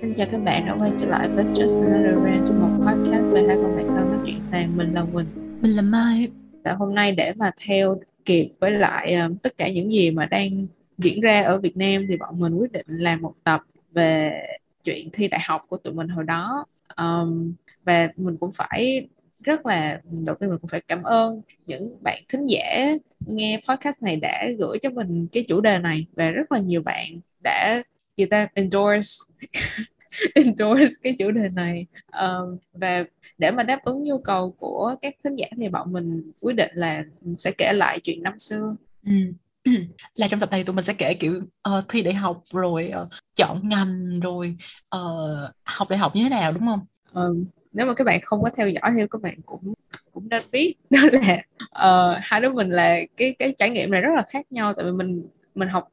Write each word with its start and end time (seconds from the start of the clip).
Xin 0.00 0.14
chào 0.14 0.26
các 0.32 0.38
bạn 0.38 0.66
đã 0.66 0.76
quay 0.80 0.90
trở 1.00 1.06
lại 1.06 1.28
với 1.28 1.44
Just 1.44 1.84
Another 1.84 2.24
Rant 2.24 2.46
trong 2.46 2.60
một 2.60 2.86
podcast 2.86 3.32
về 3.32 3.44
hai 3.48 3.56
con 3.56 3.76
bạn 3.76 3.86
thân 3.86 4.12
nói 4.12 4.18
chuyện 4.26 4.42
sàn. 4.42 4.76
Mình 4.76 4.94
là 4.94 5.04
Quỳnh. 5.12 5.26
Mình 5.62 5.72
là 5.72 5.82
Mai. 5.82 6.28
Và 6.64 6.72
hôm 6.72 6.94
nay 6.94 7.12
để 7.12 7.32
mà 7.36 7.50
theo 7.66 8.00
kịp 8.24 8.50
với 8.60 8.70
lại 8.70 9.14
um, 9.14 9.36
tất 9.36 9.58
cả 9.58 9.68
những 9.68 9.92
gì 9.92 10.10
mà 10.10 10.26
đang 10.26 10.66
diễn 10.98 11.20
ra 11.20 11.42
ở 11.42 11.60
Việt 11.60 11.76
Nam 11.76 12.06
thì 12.08 12.16
bọn 12.16 12.40
mình 12.40 12.54
quyết 12.54 12.72
định 12.72 12.86
làm 12.88 13.22
một 13.22 13.34
tập 13.44 13.60
về 13.92 14.42
chuyện 14.84 15.10
thi 15.12 15.28
đại 15.28 15.40
học 15.44 15.66
của 15.68 15.76
tụi 15.76 15.94
mình 15.94 16.08
hồi 16.08 16.24
đó. 16.24 16.64
Um, 16.96 17.54
và 17.84 18.08
mình 18.16 18.36
cũng 18.36 18.52
phải 18.52 19.08
rất 19.42 19.66
là 19.66 20.00
đầu 20.26 20.36
tiên 20.40 20.50
mình 20.50 20.58
cũng 20.58 20.70
phải 20.70 20.80
cảm 20.80 21.02
ơn 21.02 21.42
những 21.66 21.98
bạn 22.00 22.22
thính 22.28 22.46
giả 22.46 22.86
nghe 23.26 23.60
podcast 23.68 24.02
này 24.02 24.16
đã 24.16 24.48
gửi 24.58 24.78
cho 24.78 24.90
mình 24.90 25.26
cái 25.32 25.44
chủ 25.48 25.60
đề 25.60 25.78
này 25.78 26.06
và 26.16 26.30
rất 26.30 26.52
là 26.52 26.58
nhiều 26.58 26.82
bạn 26.82 27.20
đã 27.42 27.82
người 28.16 28.26
ta 28.26 28.48
endorse 28.54 29.34
endorse 30.34 30.94
cái 31.02 31.16
chủ 31.18 31.30
đề 31.30 31.48
này 31.48 31.86
um, 32.20 32.58
và 32.72 33.04
để 33.38 33.50
mà 33.50 33.62
đáp 33.62 33.84
ứng 33.84 34.02
nhu 34.02 34.18
cầu 34.18 34.50
của 34.58 34.94
các 35.02 35.14
thính 35.24 35.36
giả 35.36 35.46
thì 35.56 35.68
bọn 35.68 35.92
mình 35.92 36.32
quyết 36.40 36.56
định 36.56 36.70
là 36.74 37.04
sẽ 37.38 37.50
kể 37.58 37.72
lại 37.72 38.00
chuyện 38.00 38.22
năm 38.22 38.38
xưa 38.38 38.76
ừ. 39.06 39.12
là 40.14 40.28
trong 40.28 40.40
tập 40.40 40.50
này 40.50 40.64
tụi 40.64 40.76
mình 40.76 40.84
sẽ 40.84 40.94
kể 40.94 41.14
kiểu 41.14 41.42
uh, 41.68 41.84
thi 41.88 42.02
đại 42.02 42.14
học 42.14 42.42
rồi 42.52 42.92
uh, 43.02 43.08
chọn 43.36 43.68
ngành 43.68 44.20
rồi 44.22 44.56
uh, 44.96 45.50
học 45.64 45.88
đại 45.90 45.98
học 45.98 46.16
như 46.16 46.22
thế 46.22 46.30
nào 46.30 46.52
đúng 46.52 46.66
không? 46.66 46.80
Um, 47.12 47.44
nếu 47.72 47.86
mà 47.86 47.94
các 47.94 48.04
bạn 48.04 48.20
không 48.22 48.42
có 48.42 48.50
theo 48.56 48.68
dõi 48.68 48.92
thì 48.96 49.02
các 49.10 49.22
bạn 49.22 49.42
cũng 49.46 49.74
cũng 50.12 50.28
nên 50.28 50.42
biết 50.52 50.74
đó 50.90 51.00
là 51.12 51.42
uh, 51.62 52.18
hai 52.22 52.40
đứa 52.40 52.50
mình 52.50 52.70
là 52.70 52.98
cái 53.16 53.34
cái 53.38 53.54
trải 53.58 53.70
nghiệm 53.70 53.90
này 53.90 54.00
rất 54.00 54.10
là 54.16 54.24
khác 54.30 54.46
nhau 54.50 54.72
tại 54.72 54.84
vì 54.84 54.90
mình 54.90 55.26
mình 55.54 55.68
học 55.68 55.88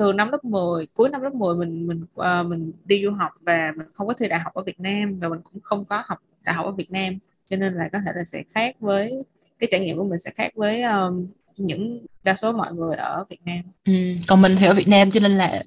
từ 0.00 0.12
năm 0.12 0.30
lớp 0.32 0.44
10 0.44 0.86
cuối 0.86 1.08
năm 1.08 1.22
lớp 1.22 1.34
10 1.34 1.56
mình 1.56 1.86
mình 1.86 2.02
uh, 2.02 2.46
mình 2.46 2.72
đi 2.84 3.02
du 3.04 3.10
học 3.10 3.32
và 3.40 3.72
mình 3.76 3.86
không 3.94 4.06
có 4.06 4.14
thi 4.14 4.28
đại 4.28 4.40
học 4.40 4.54
ở 4.54 4.62
Việt 4.62 4.80
Nam 4.80 5.18
và 5.18 5.28
mình 5.28 5.40
cũng 5.44 5.62
không 5.62 5.84
có 5.84 6.02
học 6.06 6.18
đại 6.42 6.54
học 6.54 6.66
ở 6.66 6.72
Việt 6.72 6.90
Nam 6.90 7.18
cho 7.50 7.56
nên 7.56 7.74
là 7.74 7.88
có 7.92 7.98
thể 8.06 8.12
là 8.14 8.24
sẽ 8.24 8.42
khác 8.54 8.76
với 8.80 9.12
cái 9.58 9.68
trải 9.70 9.80
nghiệm 9.80 9.96
của 9.96 10.04
mình 10.04 10.18
sẽ 10.18 10.30
khác 10.36 10.52
với 10.54 10.82
um, 10.82 11.26
những 11.56 12.06
đa 12.24 12.36
số 12.36 12.52
mọi 12.52 12.74
người 12.74 12.96
ở 12.96 13.24
Việt 13.30 13.40
Nam. 13.44 13.62
Ừ, 13.84 13.92
còn 14.28 14.42
mình 14.42 14.54
thì 14.58 14.66
ở 14.66 14.74
Việt 14.74 14.88
Nam 14.88 15.10
cho 15.10 15.20
nên 15.20 15.32
là 15.32 15.62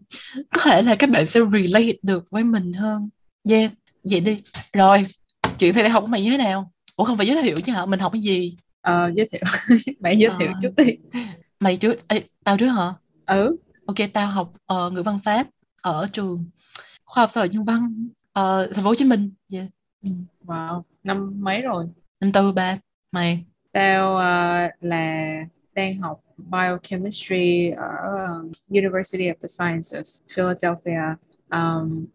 có 0.54 0.61
thể 0.64 0.81
là 0.81 0.95
các 0.95 1.09
bạn 1.09 1.26
sẽ 1.26 1.39
relate 1.54 1.94
được 2.02 2.30
với 2.30 2.44
mình 2.44 2.73
hơn. 2.73 3.09
Yeah, 3.50 3.72
vậy 4.04 4.20
đi. 4.20 4.38
Rồi, 4.73 5.06
chuyện 5.58 5.73
thi 5.73 5.81
đại 5.81 5.89
học 5.89 6.02
của 6.04 6.08
mày 6.08 6.23
như 6.23 6.31
thế 6.31 6.38
nào? 6.38 6.72
Ủa 6.95 7.06
không 7.06 7.17
phải 7.17 7.28
giới 7.28 7.44
thiệu 7.44 7.59
chứ 7.59 7.72
hả? 7.72 7.86
Mình 7.86 8.00
học 8.00 8.11
cái 8.11 8.22
gì? 8.22 8.58
Ờ, 8.81 9.11
giới 9.16 9.30
thiệu. 9.31 9.42
Bạn 10.00 10.20
giới 10.20 10.30
thiệu 10.39 10.48
à, 10.48 10.59
trước 10.61 10.76
đi. 10.78 10.98
Mày 11.59 11.78
trước, 11.78 12.08
Ê, 12.08 12.22
tao 12.44 12.58
trước 12.58 12.67
hả? 12.67 12.94
Ừ 13.26 13.58
ok 13.86 13.95
tao 14.14 14.28
học 14.28 14.52
uh, 14.73 14.94
ngữ 14.94 15.03
văn 15.03 15.20
pháp 15.23 15.48
ở 15.81 16.08
trường 16.14 16.45
khoa 17.06 17.22
học 17.22 17.30
xã 17.30 17.42
hội 17.42 17.50
nhân 17.50 17.66
văn 17.66 18.08
uh, 18.30 18.73
thành 18.73 18.84
phố 18.84 18.89
hồ 18.89 18.95
chí 18.95 19.06
minh. 19.06 19.31
Yeah. 19.52 19.66
Ừ, 20.03 20.09
wow 20.45 20.81
năm 21.03 21.44
mấy 21.44 21.62
rồi? 21.62 21.86
Năm 22.20 22.31
tư 22.31 22.52
ba 22.52 22.78
mày. 23.11 23.45
Tao 23.72 24.14
uh, 24.14 24.84
là 24.84 25.36
đang 25.73 26.00
học 26.00 26.22
biochemistry 26.38 27.70
ở 27.70 28.26
um, 28.28 28.52
University 28.70 29.23
of 29.23 29.36
the 29.42 29.48
Sciences 29.48 30.22
Philadelphia. 30.36 31.16
Um, 31.52 32.06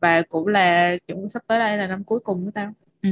và 0.00 0.22
cũng 0.28 0.46
là 0.46 0.96
chuẩn 1.06 1.30
sắp 1.30 1.42
tới 1.46 1.58
đây 1.58 1.76
là 1.76 1.86
năm 1.86 2.04
cuối 2.04 2.20
cùng 2.20 2.44
của 2.44 2.50
tao. 2.54 2.72
Ừ 3.02 3.10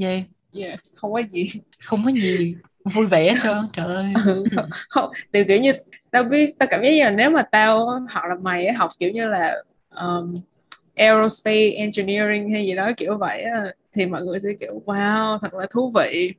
yeah 0.00 0.22
yeah 0.54 0.78
không 0.94 1.12
có 1.12 1.22
gì. 1.32 1.46
Không 1.84 2.00
có 2.04 2.10
gì. 2.10 2.56
Vui 2.84 3.06
vẻ 3.06 3.32
hết 3.32 3.38
trơn 3.42 3.56
trời 3.72 3.94
ơi. 3.94 4.12
Ừ, 4.24 4.44
không, 4.56 4.66
không 4.88 5.12
từ 5.32 5.44
kiểu 5.48 5.60
như 5.60 5.72
tao 6.14 6.24
biết 6.24 6.58
tao 6.58 6.66
cảm 6.70 6.82
giác 6.82 6.90
như 6.90 7.04
là 7.04 7.10
nếu 7.10 7.30
mà 7.30 7.42
tao 7.42 7.86
hoặc 8.12 8.24
là 8.28 8.34
mày 8.34 8.72
học 8.72 8.90
kiểu 8.98 9.10
như 9.10 9.28
là 9.28 9.62
um, 9.90 10.34
aerospace 10.94 11.70
engineering 11.70 12.50
hay 12.50 12.66
gì 12.66 12.74
đó 12.74 12.90
kiểu 12.96 13.18
vậy 13.18 13.44
thì 13.94 14.06
mọi 14.06 14.24
người 14.24 14.40
sẽ 14.40 14.48
kiểu 14.60 14.82
wow 14.86 15.38
thật 15.38 15.54
là 15.54 15.66
thú 15.70 15.92
vị. 15.94 16.34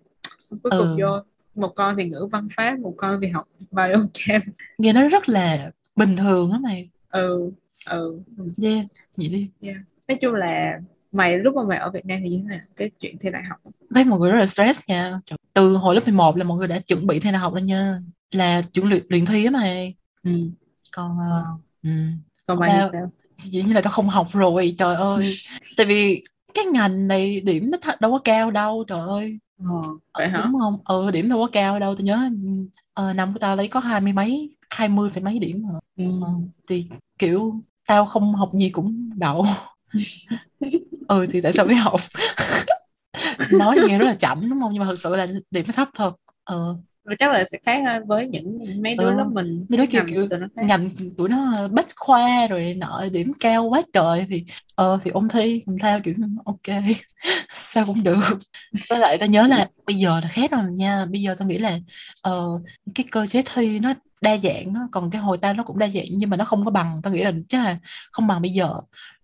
Cuối 0.50 0.72
cùng 0.78 0.98
ừ. 0.98 0.98
vô 1.00 1.20
một 1.56 1.74
con 1.76 1.96
thì 1.98 2.04
ngữ 2.04 2.28
văn 2.32 2.48
pháp 2.56 2.80
một 2.80 2.94
con 2.98 3.20
thì 3.22 3.28
học 3.28 3.48
biochem. 3.72 4.42
Nghe 4.78 4.94
nó 4.94 5.08
rất 5.08 5.30
là 5.30 5.72
bình 5.96 6.16
thường 6.18 6.52
á 6.52 6.58
mày. 6.62 6.90
Ừ 7.10 7.52
ừ. 7.90 8.20
Yeah 8.64 8.86
vậy 9.18 9.30
đi. 9.30 9.50
Yeah. 9.62 9.78
nói 10.08 10.18
chung 10.22 10.34
là 10.34 10.80
mày 11.12 11.40
lúc 11.40 11.56
mà 11.56 11.64
mày 11.64 11.78
ở 11.78 11.90
Việt 11.90 12.06
Nam 12.06 12.20
thì 12.24 12.30
như 12.30 12.38
thế 12.44 12.50
nào? 12.50 12.66
Cái 12.76 12.92
chuyện 13.00 13.18
thi 13.18 13.30
đại 13.32 13.44
học 13.50 13.60
thấy 13.96 14.04
mọi 14.04 14.20
người 14.20 14.32
rất 14.32 14.40
là 14.40 14.46
stress 14.46 14.90
nha. 14.90 15.20
Từ 15.54 15.76
hồi 15.76 15.96
lớp 15.96 16.02
11 16.06 16.38
là 16.38 16.44
mọi 16.44 16.58
người 16.58 16.68
đã 16.68 16.80
chuẩn 16.80 17.08
bị 17.08 17.20
thi 17.20 17.32
đại 17.32 17.40
học 17.40 17.54
rồi 17.54 17.62
nha 17.62 17.98
là 18.32 18.62
chuẩn 18.62 18.90
luyện 18.90 19.04
luyện 19.10 19.26
thi 19.26 19.46
á 19.46 19.52
mày. 19.52 19.96
Ừ. 20.24 20.32
còn 20.92 21.12
uh, 21.12 21.62
ừ. 21.84 21.90
còn 22.48 22.60
mày 22.60 22.70
tao, 22.70 22.90
sao? 22.92 23.12
dĩ 23.38 23.64
như 23.64 23.74
là 23.74 23.82
tao 23.82 23.92
không 23.92 24.08
học 24.08 24.28
rồi 24.34 24.76
trời 24.78 24.96
ơi. 24.96 25.36
Tại 25.78 25.86
vì 25.86 26.24
cái 26.54 26.66
ngành 26.66 27.08
này 27.08 27.42
điểm 27.42 27.72
nó 27.72 27.78
thật 27.82 28.02
đâu 28.02 28.12
có 28.12 28.20
cao 28.20 28.52
đâu 28.52 28.84
trời 28.88 29.00
ơi. 29.00 29.40
Ờ, 29.60 29.82
vậy 30.18 30.30
hả? 30.30 30.42
đúng 30.46 30.60
không? 30.60 30.80
Ừ 30.86 31.12
điểm 31.12 31.30
đâu 31.30 31.40
có 31.40 31.50
cao 31.52 31.80
đâu 31.80 31.96
tôi 31.96 32.04
nhớ 32.04 32.30
uh, 33.10 33.16
năm 33.16 33.34
của 33.34 33.40
tao 33.40 33.56
lấy 33.56 33.68
có 33.68 33.80
hai 33.80 34.02
mươi 34.02 34.14
mấy 34.14 34.56
hai 34.70 34.90
mươi 34.90 35.10
phải 35.10 35.24
mấy 35.24 35.40
điểm 35.40 35.64
hả 35.64 35.80
ừ. 35.98 36.06
uh, 36.06 36.50
thì 36.68 36.88
kiểu 37.20 37.60
tao 37.88 38.06
không 38.06 38.36
học 38.36 38.50
gì 38.54 38.70
cũng 38.70 39.10
đậu. 39.16 39.46
Ừ 41.08 41.26
thì 41.30 41.42
tại 41.42 41.54
sao 41.54 41.66
mới 41.66 41.76
học? 41.76 42.02
Nói 43.52 43.78
nghe 43.88 43.98
rất 43.98 44.06
là 44.06 44.14
chảnh 44.14 44.50
đúng 44.50 44.60
không? 44.62 44.72
Nhưng 44.74 44.80
mà 44.80 44.86
thực 44.86 45.00
sự 45.00 45.16
là 45.16 45.28
điểm 45.52 45.66
nó 45.68 45.74
thấp 45.74 45.90
thật. 45.94 46.16
Ờ 46.44 46.78
và 47.06 47.16
chắc 47.20 47.32
là 47.32 47.44
sẽ 47.52 47.58
khác 47.66 47.82
hơn 47.86 48.08
với 48.08 48.28
những 48.28 48.60
mấy 48.84 48.96
đứa 48.96 49.10
ừ. 49.10 49.16
lớp 49.16 49.26
mình 49.32 49.66
mấy 49.70 49.78
đứa 49.78 49.86
kiểu 49.86 50.04
kiểu 50.08 50.28
tụi 50.28 50.40
nó 50.40 50.48
ngành 50.56 50.90
tụi 51.18 51.30
nó 51.30 51.68
bách 51.72 51.88
khoa 51.96 52.48
rồi 52.48 52.74
nọ 52.78 53.04
điểm 53.12 53.32
cao 53.40 53.64
quá 53.64 53.82
trời 53.94 54.26
thì 54.30 54.46
ờ 54.76 55.00
thì 55.04 55.12
ôn 55.12 55.28
thi 55.30 55.64
mình 55.66 55.78
theo 55.82 56.00
kiểu 56.04 56.14
ok 56.46 56.84
sao 57.50 57.86
cũng 57.86 58.04
được 58.04 58.40
với 58.90 59.00
lại 59.00 59.18
ta 59.18 59.26
nhớ 59.26 59.48
là 59.48 59.70
bây 59.86 59.96
giờ 59.96 60.20
là 60.20 60.28
khác 60.28 60.52
rồi 60.52 60.64
nha 60.72 61.06
bây 61.06 61.22
giờ 61.22 61.36
tôi 61.40 61.48
nghĩ 61.48 61.58
là 61.58 61.80
uh, 62.30 62.62
cái 62.96 63.06
cơ 63.12 63.26
chế 63.26 63.44
thi 63.56 63.80
nó 63.80 63.94
đa 64.22 64.38
dạng 64.38 64.74
đó. 64.74 64.80
còn 64.92 65.12
cái 65.12 65.22
hồi 65.22 65.38
tao 65.38 65.54
nó 65.54 65.64
cũng 65.64 65.80
đa 65.80 65.88
dạng 65.88 66.06
nhưng 66.12 66.30
mà 66.30 66.38
nó 66.38 66.46
không 66.46 66.66
có 66.66 66.72
bằng 66.72 67.00
tao 67.04 67.14
nghĩ 67.14 67.24
là 67.24 67.32
chắc 67.50 67.64
là 67.64 67.78
không 68.12 68.28
bằng 68.28 68.42
bây 68.42 68.52
giờ 68.52 68.74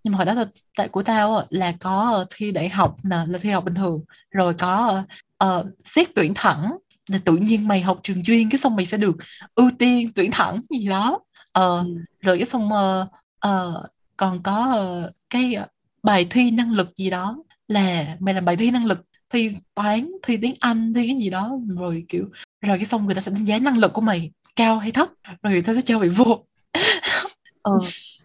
nhưng 0.03 0.11
mà 0.11 0.17
hồi 0.17 0.25
đó 0.25 0.45
tại 0.77 0.87
của 0.87 1.03
tao 1.03 1.43
là 1.49 1.73
có 1.79 2.25
thi 2.35 2.51
đại 2.51 2.69
học 2.69 2.95
nè 3.03 3.17
là 3.27 3.39
thi 3.41 3.49
học 3.49 3.65
bình 3.65 3.73
thường 3.73 4.03
rồi 4.31 4.53
có 4.53 5.03
uh, 5.43 5.65
xét 5.83 6.07
tuyển 6.15 6.33
thẳng 6.35 6.77
là 7.11 7.19
tự 7.25 7.35
nhiên 7.37 7.67
mày 7.67 7.81
học 7.81 7.99
trường 8.03 8.23
chuyên 8.23 8.49
cái 8.49 8.59
xong 8.59 8.75
mày 8.75 8.85
sẽ 8.85 8.97
được 8.97 9.17
ưu 9.55 9.71
tiên 9.79 10.09
tuyển 10.15 10.31
thẳng 10.31 10.61
gì 10.69 10.87
đó. 10.87 11.19
Ờ 11.51 11.79
ừ. 11.79 11.95
rồi 12.21 12.37
cái 12.37 12.45
xong 12.45 12.65
uh, 12.67 13.07
uh, 13.47 13.85
còn 14.17 14.43
có 14.43 14.75
uh, 15.07 15.13
cái 15.29 15.55
bài 16.03 16.27
thi 16.29 16.51
năng 16.51 16.71
lực 16.71 16.95
gì 16.95 17.09
đó 17.09 17.37
là 17.67 18.15
mày 18.19 18.33
làm 18.33 18.45
bài 18.45 18.55
thi 18.55 18.71
năng 18.71 18.85
lực 18.85 19.05
thi 19.29 19.53
toán 19.75 20.09
thi 20.23 20.37
tiếng 20.37 20.53
anh 20.59 20.93
thi 20.93 21.07
cái 21.07 21.17
gì 21.17 21.29
đó 21.29 21.57
rồi 21.77 22.05
kiểu 22.09 22.29
rồi 22.61 22.77
cái 22.77 22.85
xong 22.85 23.05
người 23.05 23.15
ta 23.15 23.21
sẽ 23.21 23.31
đánh 23.31 23.45
giá 23.45 23.59
năng 23.59 23.77
lực 23.77 23.93
của 23.93 24.01
mày 24.01 24.31
cao 24.55 24.79
hay 24.79 24.91
thấp 24.91 25.09
rồi 25.41 25.53
người 25.53 25.61
ta 25.61 25.73
sẽ 25.73 25.81
cho 25.81 25.99
mày 25.99 26.09
vô. 26.09 26.45
Ờ 27.61 27.77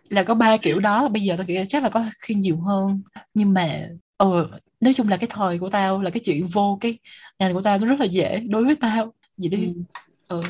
là 0.09 0.23
có 0.23 0.35
ba 0.35 0.57
kiểu 0.57 0.81
đó 0.81 1.09
bây 1.09 1.23
giờ 1.23 1.35
tao 1.37 1.47
nghĩ 1.47 1.65
chắc 1.69 1.83
là 1.83 1.89
có 1.89 2.05
khi 2.21 2.35
nhiều 2.35 2.57
hơn. 2.57 3.03
Nhưng 3.35 3.55
mà 3.55 3.89
ờ 4.17 4.49
nói 4.81 4.95
chung 4.95 5.09
là 5.09 5.17
cái 5.17 5.29
thời 5.33 5.59
của 5.59 5.71
tao 5.71 6.03
là 6.03 6.11
cái 6.11 6.21
chuyện 6.25 6.47
vô 6.47 6.79
cái 6.81 6.99
ngành 7.39 7.55
của 7.55 7.63
tao 7.63 7.79
nó 7.79 7.87
rất 7.87 8.01
là 8.01 8.07
dễ 8.07 8.41
đối 8.49 8.65
với 8.65 8.77
tao 8.77 9.13
vậy 9.39 9.49
đi 9.49 9.67
ừ. 9.67 9.83
ừ. 10.29 10.43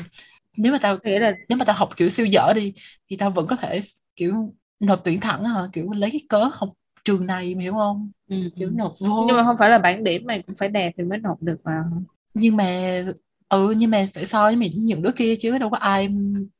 nếu 0.57 0.71
mà 0.71 0.77
tao 0.81 0.97
nghĩa 1.03 1.19
là 1.19 1.33
nếu 1.49 1.57
mà 1.57 1.65
tao 1.65 1.75
học 1.75 1.89
kiểu 1.97 2.09
siêu 2.09 2.25
dở 2.25 2.53
đi 2.55 2.73
thì 3.09 3.15
tao 3.17 3.31
vẫn 3.31 3.47
có 3.47 3.55
thể 3.55 3.81
kiểu 4.15 4.33
nộp 4.79 5.01
tuyển 5.03 5.19
thẳng 5.19 5.43
hả 5.43 5.61
kiểu 5.73 5.91
lấy 5.91 6.11
cái 6.11 6.21
cớ 6.29 6.49
học 6.53 6.69
trường 7.05 7.25
này 7.25 7.55
hiểu 7.59 7.73
không 7.73 8.11
ừ. 8.29 8.35
kiểu 8.59 8.69
nộp 8.69 8.93
vô 8.99 9.25
nhưng 9.27 9.35
mà 9.35 9.43
không 9.43 9.57
phải 9.59 9.69
là 9.69 9.77
bản 9.77 10.03
điểm 10.03 10.25
mày 10.25 10.41
cũng 10.41 10.55
phải 10.55 10.69
đẹp 10.69 10.91
thì 10.97 11.03
mới 11.03 11.17
nộp 11.17 11.43
được 11.43 11.57
vào 11.63 11.83
nhưng 12.33 12.57
mà 12.57 13.03
ừ 13.49 13.73
nhưng 13.77 13.91
mà 13.91 14.07
phải 14.13 14.25
so 14.25 14.43
với 14.45 14.55
mình 14.55 14.71
những 14.75 15.01
đứa 15.01 15.11
kia 15.11 15.35
chứ 15.39 15.57
đâu 15.57 15.69
có 15.69 15.77
ai 15.77 16.07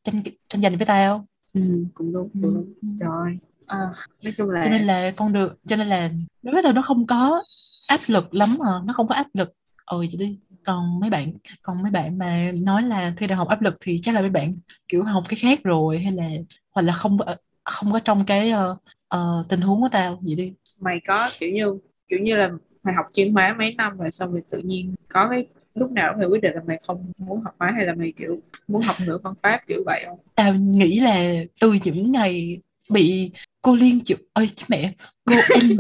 tranh 0.04 0.16
tranh 0.50 0.62
giành 0.62 0.78
với 0.78 0.86
tao 0.86 1.26
ừ, 1.54 1.62
cũng 1.94 2.14
đúng, 2.14 2.30
cũng 2.42 2.54
đúng. 2.54 2.74
Ừ. 2.82 2.88
trời 3.00 3.38
à, 3.68 3.78
nói 4.24 4.34
chung 4.38 4.50
là 4.50 4.62
cho 4.64 4.70
nên 4.70 4.82
là 4.82 5.12
con 5.16 5.34
được 5.34 5.60
cho 5.68 5.76
nên 5.76 5.88
là 5.88 6.10
đối 6.44 6.54
với 6.54 6.64
tao 6.64 6.74
nó 6.74 6.81
không 6.81 7.08
có 7.08 7.44
áp 7.88 8.00
lực 8.08 8.34
lắm 8.34 8.50
hả 8.50 8.72
nó 8.86 8.94
không 8.94 9.08
có 9.08 9.16
áp 9.16 9.28
lực. 9.34 9.54
Ừ 9.86 10.06
chị 10.12 10.18
đi. 10.18 10.38
Còn 10.66 11.00
mấy 11.00 11.10
bạn 11.10 11.34
còn 11.62 11.84
mấy 11.84 11.92
bạn 11.92 12.18
mà 12.18 12.52
nói 12.54 12.84
là 12.84 13.14
thi 13.18 13.28
đại 13.28 13.38
học 13.38 13.48
áp 13.48 13.62
lực 13.62 13.74
thì 13.81 14.00
chắc 14.04 14.16
là 14.16 14.22
mấy 14.22 14.30
bạn 14.30 14.56
kiểu 14.88 15.04
học 15.04 15.24
cái 15.30 15.40
khác 15.40 15.60
rồi 15.64 16.00
hay 16.00 16.12
là 16.12 16.30
hoặc 16.72 16.81
là 16.81 16.94
không 16.94 17.18
không 17.64 17.92
có 17.92 18.00
trong 18.00 18.25
cái 18.25 18.52
uh, 18.52 18.78
uh, 19.16 19.50
tình 19.50 19.62
huống 19.62 19.81
của 19.81 19.90
tao 19.92 20.20
vậy 20.22 20.36
đi. 20.36 20.54
Mày 20.80 21.00
có 21.08 21.30
kiểu 21.40 21.50
như 21.50 21.80
kiểu 22.08 22.20
như 22.20 22.36
là 22.36 22.52
mày 22.84 22.96
học 22.96 23.06
chuyên 23.13 23.34
hóa 23.34 23.56
mấy 23.60 23.75
năm 23.75 23.98
rồi 23.98 24.12
xong 24.12 24.31
rồi 24.31 24.42
tự 24.50 24.60
nhiên 24.60 24.96
có 25.10 25.28
cái 25.30 25.48
lúc 25.75 25.92
nào 25.92 26.13
mày 26.18 26.28
quyết 26.28 26.42
định 26.42 26.54
là 26.56 26.62
mày 26.68 26.80
không 26.88 27.12
muốn 27.18 27.42
học 27.42 27.56
hóa 27.60 27.72
hay 27.75 27.86
là 27.86 27.94
mày 27.94 28.13
kiểu 28.18 28.40
muốn 28.68 28.81
học 28.86 28.96
ngữ 29.08 29.20
văn 29.24 29.34
pháp 29.44 29.62
kiểu 29.68 29.84
vậy 29.86 30.04
không? 30.08 30.20
Tao 30.36 30.54
nghĩ 30.54 31.00
là 31.00 31.34
từ 31.62 31.74
những 31.84 32.12
ngày 32.12 32.58
bị 32.90 33.31
cô 33.62 33.75
liên 33.75 34.00
chịu 34.06 34.18
ơi 34.33 34.50
chứ 34.56 34.65
mẹ. 34.69 34.94
Cô 35.25 35.36
n 35.63 35.77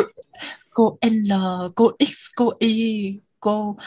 cô 0.69 0.97
l 1.01 1.31
cô 1.75 1.91
x 1.99 2.11
cô 2.35 2.51
y 2.59 3.21
cô 3.39 3.77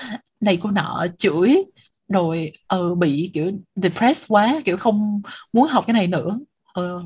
này 0.41 0.59
cô 0.63 0.71
nọ 0.71 1.07
chửi. 1.19 1.65
Rồi 2.09 2.53
ờ 2.67 2.95
bị 2.95 3.31
kiểu 3.35 3.53
depressed 3.77 4.25
quá 4.29 4.61
kiểu 4.65 4.77
không 4.77 5.23
muốn 5.53 5.69
học 5.69 5.85
cái 5.87 5.95
này 5.95 6.07
nữa. 6.07 6.39
Ờ 6.73 7.03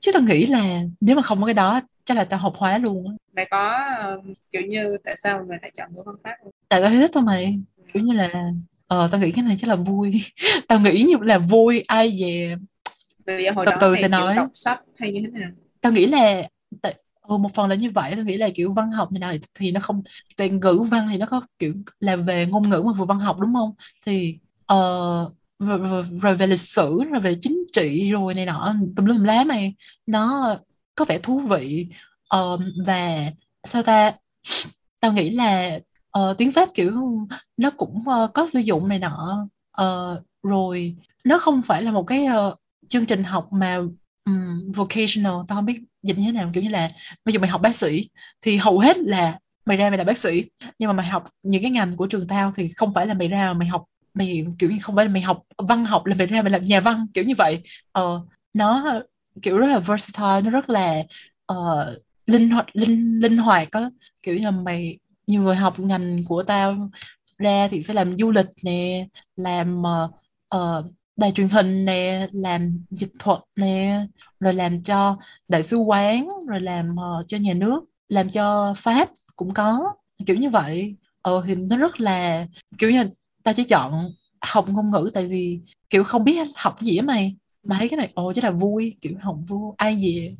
chứ 0.00 0.10
tao 0.14 0.22
nghĩ 0.22 0.46
là 0.46 0.82
nếu 1.00 1.16
mà 1.16 1.22
không 1.22 1.40
có 1.40 1.46
cái 1.46 1.54
đó 1.54 1.80
chắc 2.04 2.16
là 2.16 2.24
tao 2.24 2.38
học 2.40 2.54
hóa 2.56 2.78
luôn 2.78 3.08
á. 3.08 3.14
Mày 3.36 3.46
có 3.50 3.78
um, 4.06 4.34
kiểu 4.52 4.62
như 4.62 4.96
tại 5.04 5.16
sao 5.16 5.44
mày 5.48 5.58
lại 5.62 5.70
chọn 5.76 5.94
ngữ 5.94 6.02
văn 6.06 6.14
pháp 6.24 6.36
luôn 6.44 6.52
tại 6.68 6.80
tao 6.80 6.90
thích 6.90 7.10
thôi 7.14 7.22
mày. 7.22 7.60
Kiểu 7.92 8.02
như 8.02 8.12
là 8.12 8.50
ờ 8.86 9.08
tao 9.12 9.20
nghĩ 9.20 9.32
cái 9.32 9.44
này 9.44 9.56
chắc 9.58 9.68
là 9.68 9.76
vui. 9.76 10.24
Tao 10.68 10.80
nghĩ 10.80 11.02
như 11.02 11.16
là 11.20 11.38
vui 11.38 11.80
ai 11.86 12.20
về 13.26 13.50
hồi 13.54 13.66
Từ 13.66 13.72
đó 13.72 13.78
từ 13.80 13.96
sẽ 13.96 14.08
nói. 14.08 14.36
đọc 14.36 14.50
sách 14.54 14.80
hay 14.96 15.12
như 15.12 15.20
thế 15.22 15.38
nào 15.38 15.50
tao 15.82 15.92
nghĩ 15.92 16.06
là 16.06 16.48
tại, 16.82 16.94
ừ, 17.22 17.36
một 17.36 17.54
phần 17.54 17.70
là 17.70 17.74
như 17.74 17.90
vậy 17.90 18.12
tôi 18.16 18.24
nghĩ 18.24 18.36
là 18.36 18.48
kiểu 18.54 18.72
văn 18.72 18.90
học 18.90 19.12
này 19.12 19.20
nào 19.20 19.34
thì 19.54 19.72
nó 19.72 19.80
không 19.80 20.02
về 20.36 20.48
ngữ 20.48 20.84
văn 20.90 21.08
thì 21.10 21.18
nó 21.18 21.26
có 21.26 21.42
kiểu 21.58 21.74
là 22.00 22.16
về 22.16 22.46
ngôn 22.46 22.70
ngữ 22.70 22.82
mà 22.86 22.92
vừa 22.92 23.04
văn 23.04 23.18
học 23.20 23.40
đúng 23.40 23.54
không? 23.54 23.74
Thì 24.06 24.38
ờ, 24.66 25.30
rồi, 25.58 25.78
rồi, 25.78 26.04
rồi 26.20 26.36
về 26.36 26.46
lịch 26.46 26.60
sử 26.60 27.00
rồi 27.10 27.20
về 27.20 27.34
chính 27.40 27.58
trị 27.72 28.10
rồi 28.10 28.34
này 28.34 28.46
nọ 28.46 28.74
tùm 28.96 29.06
lum 29.06 29.24
lá 29.24 29.44
mày 29.44 29.74
nó 30.06 30.56
có 30.94 31.04
vẻ 31.04 31.18
thú 31.18 31.38
vị. 31.40 31.86
Uh, 32.36 32.60
và 32.86 33.30
sao 33.64 33.82
ta? 33.82 34.12
Tao 35.00 35.12
nghĩ 35.12 35.30
là 35.30 35.78
uh, 36.18 36.38
tiếng 36.38 36.52
Pháp 36.52 36.68
kiểu 36.74 37.26
nó 37.56 37.70
cũng 37.70 37.94
uh, 37.98 38.30
có 38.34 38.46
sử 38.52 38.58
dụng 38.58 38.88
này 38.88 38.98
nọ. 38.98 39.46
Uh, 39.82 40.22
rồi 40.42 40.96
nó 41.24 41.38
không 41.38 41.62
phải 41.62 41.82
là 41.82 41.92
một 41.92 42.02
cái 42.02 42.26
uh, 42.26 42.58
chương 42.88 43.06
trình 43.06 43.24
học 43.24 43.48
mà 43.52 43.80
um, 44.24 44.72
vocational. 44.72 45.32
Tao 45.48 45.56
không 45.56 45.66
biết 45.66 45.80
dịch 46.02 46.18
như 46.18 46.24
thế 46.26 46.32
nào 46.32 46.50
kiểu 46.54 46.62
như 46.62 46.70
là 46.70 46.90
bây 47.24 47.32
giờ 47.32 47.38
mày 47.40 47.50
học 47.50 47.60
bác 47.62 47.76
sĩ 47.76 48.08
thì 48.42 48.56
hầu 48.56 48.78
hết 48.78 48.98
là 48.98 49.38
mày 49.66 49.76
ra 49.76 49.90
mày 49.90 49.98
là 49.98 50.04
bác 50.04 50.18
sĩ. 50.18 50.44
Nhưng 50.78 50.86
mà 50.88 50.92
mày 50.92 51.06
học 51.06 51.24
những 51.42 51.62
cái 51.62 51.70
ngành 51.70 51.96
của 51.96 52.06
trường 52.06 52.26
tao 52.26 52.52
thì 52.56 52.68
không 52.76 52.94
phải 52.94 53.06
là 53.06 53.14
mày 53.14 53.28
ra 53.28 53.44
mà 53.46 53.52
mày 53.54 53.68
học 53.68 53.84
mày 54.14 54.46
kiểu 54.58 54.70
như 54.70 54.78
không 54.82 54.96
phải 54.96 55.04
là 55.04 55.10
mày 55.12 55.22
học 55.22 55.42
văn 55.58 55.84
học 55.84 56.06
là 56.06 56.14
mày 56.18 56.26
ra 56.26 56.42
mày 56.42 56.50
làm 56.50 56.64
nhà 56.64 56.80
văn 56.80 57.06
kiểu 57.14 57.24
như 57.24 57.34
vậy. 57.38 57.62
Ờ, 57.92 58.20
nó 58.54 59.00
kiểu 59.42 59.58
rất 59.58 59.66
là 59.66 59.78
versatile 59.78 60.40
nó 60.40 60.50
rất 60.50 60.70
là 60.70 61.02
uh, 61.52 62.02
linh 62.26 62.50
hoạt 62.50 62.66
linh 62.76 63.20
linh 63.20 63.36
hoạt 63.36 63.70
á. 63.70 63.90
Kiểu 64.22 64.34
như 64.36 64.44
là 64.44 64.50
mày 64.50 64.98
nhiều 65.26 65.42
người 65.42 65.56
học 65.56 65.80
ngành 65.80 66.24
của 66.24 66.42
tao 66.42 66.90
ra 67.38 67.68
thì 67.68 67.82
sẽ 67.82 67.94
làm 67.94 68.18
du 68.18 68.30
lịch 68.30 68.46
nè 68.64 69.06
làm 69.36 69.82
uh, 70.56 70.84
đài 71.16 71.32
truyền 71.32 71.48
hình 71.48 71.84
nè 71.84 72.28
làm 72.32 72.84
dịch 72.90 73.12
thuật 73.18 73.38
nè 73.56 74.00
rồi 74.40 74.54
làm 74.54 74.82
cho 74.82 75.16
đại 75.48 75.62
sứ 75.62 75.76
quán 75.76 76.28
rồi 76.48 76.60
làm 76.60 76.90
uh, 76.92 77.26
cho 77.26 77.38
nhà 77.38 77.54
nước 77.54 77.84
làm 78.08 78.30
cho 78.30 78.74
Pháp 78.76 79.10
cũng 79.36 79.54
có 79.54 79.94
kiểu 80.26 80.36
như 80.36 80.50
vậy. 80.50 80.96
Ờ 81.22 81.42
thì 81.46 81.54
nó 81.54 81.76
rất 81.76 82.00
là 82.00 82.46
kiểu 82.78 82.90
như 82.90 83.04
tao 83.42 83.54
chỉ 83.54 83.64
chọn 83.64 83.92
học 84.40 84.68
ngôn 84.68 84.90
ngữ 84.90 85.10
tại 85.14 85.26
vì 85.26 85.60
kiểu 85.90 86.04
không 86.04 86.24
biết 86.24 86.48
học 86.56 86.76
cái 86.80 86.86
gì 86.86 86.96
á 86.96 87.04
mày. 87.04 87.36
Mà 87.64 87.76
thấy 87.78 87.88
cái 87.88 87.96
này 87.96 88.12
ồ 88.14 88.32
chắc 88.32 88.44
là 88.44 88.50
vui 88.50 88.96
kiểu 89.00 89.12
học 89.20 89.36
vui 89.48 89.72
ai 89.76 89.96
gì 89.96 90.36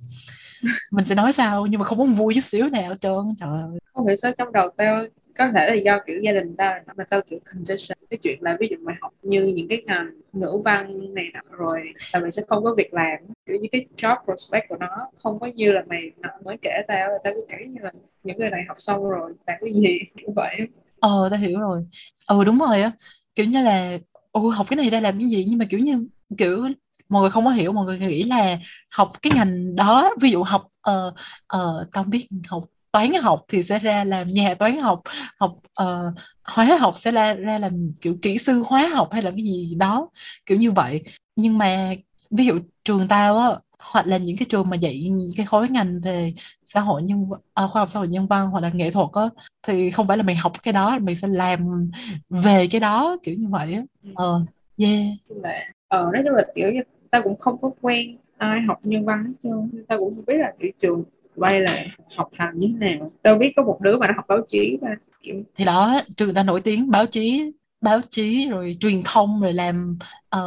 mình 0.91 1.05
sẽ 1.05 1.15
nói 1.15 1.33
sao 1.33 1.67
nhưng 1.67 1.81
mà 1.81 1.87
không 1.87 1.99
có 1.99 2.05
vui 2.05 2.35
chút 2.35 2.45
xíu 2.45 2.69
nào 2.69 2.89
hết 2.89 3.01
trơn 3.01 3.35
trời 3.41 3.49
ơi. 3.49 3.79
Không 3.95 4.07
hiểu 4.07 4.17
sao 4.17 4.33
trong 4.39 4.53
đầu 4.53 4.71
tao 4.77 5.05
có 5.39 5.45
thể 5.55 5.67
là 5.69 5.75
do, 5.75 5.99
kiểu, 6.07 6.21
gia 6.23 6.33
đình 6.33 6.55
tao 6.59 6.75
mà 6.97 7.05
tao 7.05 7.21
kiểu 7.31 7.39
condition, 7.45 7.99
cái 8.11 8.19
chuyện 8.23 8.39
là 8.43 8.57
ví 8.61 8.69
dụ 8.71 8.77
mày 8.81 8.97
học 9.01 9.13
như 9.23 9.43
những 9.57 9.69
cái 9.69 9.83
ngành 9.87 10.11
ngữ 10.33 10.63
văn 10.65 11.15
này 11.15 11.25
nọ 11.35 11.41
rồi 11.51 11.81
là 12.13 12.21
mày 12.21 12.31
sẽ 12.31 12.43
không 12.49 12.65
có 12.65 12.75
việc 12.79 12.95
làm, 12.95 13.19
kiểu 13.47 13.57
như 13.63 13.69
cái 13.73 13.87
job 13.97 14.17
prospect 14.25 14.69
của 14.69 14.77
nó 14.81 14.89
không 15.23 15.41
có 15.41 15.47
như 15.55 15.73
là 15.73 15.83
mày 15.89 16.11
mới 16.45 16.57
kể 16.63 16.71
tao 16.89 17.09
là 17.11 17.19
tao 17.25 17.33
cứ 17.35 17.47
kể 17.49 17.57
như 17.69 17.81
là 17.83 17.93
những 18.25 18.39
người 18.39 18.51
này 18.51 18.63
học 18.69 18.77
xong 18.81 19.05
rồi 19.11 19.33
làm 19.47 19.57
cái 19.61 19.73
gì, 19.75 19.99
kiểu 20.17 20.31
vậy. 20.37 20.57
Ờ 21.01 21.29
tao 21.31 21.39
hiểu 21.41 21.61
rồi. 21.61 21.85
Ừ 22.29 22.45
đúng 22.45 22.59
rồi 22.59 22.83
á. 22.83 22.91
Kiểu 23.35 23.47
như 23.47 23.63
là 23.63 23.99
ồ 24.33 24.49
học 24.49 24.67
cái 24.71 24.77
này 24.77 24.91
ra 24.91 25.01
làm 25.01 25.19
cái 25.19 25.29
gì? 25.29 25.45
Nhưng 25.49 25.59
mà, 25.59 25.65
kiểu 25.71 25.81
như, 25.81 26.07
kiểu, 26.39 26.69
mọi 27.09 27.21
người 27.23 27.31
không 27.31 27.45
có 27.45 27.51
hiểu, 27.51 27.73
mọi 27.73 27.85
người 27.87 27.99
nghĩ 27.99 28.23
là 28.25 28.59
học 28.91 29.13
cái 29.23 29.33
ngành 29.37 29.77
đó, 29.77 30.15
ví 30.21 30.31
dụ 30.31 30.43
học 30.43 30.63
ờ 30.81 31.15
ờ 31.47 31.87
tao 31.93 32.05
biết 32.05 32.29
học 32.49 32.63
toán 32.93 33.13
học 33.23 33.45
thì 33.49 33.63
sẽ 33.63 33.79
ra 33.79 34.05
làm 34.05 34.27
nhà 34.29 34.55
toán 34.55 34.79
học 34.79 35.01
học 35.39 35.55
ờ, 35.75 36.13
hóa 36.45 36.65
học 36.81 36.95
sẽ 36.97 37.11
ra 37.11 37.35
ra 37.35 37.59
làm 37.59 37.93
kiểu 38.01 38.17
kỹ 38.23 38.39
sư 38.39 38.65
hóa 38.67 38.89
học 38.89 39.09
hay 39.13 39.23
là 39.23 39.31
cái 39.31 39.43
gì 39.45 39.75
đó 39.79 40.09
kiểu 40.47 40.59
như 40.59 40.71
vậy. 40.71 41.03
Nhưng 41.37 41.59
mà 41.59 41.95
ví 42.31 42.47
dụ 42.47 42.59
trường 42.85 43.09
tao 43.09 43.39
á 43.39 43.49
hoặc 43.79 44.07
là 44.07 44.17
những 44.17 44.37
cái 44.37 44.47
trường 44.51 44.71
mà 44.71 44.77
dạy 44.77 45.11
cái 45.37 45.47
khối 45.47 45.69
ngành 45.69 46.01
về 46.01 46.33
xã 46.65 46.81
hội 46.81 47.03
nhân 47.03 47.27
à, 47.55 47.67
khoa 47.67 47.81
học 47.81 47.89
xã 47.89 47.99
hội 47.99 48.09
nhân 48.09 48.27
văn 48.27 48.51
hoặc 48.51 48.61
là 48.61 48.71
nghệ 48.75 48.91
thuật 48.91 49.09
á 49.13 49.23
thì 49.63 49.91
không 49.91 50.07
phải 50.07 50.17
là 50.17 50.23
mày 50.23 50.35
học 50.35 50.53
cái 50.63 50.73
đó 50.73 50.99
mày 51.03 51.17
sẽ 51.17 51.29
làm 51.29 51.91
về 52.31 52.67
cái 52.71 52.81
đó 52.81 53.17
kiểu 53.23 53.35
như 53.39 53.49
vậy 53.49 53.75
á. 53.75 53.83
Ờ 54.15 54.45
yeah. 54.79 55.07
Chung 55.29 55.43
là 55.43 55.65
ờ 55.89 56.11
nói 56.13 56.23
chung 56.27 56.35
là 56.35 56.45
kiểu 56.55 56.71
như 56.73 56.81
tao 57.11 57.23
cũng 57.23 57.39
không 57.39 57.61
có 57.63 57.71
quen 57.81 58.17
ai 58.39 58.61
học 58.61 58.79
nhân 58.83 59.05
văn 59.05 59.25
hết 59.25 59.33
trơn 59.43 59.85
tao 59.89 59.99
cũng 59.99 60.15
không 60.15 60.25
biết 60.25 60.37
là 60.39 60.53
kiểu 60.61 60.71
trường 60.79 61.05
bay 61.37 61.61
là 61.61 61.85
học 62.17 62.29
hành 62.33 62.59
như 62.59 62.69
thế 62.81 62.87
nào. 62.97 63.13
Tao 63.23 63.39
biết 63.39 63.53
có 63.57 63.63
một 63.63 63.79
đứa 63.81 63.97
mà 63.99 64.07
nó 64.07 64.13
học 64.17 64.25
báo 64.29 64.39
chí 64.49 64.79
kiểu 65.23 65.43
thì 65.55 65.65
đó 65.65 66.01
trường 66.17 66.35
ta 66.35 66.43
nổi 66.43 66.61
tiếng 66.61 66.91
báo 66.91 67.07
chí 67.07 67.53
báo 67.81 68.01
chí 68.11 68.49
rồi 68.51 68.77
truyền 68.81 69.03
thông 69.05 69.41
rồi 69.41 69.53
làm 69.53 69.99
ờ, 70.29 70.41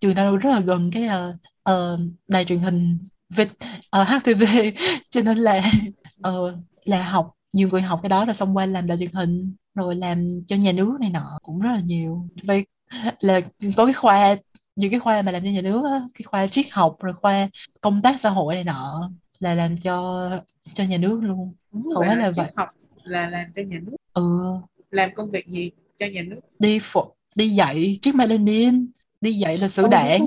trường 0.00 0.14
ta 0.14 0.30
rất 0.30 0.50
là 0.50 0.60
gần 0.60 0.90
cái 0.92 1.06
ờ, 1.06 1.36
ờ, 1.62 1.98
đài 2.28 2.44
truyền 2.44 2.58
hình 2.58 2.98
Việt 3.30 3.48
ờ, 3.90 4.02
HTV 4.04 4.72
cho 5.10 5.20
nên 5.24 5.38
là 5.38 5.60
ờ, 6.22 6.56
là 6.84 7.02
học 7.02 7.34
nhiều 7.52 7.68
người 7.68 7.82
học 7.82 8.00
cái 8.02 8.08
đó 8.08 8.24
rồi 8.24 8.34
xong 8.34 8.56
qua 8.56 8.66
làm 8.66 8.86
đài 8.86 8.98
truyền 8.98 9.12
hình 9.12 9.54
rồi 9.74 9.94
làm 9.94 10.42
cho 10.46 10.56
nhà 10.56 10.72
nước 10.72 10.96
này 11.00 11.10
nọ 11.10 11.38
cũng 11.42 11.60
rất 11.60 11.70
là 11.72 11.80
nhiều. 11.84 12.28
Vậy 12.42 12.66
là 13.20 13.40
có 13.76 13.84
cái 13.84 13.94
khoa 13.94 14.36
những 14.76 14.90
cái 14.90 15.00
khoa 15.00 15.22
mà 15.22 15.32
làm 15.32 15.42
cho 15.44 15.50
nhà 15.50 15.60
nước 15.62 15.82
á, 15.84 16.00
cái 16.14 16.22
khoa 16.24 16.46
triết 16.46 16.66
học 16.72 16.96
rồi 17.00 17.14
khoa 17.14 17.48
công 17.80 18.02
tác 18.02 18.20
xã 18.20 18.30
hội 18.30 18.54
này 18.54 18.64
nọ 18.64 19.10
là 19.40 19.54
làm 19.54 19.76
cho 19.76 20.28
cho 20.74 20.84
nhà 20.84 20.96
nước 20.96 21.20
luôn. 21.22 21.54
Đúng 21.72 21.88
hầu 21.94 22.02
hết 22.02 22.16
là 22.16 22.30
vậy. 22.36 22.46
học 22.56 22.68
là 23.04 23.30
làm 23.30 23.46
cho 23.56 23.62
nhà 23.62 23.78
nước. 23.86 23.96
Ừ. 24.14 24.38
Làm 24.90 25.10
công 25.16 25.30
việc 25.30 25.46
gì 25.46 25.70
cho 25.98 26.06
nhà 26.06 26.22
nước? 26.22 26.40
Đi 26.58 26.78
phụ, 26.82 27.04
đi 27.34 27.48
dạy 27.48 27.98
triết 28.02 28.14
Lenin 28.14 28.86
đi 29.20 29.32
dạy 29.32 29.58
lịch 29.58 29.70
sử 29.70 29.82
Ờ, 29.82 29.88
đảng. 29.88 30.26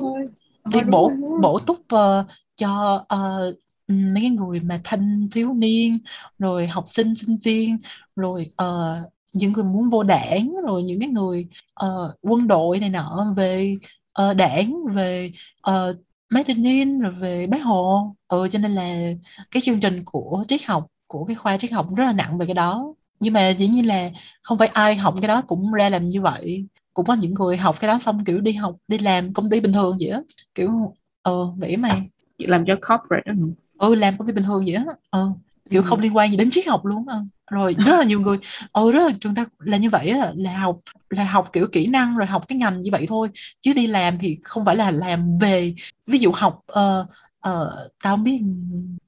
Ờ, 0.63 0.71
đi 0.71 0.79
bổ 0.91 1.09
rồi, 1.09 1.39
bổ 1.41 1.59
túc 1.59 1.79
ờ, 1.87 2.25
cho 2.55 3.05
ờ, 3.09 3.53
mấy 3.87 4.21
cái 4.21 4.29
người 4.29 4.59
mà 4.59 4.81
thanh 4.83 5.29
thiếu 5.31 5.53
niên 5.53 5.99
rồi 6.39 6.67
học 6.67 6.85
sinh 6.87 7.15
sinh 7.15 7.37
viên 7.43 7.77
rồi 8.15 8.51
ờ, 8.55 8.97
những 9.33 9.53
người 9.53 9.63
muốn 9.63 9.89
vô 9.89 10.03
đảng 10.03 10.53
rồi 10.67 10.83
những 10.83 10.99
cái 10.99 11.09
người 11.09 11.47
ờ, 11.73 12.15
quân 12.21 12.47
đội 12.47 12.79
này 12.79 12.89
nọ 12.89 13.33
về 13.37 13.75
ờ, 14.13 14.33
đảng 14.33 14.73
về 14.93 15.31
uh, 15.69 15.95
Mác 16.33 16.49
Lênin 16.49 16.99
rồi 16.99 17.11
về 17.11 17.47
Bác 17.47 17.63
Hồ. 17.63 18.15
Ừ, 18.27 18.47
cho 18.51 18.59
nên 18.59 18.71
là 18.71 19.11
cái 19.51 19.61
chương 19.61 19.79
trình 19.79 20.03
của 20.05 20.43
triết 20.47 20.63
học 20.65 20.87
của 21.07 21.25
cái 21.25 21.35
khoa 21.35 21.57
triết 21.57 21.71
học 21.71 21.87
rất 21.95 22.03
là 22.05 22.13
nặng 22.13 22.37
về 22.37 22.45
cái 22.45 22.53
đó. 22.53 22.93
Nhưng 23.19 23.33
mà 23.33 23.49
dĩ 23.49 23.67
nhiên 23.67 23.87
là 23.87 24.09
không 24.41 24.57
phải 24.57 24.67
ai 24.67 24.95
học 24.95 25.15
cái 25.21 25.27
đó 25.27 25.41
cũng 25.47 25.71
ra 25.73 25.89
làm 25.89 26.09
như 26.09 26.21
vậy. 26.21 26.67
Cũng 26.93 27.05
có 27.05 27.13
những 27.13 27.33
người 27.33 27.57
học 27.57 27.75
cái 27.79 27.87
đó 27.87 27.99
xong 27.99 28.25
kiểu 28.25 28.41
đi 28.41 28.51
học 28.53 28.75
đi 28.87 28.97
làm 28.97 29.33
công 29.33 29.49
ty 29.49 29.59
bình 29.61 29.73
thường 29.73 29.97
vậy 29.99 30.09
á. 30.09 30.21
Kiểu 30.55 30.93
ờ 31.21 31.51
vậy 31.57 31.77
mày 31.77 32.09
Chị 32.37 32.45
làm 32.47 32.65
cho 32.67 32.75
corporate 32.75 33.23
đó 33.25 33.33
ừ 33.77 33.95
làm 33.95 34.17
công 34.17 34.27
ty 34.27 34.33
bình 34.33 34.43
thường 34.43 34.63
vậy 34.65 34.73
á. 34.75 34.85
Ờ 35.09 35.33
kiểu 35.69 35.81
Ừ. 35.81 35.87
không 35.89 35.99
liên 35.99 36.15
quan 36.15 36.31
gì 36.31 36.37
đến 36.37 36.49
triết 36.51 36.67
học 36.67 36.85
luôn 36.85 37.07
á 37.07 37.15
rồi 37.53 37.73
rất 37.85 37.97
là 37.97 38.03
nhiều 38.03 38.21
người 38.21 38.37
ừ 38.73 38.91
rất 38.91 38.99
là 39.07 39.09
trường 39.21 39.35
ta 39.35 39.45
là 39.59 39.77
như 39.77 39.89
vậy 39.89 40.09
á 40.09 40.31
là 40.35 40.57
học 40.57 40.77
là 41.09 41.23
học 41.25 41.49
kiểu 41.53 41.67
kỹ 41.71 41.87
năng 41.87 42.17
rồi 42.17 42.27
học 42.27 42.47
cái 42.47 42.57
ngành 42.57 42.81
như 42.81 42.89
vậy 42.91 43.05
thôi 43.09 43.29
chứ 43.61 43.73
đi 43.73 43.87
làm 43.87 44.17
thì 44.19 44.37
không 44.43 44.65
phải 44.65 44.75
là 44.75 44.91
làm 44.91 45.37
về 45.41 45.73
ví 46.07 46.19
dụ 46.19 46.31
học 46.35 46.61
ờ 46.67 47.05
ờ 47.39 47.69
tao 48.03 48.15
không 48.15 48.23
biết 48.23 48.41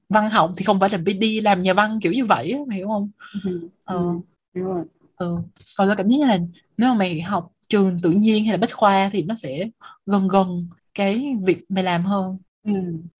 văn 0.08 0.30
học 0.30 0.52
thì 0.56 0.64
không 0.64 0.80
phải 0.80 0.88
là 0.92 0.98
đi 0.98 1.12
đi 1.12 1.40
làm 1.40 1.60
nhà 1.60 1.74
văn 1.74 1.98
kiểu 2.02 2.12
như 2.12 2.24
vậy 2.24 2.50
á 2.50 2.58
hiểu 2.76 2.88
không 2.88 3.10
Ừ. 3.44 3.68
ờ 3.84 3.96
Ừ. 3.96 4.60
Rồi. 4.60 4.84
ừ 5.16 5.38
còn 5.76 5.88
tao 5.88 5.96
cảm 5.96 6.08
giác 6.08 6.28
là 6.28 6.38
nếu 6.76 6.88
mà 6.88 6.94
mày 6.94 7.20
học 7.20 7.52
trường 7.68 7.98
tự 8.02 8.10
nhiên 8.10 8.44
hay 8.44 8.52
là 8.52 8.58
bách 8.58 8.72
khoa 8.74 9.08
thì 9.12 9.22
nó 9.22 9.34
sẽ 9.34 9.68
gần 10.06 10.28
gần 10.28 10.68
cái 10.94 11.34
việc 11.46 11.64
mày 11.68 11.84
làm 11.84 12.02
hơn 12.04 12.38
Ừ. 12.64 12.72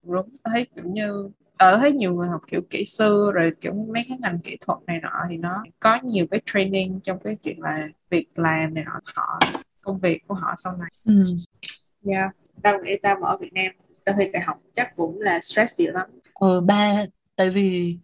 Đúng. 0.02 0.28
Tôi 0.44 0.52
thấy 0.54 0.66
kiểu 0.76 0.84
như 0.84 1.30
ở 1.56 1.78
thấy 1.78 1.92
nhiều 1.92 2.14
người 2.14 2.28
học 2.28 2.40
kiểu 2.50 2.60
kỹ 2.70 2.84
sư 2.84 3.30
rồi 3.34 3.52
kiểu 3.60 3.72
mấy 3.94 4.04
cái 4.08 4.18
ngành 4.20 4.38
kỹ 4.38 4.56
thuật 4.60 4.78
này 4.86 5.00
nọ 5.02 5.24
thì 5.30 5.36
nó 5.36 5.64
có 5.80 5.98
nhiều 6.04 6.26
cái 6.30 6.40
training 6.52 7.00
trong 7.00 7.18
cái 7.24 7.36
chuyện 7.42 7.60
là 7.60 7.88
việc 8.10 8.38
làm 8.38 8.74
này 8.74 8.84
nọ 8.84 9.00
họ 9.04 9.40
công 9.82 9.98
việc 9.98 10.18
của 10.28 10.34
họ 10.34 10.54
sau 10.58 10.76
này. 10.76 10.90
ừ. 11.04 11.22
Yeah. 12.12 12.30
Tao 12.62 12.78
nghĩ 12.84 12.92
tao 13.02 13.16
mà 13.20 13.28
ở 13.28 13.36
Việt 13.36 13.52
Nam 13.52 13.72
tao 14.04 14.14
thi 14.18 14.24
đại 14.32 14.42
học 14.42 14.58
chắc 14.74 14.96
cũng 14.96 15.20
là 15.20 15.40
stress 15.40 15.78
dữ 15.78 15.86
lắm. 15.90 16.06
ừ 16.40 16.60
ba 16.60 17.04
tại 17.36 17.50
vì 17.50 17.96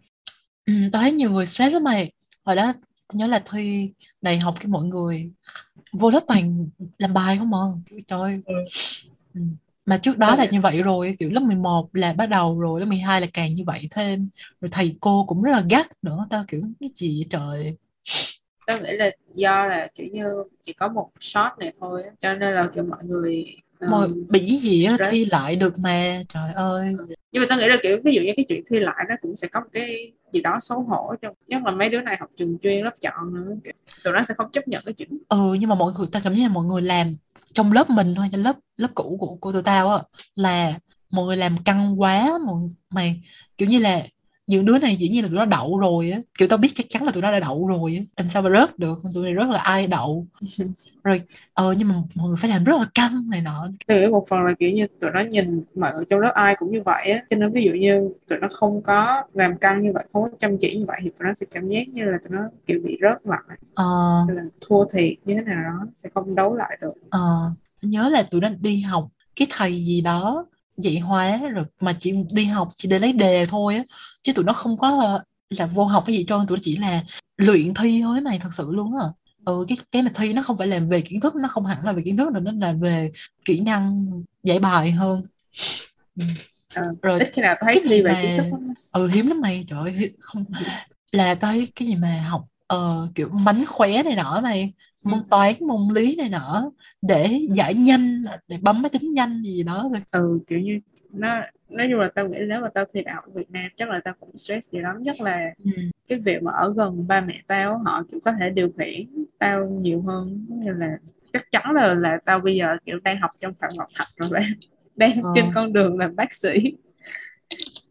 ừ, 0.65 0.73
tao 0.91 1.01
thấy 1.01 1.11
nhiều 1.11 1.31
người 1.31 1.45
stress 1.45 1.73
lắm 1.73 1.83
mày 1.83 2.11
hồi 2.45 2.55
đó 2.55 2.73
tao 3.07 3.17
nhớ 3.17 3.27
là 3.27 3.43
thi 3.51 3.91
đại 4.21 4.39
học 4.39 4.55
cái 4.59 4.67
mọi 4.67 4.83
người 4.85 5.31
vô 5.91 6.11
lớp 6.11 6.19
toàn 6.27 6.67
làm 6.97 7.13
bài 7.13 7.37
không 7.37 7.49
mà 7.49 7.57
trời 8.07 8.19
ơi. 8.19 8.41
Ừ. 8.45 8.53
ừ. 9.33 9.41
Mà 9.85 9.97
trước 9.97 10.17
đó 10.17 10.35
là 10.35 10.45
như 10.51 10.61
vậy 10.61 10.81
rồi 10.81 11.15
kiểu 11.19 11.29
lớp 11.29 11.41
11 11.41 11.89
là 11.93 12.13
bắt 12.13 12.25
đầu 12.29 12.59
rồi 12.59 12.79
lớp 12.79 12.85
12 12.85 13.21
là 13.21 13.27
càng 13.33 13.53
như 13.53 13.63
vậy 13.67 13.87
thêm. 13.91 14.29
Rồi 14.61 14.69
thầy 14.71 14.97
cô 14.99 15.25
cũng 15.27 15.41
rất 15.43 15.51
là 15.51 15.63
gắt 15.69 15.87
nữa 16.01 16.27
tao 16.29 16.43
kiểu 16.47 16.61
cái 16.79 16.89
gì 16.95 17.19
vậy 17.19 17.27
trời? 17.29 17.77
Tao 18.67 18.77
nghĩ 18.77 18.91
là 18.91 19.11
do 19.35 19.65
là 19.65 19.87
kiểu 19.95 20.07
như 20.11 20.43
chỉ 20.63 20.73
có 20.73 20.87
một 20.87 21.11
shot 21.19 21.51
này 21.59 21.73
thôi 21.79 22.03
cho 22.19 22.33
nên 22.33 22.55
là 22.55 22.69
kiểu 22.75 22.83
mọi 22.83 23.03
người 23.03 23.45
Mà 23.79 23.97
um, 23.97 24.27
bị 24.29 24.39
gì 24.39 24.83
á 24.83 24.97
thi 25.11 25.25
lại 25.25 25.55
được 25.55 25.79
mà 25.79 26.21
trời 26.29 26.53
ơi. 26.53 26.95
Nhưng 27.31 27.41
mà 27.41 27.45
tao 27.49 27.59
nghĩ 27.59 27.67
là 27.67 27.77
kiểu 27.83 27.97
ví 28.03 28.15
dụ 28.15 28.21
như 28.21 28.33
cái 28.35 28.45
chuyện 28.49 28.63
thi 28.69 28.79
lại 28.79 29.05
nó 29.09 29.15
cũng 29.21 29.35
sẽ 29.35 29.47
có 29.47 29.59
một 29.59 29.67
cái 29.73 30.11
gì 30.33 30.41
đó 30.41 30.57
xấu 30.61 30.81
hổ 30.81 31.15
trong 31.21 31.35
nhất 31.47 31.61
là 31.65 31.71
mấy 31.71 31.89
đứa 31.89 32.01
này 32.01 32.17
học 32.19 32.29
trường 32.37 32.57
chuyên 32.59 32.83
lớp 32.83 32.93
chọn 33.01 33.33
nữa 33.33 33.55
tụi 34.03 34.13
nó 34.13 34.23
sẽ 34.23 34.33
không 34.37 34.51
chấp 34.51 34.67
nhận 34.67 34.83
cái 34.85 34.93
chuyện 34.93 35.09
ừ 35.29 35.53
nhưng 35.59 35.69
mà 35.69 35.75
mọi 35.75 35.93
người 35.97 36.07
ta 36.11 36.21
cảm 36.23 36.35
giác 36.35 36.43
là 36.43 36.53
mọi 36.53 36.65
người 36.65 36.81
làm 36.81 37.15
trong 37.53 37.71
lớp 37.71 37.89
mình 37.89 38.15
thôi 38.15 38.29
lớp 38.33 38.55
lớp 38.77 38.87
cũ 38.95 39.17
của 39.19 39.35
của 39.35 39.51
tụi 39.51 39.61
tao 39.61 39.89
á 39.89 39.97
là 40.35 40.79
mọi 41.11 41.25
người 41.25 41.37
làm 41.37 41.57
căng 41.65 42.01
quá 42.01 42.31
mọi 42.45 42.55
mày 42.89 43.21
kiểu 43.57 43.69
như 43.69 43.79
là 43.79 44.03
những 44.47 44.65
đứa 44.65 44.77
này 44.79 44.95
dĩ 44.95 45.09
nhiên 45.09 45.23
là 45.23 45.29
tụi 45.29 45.37
nó 45.37 45.45
đậu 45.45 45.77
rồi 45.77 46.11
á. 46.11 46.19
Kiểu 46.39 46.47
tao 46.47 46.57
biết 46.57 46.69
chắc 46.75 46.85
chắn 46.89 47.03
là 47.03 47.11
tụi 47.11 47.21
nó 47.21 47.31
đã 47.31 47.39
đậu 47.39 47.67
rồi 47.67 47.95
á. 47.95 48.03
Làm 48.17 48.29
sao 48.29 48.41
mà 48.41 48.49
rớt 48.49 48.79
được? 48.79 48.99
Tụi 49.13 49.23
này 49.23 49.33
rớt 49.41 49.49
là 49.49 49.59
ai 49.59 49.87
đậu? 49.87 50.27
Rồi 51.03 51.21
ờ 51.53 51.73
nhưng 51.77 51.87
mà 51.87 51.95
mọi 52.15 52.27
người 52.27 52.37
phải 52.37 52.49
làm 52.49 52.63
rất 52.63 52.77
là 52.79 52.85
căng 52.95 53.29
này 53.29 53.41
nọ. 53.41 53.67
Nghĩ 53.87 54.07
một 54.07 54.25
phần 54.29 54.39
là 54.39 54.53
kiểu 54.59 54.71
như 54.71 54.87
tụi 55.01 55.11
nó 55.11 55.19
nhìn 55.19 55.63
mọi 55.75 55.91
người 55.95 56.05
trong 56.09 56.19
lớp 56.19 56.31
ai 56.35 56.55
cũng 56.59 56.71
như 56.71 56.81
vậy 56.85 57.11
á. 57.11 57.23
Cho 57.29 57.37
nên 57.37 57.51
ví 57.51 57.63
dụ 57.63 57.71
như 57.71 58.13
tụi 58.27 58.39
nó 58.39 58.47
không 58.51 58.81
có 58.81 59.23
làm 59.33 59.57
căng 59.57 59.83
như 59.83 59.91
vậy 59.93 60.05
không 60.13 60.23
có 60.23 60.29
chăm 60.39 60.57
chỉ 60.57 60.77
như 60.77 60.85
vậy 60.87 60.99
thì 61.03 61.09
tụi 61.09 61.27
nó 61.27 61.33
sẽ 61.33 61.45
cảm 61.51 61.67
giác 61.69 61.87
như 61.89 62.05
là 62.05 62.17
tụi 62.23 62.29
nó 62.37 62.49
kiểu 62.67 62.79
bị 62.83 62.97
rớt 63.01 63.25
lại 63.25 63.57
ờ. 63.75 63.83
Là 64.27 64.43
thua 64.61 64.85
thiệt 64.85 65.13
như 65.25 65.33
thế 65.35 65.41
nào 65.41 65.63
đó 65.63 65.87
sẽ 66.03 66.09
không 66.13 66.35
đấu 66.35 66.55
lại 66.55 66.77
được. 66.81 66.93
Ờ. 67.09 67.19
Nhớ 67.81 68.09
là 68.09 68.23
tụi 68.23 68.41
nó 68.41 68.49
đi 68.61 68.81
học 68.81 69.09
cái 69.35 69.47
thầy 69.51 69.83
gì 69.85 70.01
đó 70.01 70.45
dạy 70.77 70.99
hóa 70.99 71.37
rồi 71.37 71.65
mà 71.79 71.95
chỉ 71.99 72.13
đi 72.31 72.45
học 72.45 72.69
chỉ 72.75 72.87
để 72.89 72.99
lấy 72.99 73.13
đề 73.13 73.45
thôi 73.45 73.75
á 73.75 73.83
chứ 74.21 74.33
tụi 74.33 74.45
nó 74.45 74.53
không 74.53 74.77
có 74.77 75.01
ờ, 75.01 75.23
là 75.49 75.65
vô 75.65 75.85
học 75.85 76.03
cái 76.07 76.15
gì 76.15 76.25
cho 76.27 76.45
tụi 76.47 76.57
nó 76.57 76.61
chỉ 76.63 76.77
là 76.77 77.03
luyện 77.37 77.73
thi 77.73 78.01
thôi 78.03 78.21
này 78.21 78.39
thật 78.39 78.49
sự 78.53 78.71
luôn 78.71 78.97
á. 78.97 79.05
Ừ 79.45 79.65
cái 79.67 79.77
cái 79.91 80.01
mà 80.01 80.11
thi 80.15 80.33
nó 80.33 80.41
không 80.41 80.57
phải 80.57 80.67
là 80.67 80.79
về 80.79 81.01
kiến 81.01 81.19
thức 81.19 81.35
nó 81.35 81.47
không 81.47 81.65
hẳn 81.65 81.85
là 81.85 81.91
về 81.91 82.01
kiến 82.05 82.17
thức 82.17 82.29
mà 82.33 82.39
nó 82.39 82.51
là 82.51 82.73
về 82.73 83.11
kỹ 83.45 83.59
năng 83.59 84.09
giải 84.43 84.59
bài 84.59 84.91
hơn. 84.91 85.23
Ừ. 86.19 86.25
Ờ, 86.75 86.81
rồi 87.01 87.19
ít 87.19 87.29
khi 87.33 87.41
nào 87.41 87.55
thấy 87.59 87.75
cái 87.75 87.83
thi 87.89 88.01
về 88.01 88.13
mà 88.13 88.19
kiến 88.21 88.31
thức 88.37 88.57
ừ 88.91 89.07
hiếm 89.07 89.27
lắm 89.27 89.41
mày 89.41 89.65
trời 89.67 89.79
ơi 89.79 90.13
không 90.19 90.45
là 91.11 91.35
tới 91.35 91.67
cái 91.75 91.87
gì 91.87 91.95
mà 91.95 92.25
học 92.29 92.45
ờ, 92.67 93.09
kiểu 93.15 93.29
mánh 93.29 93.65
khóe 93.67 94.03
này 94.03 94.15
nọ 94.15 94.41
này 94.41 94.73
môn 95.03 95.19
Ừ. 95.19 95.29
toán 95.29 95.53
môn 95.67 95.93
lý 95.95 96.15
này 96.15 96.29
nọ 96.29 96.71
để 97.01 97.47
giải 97.55 97.73
nhanh 97.73 98.23
để 98.47 98.57
bấm 98.61 98.81
máy 98.81 98.89
tính 98.89 99.13
nhanh 99.13 99.41
gì 99.43 99.63
đó 99.63 99.89
ừ 100.11 100.39
kiểu 100.47 100.59
như 100.59 100.79
nó 101.09 101.41
nói 101.69 101.87
chung 101.91 101.99
là 101.99 102.09
tao 102.15 102.29
nghĩ 102.29 102.37
nếu 102.47 102.61
mà 102.61 102.69
tao 102.73 102.85
thi 102.93 103.01
đại 103.03 103.15
học 103.15 103.23
Việt 103.35 103.51
Nam 103.51 103.71
chắc 103.77 103.89
là 103.89 103.99
tao 104.03 104.13
cũng 104.19 104.37
stress 104.37 104.69
gì 104.71 104.79
lắm 104.79 105.01
nhất 105.01 105.21
là 105.21 105.53
ừ. 105.63 105.71
cái 106.07 106.19
việc 106.25 106.43
mà 106.43 106.51
ở 106.51 106.73
gần 106.77 107.07
ba 107.07 107.21
mẹ 107.21 107.43
tao 107.47 107.77
họ 107.85 108.03
kiểu 108.11 108.19
có 108.25 108.33
thể 108.39 108.49
điều 108.49 108.69
khiển 108.79 109.25
tao 109.39 109.65
nhiều 109.69 110.01
hơn 110.01 110.45
như 110.49 110.73
là 110.73 110.97
chắc 111.33 111.51
chắn 111.51 111.71
là 111.75 111.93
là 111.93 112.17
tao 112.25 112.39
bây 112.39 112.55
giờ 112.55 112.77
kiểu 112.85 112.99
đang 113.03 113.19
học 113.21 113.31
trong 113.41 113.53
Phạm 113.61 113.77
Ngọc 113.77 113.89
Thạch 113.95 114.09
rồi 114.17 114.29
bạn 114.29 114.43
đang 114.95 115.11
Ờ. 115.19 115.29
trên 115.33 115.51
con 115.55 115.73
đường 115.73 115.97
làm 115.99 116.15
bác 116.15 116.33
sĩ 116.33 116.49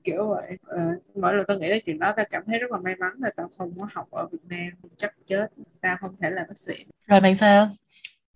kiểu 0.05 0.29
vậy. 0.29 0.59
Ờ, 0.67 0.81
mỗi 1.15 1.35
lần 1.35 1.47
tao 1.47 1.59
nghĩ 1.59 1.69
đến 1.69 1.83
chuyện 1.87 1.99
đó 1.99 2.13
tao 2.17 2.27
cảm 2.31 2.43
thấy 2.47 2.59
rất 2.59 2.71
là 2.71 2.79
may 2.79 2.95
mắn 2.97 3.13
là 3.21 3.31
tao 3.37 3.51
không 3.59 3.79
có 3.79 3.87
học 3.93 4.11
ở 4.11 4.27
Việt 4.33 4.39
Nam 4.49 4.71
chắc 4.97 5.15
chết 5.27 5.47
tao 5.81 5.97
không 6.01 6.17
thể 6.21 6.31
làm 6.31 6.47
bác 6.49 6.59
sĩ. 6.59 6.75
Rồi 7.07 7.21
mày 7.21 7.35
sao? 7.35 7.69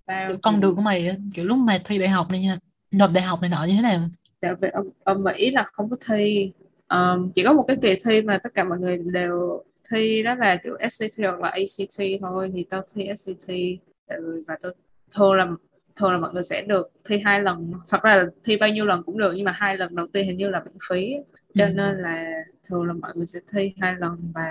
Tao 0.06 0.28
kiểu 0.28 0.38
con 0.42 0.61
đường 0.61 0.76
của 0.76 0.82
mày 0.82 1.16
kiểu 1.35 1.44
lúc 1.44 1.58
mà 1.58 1.78
thi 1.85 1.99
đại 1.99 2.08
học 2.08 2.26
này 2.30 2.40
nha 2.40 2.58
nộp 2.92 3.11
đại 3.14 3.25
học 3.25 3.40
này 3.40 3.50
nọ 3.50 3.64
như 3.68 3.73
thế 3.76 3.82
nào? 3.82 4.00
Tại 4.40 4.54
vì 4.61 4.68
ở, 4.73 4.85
ở 5.04 5.14
Mỹ 5.14 5.50
là 5.50 5.64
không 5.73 5.90
có 5.90 5.96
thi. 6.06 6.52
Ờm, 6.87 7.30
chỉ 7.35 7.44
có 7.44 7.52
một 7.52 7.64
cái 7.68 7.76
kỳ 7.82 7.96
thi 8.04 8.23
mà 8.23 8.38
tất 8.38 8.54
cả 8.54 8.64
mọi 8.64 8.78
người 8.78 8.99
đều 8.99 9.62
thi 9.90 10.23
đó 10.23 10.35
là 10.35 10.56
kiểu 10.56 10.76
SAT 10.90 11.11
hoặc 11.18 11.40
là 11.40 11.49
ACT 11.49 12.20
thôi 12.20 12.50
thì 12.54 12.64
tao 12.70 12.82
thi 12.94 13.08
SAT 13.16 13.56
và 14.46 14.56
tôi 14.62 14.73
thường 15.14 15.35
là 15.35 15.46
thường 15.96 16.12
là 16.12 16.18
mọi 16.18 16.32
người 16.32 16.42
sẽ 16.42 16.62
được 16.62 16.90
thi 17.04 17.20
hai 17.25 17.42
lần. 17.42 17.73
Thật 17.88 18.02
ra 18.02 18.16
là 18.16 18.26
thi 18.44 18.56
bao 18.56 18.68
nhiêu 18.68 18.85
lần 18.85 19.02
cũng 19.02 19.18
được 19.18 19.32
nhưng 19.37 19.44
mà 19.44 19.52
hai 19.52 19.76
lần 19.76 19.96
đầu 19.96 20.06
tiên 20.06 20.26
hình 20.26 20.37
như 20.37 20.49
là 20.49 20.62
miễn 20.64 20.75
phí 20.90 21.16
cho 21.56 21.66
Ừ. 21.66 21.70
nên 21.75 21.98
là 22.02 22.25
thường 22.68 22.84
là 22.86 22.92
mọi 22.92 23.12
người 23.16 23.26
sẽ 23.26 23.40
thi 23.52 23.72
hai 23.80 23.94
lần 23.98 24.32
và 24.34 24.42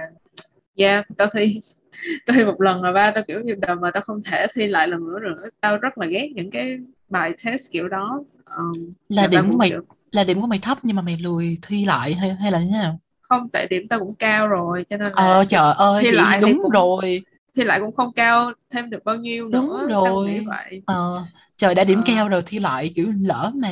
yeah 0.75 1.05
tao 1.17 1.27
thi 1.33 1.59
tao 2.25 2.35
thi 2.37 2.45
một 2.45 2.61
lần 2.61 2.81
rồi 2.81 2.93
ba 2.93 3.11
tao 3.11 3.23
kiểu 3.27 3.41
như 3.41 3.55
đời 3.55 3.75
mà 3.75 3.91
tao 3.91 4.03
không 4.03 4.23
thể 4.23 4.47
thi 4.55 4.67
lại 4.67 4.87
lần 4.87 4.99
nữa 5.07 5.19
nữa 5.19 5.49
tao 5.61 5.77
rất 5.77 5.97
là 5.97 6.07
ghét 6.07 6.29
những 6.35 6.51
cái 6.51 6.77
bài 7.09 7.33
test 7.45 7.71
kiểu 7.71 7.87
đó 7.89 8.23
Ờm, 8.45 8.71
là 9.09 9.27
điểm 9.27 9.51
của 9.51 9.57
mày 9.57 9.69
kiểu 9.69 9.81
là 10.11 10.23
điểm 10.23 10.41
của 10.41 10.47
mày 10.47 10.59
thấp 10.59 10.77
nhưng 10.83 10.95
mà 10.95 11.01
mày 11.01 11.17
lười 11.17 11.57
thi 11.61 11.85
lại 11.85 12.13
hay 12.13 12.35
hay 12.35 12.51
là 12.51 12.59
như 12.59 12.67
thế 12.71 12.77
nào 12.77 12.99
không 13.21 13.49
tại 13.49 13.67
điểm 13.69 13.87
tao 13.89 13.99
cũng 13.99 14.15
cao 14.15 14.47
rồi 14.47 14.85
cho 14.89 14.97
nên 14.97 15.07
là 15.07 15.13
ờ 15.15 15.43
trời 15.49 15.73
ơi 15.73 16.03
thi 16.03 16.11
lại 16.11 16.41
đúng 16.41 16.59
cũng- 16.61 16.71
rồi 16.71 17.23
thi 17.55 17.63
lại 17.63 17.79
cũng 17.79 17.95
không 17.95 18.13
cao 18.13 18.51
thêm 18.69 18.89
được 18.89 19.03
bao 19.05 19.15
nhiêu 19.15 19.49
Đúng 19.49 19.67
nữa 19.69 19.83
nghĩ 19.87 19.93
rồi. 19.93 20.45
vậy 20.45 20.81
ờ 20.85 21.23
trời 21.55 21.75
đã 21.75 21.83
điểm 21.83 21.97
Ờ. 21.97 22.03
cao 22.15 22.29
rồi 22.29 22.43
thi 22.45 22.59
lại 22.59 22.91
kiểu 22.95 23.07
lỡ 23.19 23.51
mà 23.55 23.69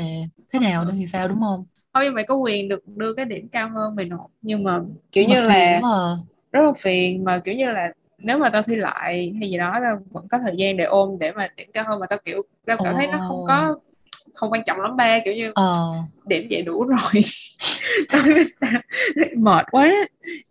thế 0.53 0.59
nào 0.59 0.85
nữa 0.85 0.91
thì 0.97 1.07
sao 1.07 1.27
đúng 1.27 1.41
không 1.41 1.65
thôi 1.93 2.03
nhưng 2.05 2.13
mày 2.15 2.23
có 2.27 2.35
quyền 2.35 2.69
được 2.69 2.87
đưa 2.87 3.13
cái 3.13 3.25
điểm 3.25 3.47
cao 3.51 3.69
hơn 3.69 3.95
mày 3.95 4.05
nộp. 4.05 4.31
Nhưng 4.41 4.63
mà 4.63 4.81
kiểu 5.11 5.23
mà 5.27 5.35
như 5.35 5.41
là 5.41 5.81
quá 5.81 5.89
à. 5.91 6.17
rất 6.51 6.61
là 6.61 6.73
phiền 6.79 7.23
mà 7.23 7.41
kiểu 7.45 7.55
như 7.55 7.71
là 7.71 7.93
nếu 8.17 8.37
mà 8.39 8.49
tao 8.49 8.63
thi 8.63 8.75
lại 8.75 9.33
hay 9.39 9.49
gì 9.49 9.57
đó 9.57 9.79
tao 9.83 9.99
vẫn 10.11 10.27
có 10.29 10.39
thời 10.39 10.53
gian 10.57 10.77
để 10.77 10.83
ôm 10.85 11.19
để 11.19 11.31
mà 11.31 11.47
điểm 11.57 11.69
cao 11.73 11.83
hơn 11.87 11.99
mà 11.99 12.07
tao 12.07 12.19
kiểu 12.25 12.41
tao 12.65 12.77
cảm 12.77 12.95
thấy 12.97 13.07
nó 13.07 13.19
không 13.19 13.43
có 13.43 13.79
không 14.35 14.51
quan 14.53 14.63
trọng 14.65 14.81
lắm 14.81 14.97
ba 14.97 15.19
kiểu 15.25 15.33
như 15.35 15.53
ờ. 15.53 16.03
điểm 16.25 16.47
vậy 16.51 16.61
đủ 16.61 16.83
rồi. 16.85 17.23
Mệt 19.37 19.65
quá 19.71 19.91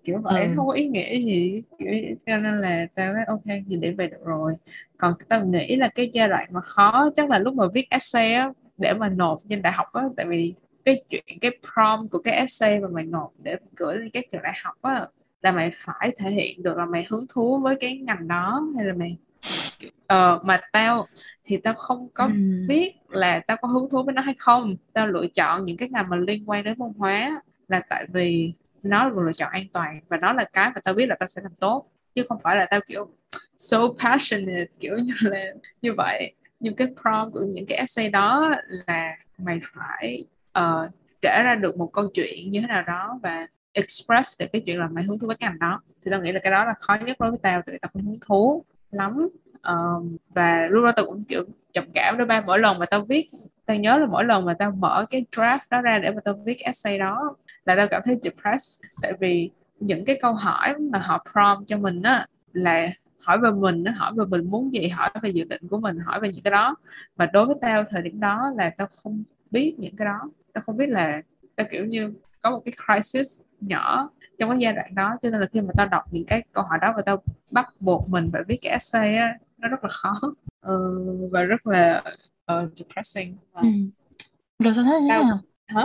kiểu 0.04 0.18
vậy 0.24 0.48
Ừ. 0.48 0.54
không 0.56 0.66
có 0.66 0.72
ý 0.72 0.88
nghĩa 0.88 1.14
gì 1.20 1.62
kiểu 1.78 1.88
cho 2.26 2.36
nên 2.38 2.60
là 2.60 2.86
tao 2.94 3.14
nói 3.14 3.24
ok 3.28 3.42
thì 3.46 3.76
điểm 3.76 3.96
về 3.96 4.06
được 4.06 4.24
rồi. 4.24 4.54
Còn 4.98 5.14
tao 5.28 5.44
nghĩ 5.46 5.76
là 5.76 5.88
cái 5.88 6.10
giai 6.12 6.28
đoạn 6.28 6.48
mà 6.52 6.60
khó 6.60 7.10
chắc 7.16 7.30
là 7.30 7.38
lúc 7.38 7.54
mà 7.54 7.64
viết 7.74 7.86
essay 7.90 8.34
á 8.34 8.52
để 8.78 8.92
mà 8.94 9.08
nộp 9.08 9.40
trên 9.50 9.62
đại 9.62 9.72
học 9.72 9.86
á 9.92 10.02
tại 10.16 10.26
vì 10.26 10.54
cái 10.84 11.04
chuyện 11.10 11.24
cái 11.40 11.50
prompt 11.50 12.10
của 12.10 12.18
cái 12.18 12.34
essay 12.34 12.80
mà 12.80 12.88
mày 12.88 13.04
nộp 13.04 13.32
để 13.42 13.56
gửi 13.76 13.96
lên 13.96 14.10
các 14.12 14.24
trường 14.32 14.42
đại 14.42 14.54
học 14.64 14.74
á 14.82 15.06
là 15.42 15.52
mày 15.52 15.70
phải 15.74 16.14
thể 16.18 16.30
hiện 16.30 16.62
được 16.62 16.76
là 16.76 16.86
mày 16.86 17.04
hứng 17.10 17.26
thú 17.28 17.58
với 17.62 17.76
cái 17.76 17.98
ngành 17.98 18.28
đó 18.28 18.62
hay 18.76 18.84
là 18.84 18.94
mày 18.94 19.16
ờ 20.06 20.40
mà 20.44 20.60
tao 20.72 21.06
thì 21.44 21.56
tao 21.56 21.74
không 21.74 22.08
có 22.14 22.24
Ừm. 22.24 22.66
biết 22.68 22.92
là 23.08 23.40
tao 23.46 23.56
có 23.62 23.68
hứng 23.68 23.88
thú 23.90 24.02
với 24.02 24.14
nó 24.14 24.22
hay 24.22 24.34
không 24.38 24.76
tao 24.92 25.06
lựa 25.06 25.26
chọn 25.34 25.64
những 25.64 25.76
cái 25.76 25.88
ngành 25.88 26.08
mà 26.10 26.16
liên 26.16 26.50
quan 26.50 26.64
đến 26.64 26.78
môn 26.78 26.92
hóa 26.98 27.42
là 27.68 27.82
tại 27.88 28.06
vì 28.12 28.52
nó 28.82 29.04
là 29.04 29.10
một 29.14 29.20
lựa 29.20 29.32
chọn 29.32 29.50
an 29.52 29.66
toàn 29.72 30.00
và 30.08 30.16
nó 30.16 30.32
là 30.32 30.44
cái 30.52 30.70
mà 30.74 30.80
tao 30.80 30.94
biết 30.94 31.06
là 31.06 31.16
tao 31.20 31.26
sẽ 31.26 31.42
làm 31.42 31.52
tốt 31.60 31.90
chứ 32.14 32.22
không 32.28 32.38
phải 32.42 32.56
là 32.56 32.66
tao 32.70 32.80
kiểu 32.86 33.08
so 33.56 33.78
passionate 33.98 34.66
kiểu 34.80 34.96
như 34.98 35.12
là 35.30 35.44
như 35.82 35.92
vậy 35.96 36.34
nhưng 36.60 36.76
cái 36.76 36.86
prompt 36.86 37.32
của 37.32 37.44
những 37.54 37.66
cái 37.66 37.78
essay 37.78 38.08
đó 38.10 38.52
là 38.86 39.16
mày 39.38 39.60
phải 39.74 40.24
ờ, 40.52 40.88
kể 41.20 41.42
ra 41.44 41.54
được 41.54 41.76
một 41.76 41.90
câu 41.92 42.08
chuyện 42.14 42.50
như 42.50 42.60
thế 42.60 42.66
nào 42.66 42.82
đó 42.82 43.18
và 43.22 43.46
express 43.72 44.40
được 44.40 44.46
cái 44.52 44.62
chuyện 44.66 44.78
là 44.78 44.88
mày 44.88 45.04
hứng 45.04 45.18
thú 45.18 45.26
với 45.26 45.36
cái 45.36 45.50
ngành 45.50 45.58
đó. 45.58 45.80
Thì 46.04 46.10
tao 46.10 46.22
nghĩ 46.22 46.32
là 46.32 46.40
cái 46.40 46.52
đó 46.52 46.64
là 46.64 46.74
khó 46.80 46.94
nhất 47.04 47.20
đối 47.20 47.30
với 47.30 47.40
tao 47.42 47.62
tại 47.66 47.72
vì 47.72 47.78
tao 47.82 47.90
không 47.92 48.02
hứng 48.02 48.18
thú 48.26 48.64
lắm. 48.90 49.28
Um, 49.68 50.16
và 50.28 50.66
lúc 50.70 50.84
đó 50.84 50.92
tao 50.96 51.06
cũng 51.06 51.24
kiểu 51.24 51.44
trầm 51.72 51.84
cảm 51.94 52.18
đó 52.18 52.24
ba 52.24 52.40
mỗi 52.46 52.58
lần 52.58 52.78
mà 52.78 52.86
tao 52.86 53.00
viết 53.00 53.28
tao 53.66 53.76
nhớ 53.76 53.98
là 53.98 54.06
mỗi 54.06 54.24
lần 54.24 54.44
mà 54.44 54.54
tao 54.54 54.70
mở 54.70 55.06
cái 55.10 55.24
draft 55.32 55.58
đó 55.70 55.80
ra 55.80 55.98
để 55.98 56.10
mà 56.10 56.20
tao 56.24 56.34
viết 56.44 56.60
essay 56.60 56.98
đó 56.98 57.36
là 57.64 57.76
tao 57.76 57.88
cảm 57.88 58.02
thấy 58.04 58.18
depressed. 58.22 58.84
Tại 59.02 59.12
vì 59.20 59.50
những 59.80 60.04
cái 60.04 60.18
câu 60.22 60.34
hỏi 60.34 60.74
mà 60.78 60.98
họ 60.98 61.24
prompt 61.32 61.68
cho 61.68 61.78
mình 61.78 62.02
á 62.02 62.26
là 62.52 62.88
hỏi 63.18 63.38
về 63.38 63.50
mình 63.50 63.82
nó 63.84 63.92
hỏi 63.96 64.12
về 64.16 64.24
mình 64.24 64.50
muốn 64.50 64.74
gì 64.74 64.88
hỏi 64.88 65.10
về 65.22 65.30
dự 65.30 65.44
định 65.44 65.68
của 65.70 65.80
mình 65.80 65.98
hỏi 65.98 66.20
về 66.20 66.28
những 66.28 66.42
cái 66.42 66.50
đó. 66.50 66.76
Mà 67.16 67.26
đối 67.26 67.46
với 67.46 67.56
tao 67.60 67.84
thời 67.90 68.02
điểm 68.02 68.20
đó 68.20 68.52
là 68.56 68.70
tao 68.70 68.88
không 69.02 69.22
biết 69.50 69.74
những 69.78 69.96
cái 69.96 70.04
đó 70.04 70.20
tao 70.52 70.62
không 70.66 70.76
biết 70.76 70.86
là 70.88 71.22
tao 71.56 71.66
kiểu 71.70 71.84
như 71.86 72.12
có 72.42 72.50
một 72.50 72.62
cái 72.64 72.72
crisis 72.86 73.40
nhỏ 73.60 74.10
trong 74.38 74.50
cái 74.50 74.58
giai 74.60 74.72
đoạn 74.72 74.94
đó 74.94 75.16
cho 75.22 75.30
nên 75.30 75.40
là 75.40 75.46
khi 75.52 75.60
mà 75.60 75.72
tao 75.76 75.88
đọc 75.88 76.02
những 76.10 76.24
cái 76.26 76.42
câu 76.52 76.64
hỏi 76.64 76.78
đó 76.82 76.92
và 76.96 77.02
tao 77.06 77.22
bắt 77.50 77.74
buộc 77.80 78.08
mình 78.08 78.30
phải 78.32 78.42
viết 78.48 78.58
cái 78.62 78.72
essay 78.72 79.16
á 79.16 79.38
nó 79.58 79.68
rất 79.68 79.84
là 79.84 79.90
khó. 79.92 80.20
Ừ, 80.62 81.04
và 81.32 81.42
rất 81.42 81.66
là 81.66 82.02
uh, 82.52 82.76
depressing. 82.76 83.36
Và 83.52 83.60
Ừ. 83.60 83.68
rồi 84.58 84.74
sau 84.74 84.84
đó 84.84 84.90
như 85.02 85.08
thế 85.08 85.08
Tao- 85.08 85.22
nào? 85.24 85.38
Hả? 85.66 85.84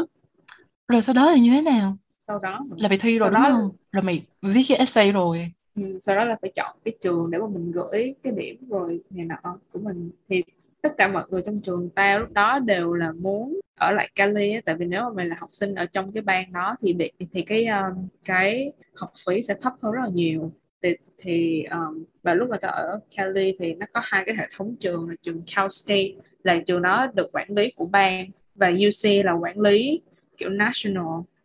rồi 0.88 1.02
sau 1.02 1.16
đó 1.16 1.32
thì 1.36 1.42
như 1.42 1.52
thế 1.52 1.62
nào? 1.62 1.98
Sau 2.10 2.40
đó 2.44 2.66
là 2.78 2.90
mày 2.90 2.98
thi 2.98 3.20
rồi 3.20 3.26
Sau 3.28 3.30
đúng 3.34 3.44
đó- 3.44 3.50
không? 3.62 3.72
Rồi 3.92 4.04
mày 4.04 4.26
viết 4.42 4.64
cái 4.70 4.78
essay 4.78 5.12
rồi. 5.12 5.52
Ừ, 5.76 6.00
sau 6.02 6.16
đó 6.16 6.24
là 6.24 6.38
phải 6.42 6.52
chọn 6.56 6.78
cái 6.86 6.94
trường 7.02 7.32
để 7.32 7.38
mà 7.38 7.48
mình 7.48 7.72
gửi 7.72 8.16
cái 8.24 8.34
điểm 8.38 8.70
rồi 8.70 9.02
này 9.10 9.26
nọ 9.26 9.58
của 9.74 9.80
mình. 9.80 10.12
Thì 10.30 10.44
tất 10.82 10.94
cả 10.98 11.08
mọi 11.08 11.24
người 11.30 11.42
trong 11.46 11.62
trường 11.62 11.90
tao 11.90 12.20
lúc 12.20 12.32
đó 12.32 12.60
đều 12.60 12.94
là 12.94 13.12
muốn 13.12 13.60
ở 13.76 13.92
lại 13.92 14.10
Cali 14.16 14.54
á, 14.54 14.62
tại 14.66 14.76
vì 14.76 14.86
nếu 14.86 15.04
mà 15.04 15.10
mày 15.10 15.26
là 15.26 15.36
học 15.40 15.50
sinh 15.54 15.76
ở 15.76 15.86
trong 15.86 16.12
cái 16.12 16.22
bang 16.22 16.54
đó 16.54 16.76
thì 16.82 16.94
bị 16.94 17.12
thì 17.32 17.42
cái 17.42 17.66
um, 17.66 18.08
cái 18.26 18.72
học 18.96 19.12
phí 19.26 19.42
sẽ 19.42 19.56
thấp 19.62 19.74
hơn 19.82 19.92
rất 19.92 20.02
là 20.04 20.10
nhiều. 20.14 20.52
Thì, 20.82 20.96
thì 21.18 21.64
um, 21.72 22.04
và 22.24 22.34
lúc 22.34 22.50
mà 22.50 22.58
tao 22.62 22.72
ở 22.72 23.00
Cali 23.16 23.56
thì 23.60 23.74
nó 23.74 23.86
có 23.94 24.02
hai 24.04 24.24
cái 24.26 24.36
hệ 24.36 24.48
thống 24.58 24.76
trường 24.80 25.10
là 25.10 25.16
trường 25.22 25.42
Cal 25.56 25.68
State 25.70 26.12
là 26.44 26.60
trường 26.66 26.82
đó 26.82 27.08
được 27.14 27.30
quản 27.34 27.48
lý 27.52 27.72
của 27.72 27.86
bang 27.86 28.30
và 28.56 28.68
UC 28.68 29.26
là 29.26 29.34
quản 29.34 29.60
lý 29.60 30.02
kiểu 30.38 30.50
national 30.50 31.04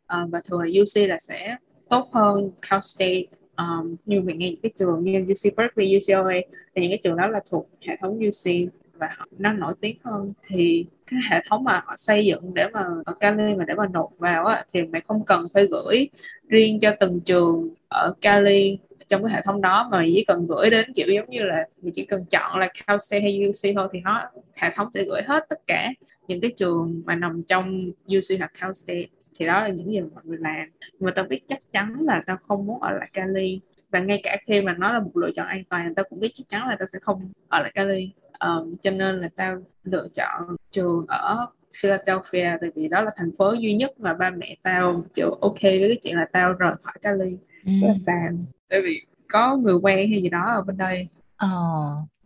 um, 0.09 0.31
và 0.31 0.41
thường 0.45 0.61
là 0.61 0.69
UC 0.83 1.09
là 1.09 1.19
sẽ 1.19 1.57
tốt 1.89 2.09
hơn 2.13 2.51
Cal 2.71 2.81
State 2.83 3.25
um, 3.57 3.97
như 4.05 4.21
mình 4.21 4.39
nghe 4.39 4.51
những 4.51 4.61
cái 4.63 4.73
trường 4.77 5.05
như 5.05 5.19
UC 5.21 5.57
Berkeley, 5.57 5.97
UCLA 5.97 6.41
thì 6.75 6.83
những 6.83 6.91
cái 6.91 7.01
trường 7.03 7.17
đó 7.17 7.27
là 7.27 7.41
thuộc 7.51 7.69
hệ 7.81 7.97
thống 8.01 8.19
UC 8.19 8.73
và 9.03 9.09
họ- 9.19 9.27
nó 9.39 9.53
nổi 9.53 9.75
tiếng 9.81 9.97
hơn. 10.05 10.33
Thì 10.47 10.87
cái 11.07 11.21
hệ 11.31 11.41
thống 11.51 11.65
mà 11.65 11.83
họ 11.87 11.95
xây 11.97 12.27
dựng 12.27 12.55
để 12.55 12.69
mà, 12.73 12.85
ở 13.07 13.15
Cali 13.21 13.55
mà 13.55 13.65
để 13.65 13.75
mà 13.75 13.87
nộp 13.93 14.11
vào 14.19 14.47
á, 14.47 14.65
thì 14.73 14.83
mày 14.83 15.03
không 15.09 15.25
cần 15.27 15.47
phải 15.55 15.67
gửi 15.71 16.09
riêng 16.49 16.81
cho 16.81 16.91
từng 17.01 17.21
trường 17.21 17.75
ở 17.89 18.15
Cali 18.21 18.79
trong 19.09 19.25
cái 19.25 19.33
hệ 19.35 19.41
thống 19.45 19.61
đó, 19.61 19.89
mà 19.93 20.03
chỉ 20.15 20.25
cần 20.29 20.47
gửi 20.49 20.71
đến 20.71 20.93
kiểu 20.97 21.07
giống 21.09 21.31
như 21.31 21.43
là 21.43 21.67
mình 21.83 21.93
chỉ 21.95 22.05
cần 22.05 22.25
chọn 22.31 22.59
là 22.59 22.69
Cal 22.87 22.99
State 23.01 23.21
hay 23.23 23.39
UC 23.49 23.73
thôi 23.77 23.89
thì 23.93 24.01
nó, 24.01 24.23
hệ 24.57 24.71
thống 24.75 24.89
sẽ 24.95 25.05
gửi 25.05 25.23
hết 25.27 25.47
tất 25.49 25.59
cả 25.67 25.93
những 26.29 26.41
cái 26.41 26.51
trường 26.57 27.03
mà 27.05 27.15
nằm 27.17 27.43
trong 27.49 27.91
UC 28.07 28.39
hoặc 28.39 28.53
Cal 28.61 28.73
State. 28.73 29.07
Thì 29.39 29.47
đó 29.47 29.61
là 29.63 29.69
những 29.69 29.93
gì 29.93 30.01
mà 30.01 30.07
mọi 30.15 30.23
người 30.27 30.39
làm. 30.41 30.67
Nhưng 30.81 31.07
mà 31.07 31.13
tao 31.15 31.25
biết 31.25 31.41
chắc 31.49 31.59
chắn 31.73 31.97
là 32.01 32.23
tao 32.27 32.37
không 32.49 32.67
muốn 32.67 32.81
ở 32.83 32.91
lại 32.91 33.11
Cali. 33.13 33.61
Và 33.91 34.01
ngay 34.01 34.21
cả 34.23 34.37
khi 34.47 34.61
mà 34.61 34.75
nó 34.79 34.93
là 34.93 35.01
một 35.01 35.17
lựa 35.17 35.31
chọn 35.37 35.47
an 35.47 35.63
toàn, 35.71 35.95
tao 35.95 36.05
cũng 36.11 36.21
biết 36.21 36.31
chắc 36.35 36.45
chắn 36.49 36.69
là 36.69 36.77
tao 36.79 36.87
sẽ 36.87 36.99
không 37.03 37.33
ở 37.49 37.63
lại 37.63 37.73
Cali 37.75 38.13
um, 38.43 38.77
cho 38.83 38.91
nên 38.91 39.17
là 39.17 39.29
tao 39.37 39.57
lựa 39.85 40.09
chọn 40.15 40.57
trường 40.71 41.07
ở 41.09 41.47
Philadelphia 41.81 42.57
tại 42.61 42.71
vì 42.75 42.89
đó 42.89 43.03
là 43.03 43.11
thành 43.17 43.31
phố 43.39 43.53
duy 43.53 43.75
nhất 43.75 44.01
mà 44.01 44.15
ba 44.15 44.31
mẹ 44.31 44.57
tao 44.63 45.05
kiểu 45.15 45.31
ok 45.31 45.63
với 45.63 45.89
cái 45.89 45.99
chuyện 46.03 46.17
là 46.17 46.27
tao 46.33 46.53
rời 46.53 46.75
khỏi 46.83 46.95
Cali 47.03 47.37
ừ. 47.67 47.73
rất 47.83 47.89
là 47.89 47.95
xa. 47.95 48.31
Tại 48.69 48.81
vì 48.85 49.01
có 49.29 49.57
người 49.57 49.75
quen 49.75 50.11
hay 50.11 50.23
gì 50.23 50.29
đó 50.29 50.45
ở 50.55 50.63
bên 50.63 50.77
đây. 50.77 51.09
Ờ 51.37 51.49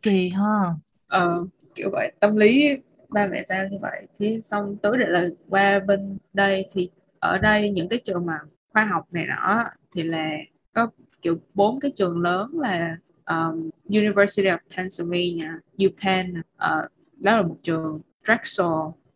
kỳ 0.03 0.29
ha. 0.29 0.75
Ờ 1.07 1.45
kiểu 1.75 1.89
vậy 1.93 2.13
tâm 2.21 2.37
lý 2.37 2.79
ba 3.09 3.27
mẹ 3.27 3.45
tao 3.49 3.69
như 3.69 3.79
vậy. 3.81 4.07
Thì 4.19 4.41
xong 4.45 4.77
tối 4.77 4.99
định 4.99 5.09
là 5.09 5.29
qua 5.49 5.81
bên 5.81 6.19
đây 6.33 6.69
thì 6.73 6.91
ở 7.19 7.39
đây 7.39 7.71
những 7.71 7.89
cái 7.89 8.01
trường 8.05 8.27
mà 8.27 8.39
khoa 8.73 8.85
học 8.85 9.07
này 9.11 9.27
nọ 9.27 9.65
thì 9.95 10.03
là 10.03 10.31
có 10.73 10.89
kiểu 11.23 11.39
bốn 11.55 11.81
cái 11.81 11.91
trường 11.97 12.23
lớn 12.23 12.51
là 12.55 12.97
um, 13.31 13.71
University 13.89 14.49
of 14.49 14.59
Pennsylvania, 14.77 15.51
UPenn, 15.87 16.39
uh, 16.39 16.91
đó 17.17 17.37
là 17.37 17.43
một 17.43 17.57
trường, 17.63 18.01
Drexel, 18.25 18.67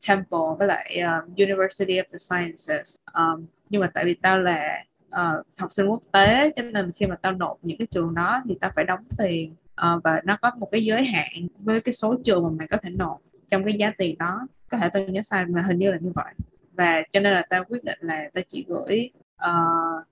Temple 0.08 0.38
với 0.58 0.68
lại 0.68 1.00
um, 1.00 1.34
University 1.34 1.94
of 1.94 2.04
the 2.12 2.18
Sciences. 2.18 2.96
Um, 3.14 3.46
nhưng 3.70 3.80
mà 3.80 3.90
tại 3.94 4.04
vì 4.04 4.14
tao 4.14 4.40
là 4.40 4.84
uh, 5.08 5.46
học 5.56 5.72
sinh 5.72 5.86
quốc 5.86 6.02
tế 6.12 6.50
cho 6.56 6.62
nên 6.62 6.92
khi 6.92 7.06
mà 7.06 7.16
tao 7.16 7.32
nộp 7.32 7.58
những 7.62 7.78
cái 7.78 7.86
trường 7.90 8.14
đó 8.14 8.42
thì 8.48 8.58
tao 8.60 8.70
phải 8.74 8.84
đóng 8.84 9.04
tiền. 9.18 9.54
Uh, 9.86 10.02
và 10.04 10.20
nó 10.24 10.36
có 10.42 10.50
một 10.58 10.68
cái 10.72 10.84
giới 10.84 11.04
hạn 11.04 11.46
với 11.58 11.80
cái 11.80 11.92
số 11.92 12.16
trường 12.24 12.42
mà 12.42 12.50
mày 12.58 12.68
có 12.68 12.76
thể 12.82 12.90
nộp 12.90 13.20
trong 13.48 13.64
cái 13.64 13.74
giá 13.74 13.92
tiền 13.98 14.18
đó. 14.18 14.46
Có 14.68 14.78
thể 14.78 14.88
tao 14.92 15.02
nhớ 15.02 15.22
sai 15.22 15.46
mà 15.46 15.62
hình 15.62 15.78
như 15.78 15.90
là 15.90 15.98
như 16.00 16.12
vậy. 16.14 16.34
Và 16.72 17.02
cho 17.10 17.20
nên 17.20 17.32
là 17.32 17.42
tao 17.50 17.64
quyết 17.64 17.84
định 17.84 17.98
là 18.00 18.30
tao 18.34 18.44
chỉ 18.48 18.64
gửi 18.68 19.10
ờ, 19.36 19.52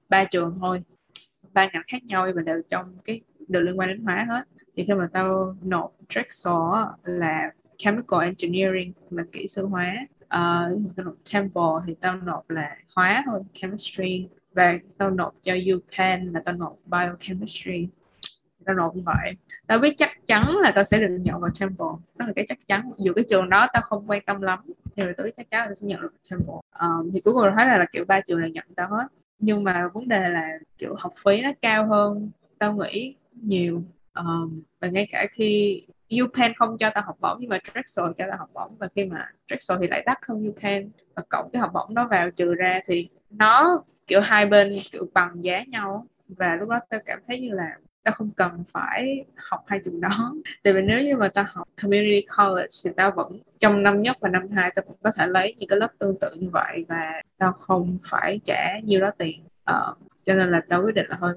ba 0.08 0.22
uh, 0.22 0.30
trường 0.30 0.58
thôi. 0.60 0.82
Ba 1.52 1.68
ngành 1.72 1.82
khác 1.86 2.04
nhau 2.04 2.26
và 2.34 2.42
đều 2.42 2.62
trong 2.70 2.96
cái 3.04 3.20
đều 3.48 3.62
liên 3.62 3.78
quan 3.78 3.88
đến 3.88 4.02
hóa 4.04 4.26
hết. 4.28 4.42
Thì 4.76 4.84
khi 4.86 4.94
mà 4.94 5.08
tao 5.12 5.56
nộp 5.62 5.92
Drexel 6.08 6.54
là 7.04 7.52
chemical 7.76 8.20
engineering 8.20 8.92
là 9.10 9.22
kỹ 9.32 9.46
sư 9.46 9.66
hóa 9.66 9.94
uh, 10.24 10.80
tao 10.96 11.04
nộp 11.04 11.14
Temple 11.32 11.62
thì 11.86 11.94
tao 12.00 12.16
nộp 12.16 12.50
là 12.50 12.76
hóa 12.96 13.22
thôi 13.26 13.42
chemistry. 13.52 14.28
Và 14.54 14.78
tao 14.98 15.10
nộp 15.10 15.34
cho 15.42 15.54
UPenn 15.74 16.32
là 16.32 16.42
tao 16.44 16.54
nộp 16.54 16.78
biochemistry. 16.86 17.88
Tao 18.64 18.76
nộp 18.76 18.96
như 18.96 19.02
vậy. 19.06 19.32
Tao 19.66 19.78
biết 19.78 19.94
chắc 19.96 20.10
chắn 20.26 20.56
là 20.56 20.70
tao 20.70 20.84
sẽ 20.84 20.98
được 20.98 21.18
nhận 21.20 21.40
vào 21.40 21.50
Temple 21.60 21.86
đó 22.16 22.26
là 22.26 22.32
cái 22.36 22.44
chắc 22.48 22.58
chắn. 22.66 22.90
Dù 22.96 23.12
cái 23.12 23.24
trường 23.30 23.48
đó 23.48 23.66
tao 23.72 23.82
không 23.82 24.10
quan 24.10 24.22
tâm 24.26 24.40
lắm 24.40 24.58
nhưng 24.96 25.06
mà 25.06 25.12
tao 25.16 25.24
biết 25.24 25.32
chắc 25.36 25.50
chắn 25.50 25.60
là 25.60 25.66
tao 25.66 25.74
sẽ 25.74 25.86
nhận 25.86 26.00
được 26.00 26.12
Temple 26.30 26.54
um, 26.54 26.62
ờ, 26.70 26.88
thì 27.14 27.20
cuối 27.20 27.34
cùng 27.34 27.44
thấy 27.56 27.66
là, 27.66 27.76
là 27.76 27.86
kiểu 27.92 28.04
ba 28.04 28.20
trường 28.20 28.40
này 28.40 28.50
nhận 28.50 28.64
tao 28.76 28.88
hết. 28.88 29.06
Nhưng 29.38 29.64
mà 29.64 29.88
vấn 29.94 30.08
đề 30.08 30.28
là 30.28 30.48
kiểu 30.78 30.94
học 30.98 31.12
phí 31.24 31.42
nó 31.42 31.50
cao 31.62 31.86
hơn. 31.86 32.30
Tao 32.58 32.74
nghĩ 32.74 33.16
nhiều 33.42 33.82
um, 34.14 34.62
và 34.80 34.88
ngay 34.88 35.08
cả 35.12 35.26
khi 35.32 35.82
UPenn 36.24 36.54
không 36.56 36.78
cho 36.78 36.90
tao 36.90 37.04
học 37.06 37.16
bổng 37.20 37.36
nhưng 37.40 37.50
mà 37.50 37.58
Drexel 37.72 38.06
cho 38.18 38.24
tao 38.30 38.38
học 38.38 38.50
bổng 38.54 38.76
và 38.78 38.88
khi 38.96 39.04
mà 39.04 39.26
Drexel 39.48 39.78
thì 39.80 39.88
lại 39.88 40.02
đắt 40.06 40.18
hơn 40.28 40.48
UPenn 40.48 40.90
và 41.14 41.22
cộng 41.28 41.50
cái 41.52 41.60
học 41.60 41.70
bổng 41.74 41.94
đó 41.94 42.08
vào 42.10 42.30
trừ 42.30 42.54
ra 42.54 42.80
thì 42.86 43.08
nó 43.30 43.82
kiểu 44.06 44.20
hai 44.20 44.46
bên 44.46 44.72
kiểu 44.92 45.06
bằng 45.14 45.44
giá 45.44 45.64
nhau 45.64 46.06
và 46.28 46.56
lúc 46.56 46.68
đó 46.68 46.80
tao 46.90 47.00
cảm 47.06 47.20
thấy 47.26 47.40
như 47.40 47.54
là 47.54 47.76
tao 48.02 48.14
không 48.14 48.30
cần 48.36 48.64
phải 48.72 49.24
học 49.36 49.64
hai 49.66 49.80
trường 49.84 50.00
đó. 50.00 50.34
Tại 50.62 50.72
vì 50.72 50.82
nếu 50.82 51.02
như 51.02 51.16
mà 51.16 51.28
tao 51.28 51.44
học 51.48 51.68
community 51.82 52.26
college 52.36 52.68
thì 52.84 52.90
tao 52.96 53.10
vẫn 53.10 53.38
trong 53.58 53.82
năm 53.82 54.02
nhất 54.02 54.16
và 54.20 54.28
năm 54.28 54.48
hai 54.50 54.70
tao 54.74 54.84
vẫn 54.88 54.96
có 55.02 55.10
thể 55.10 55.26
lấy 55.26 55.54
những 55.58 55.68
cái 55.68 55.78
lớp 55.78 55.88
tương 55.98 56.18
tự 56.20 56.34
như 56.34 56.48
vậy 56.52 56.84
và 56.88 57.22
tao 57.38 57.52
không 57.52 57.98
phải 58.02 58.40
trả 58.44 58.78
nhiêu 58.84 59.00
đó 59.00 59.10
tiền 59.18 59.42
uh, 59.70 59.98
cho 60.24 60.34
nên 60.34 60.50
là 60.50 60.60
tao 60.68 60.82
quyết 60.84 60.94
định 60.94 61.06
là 61.08 61.16
thôi 61.20 61.32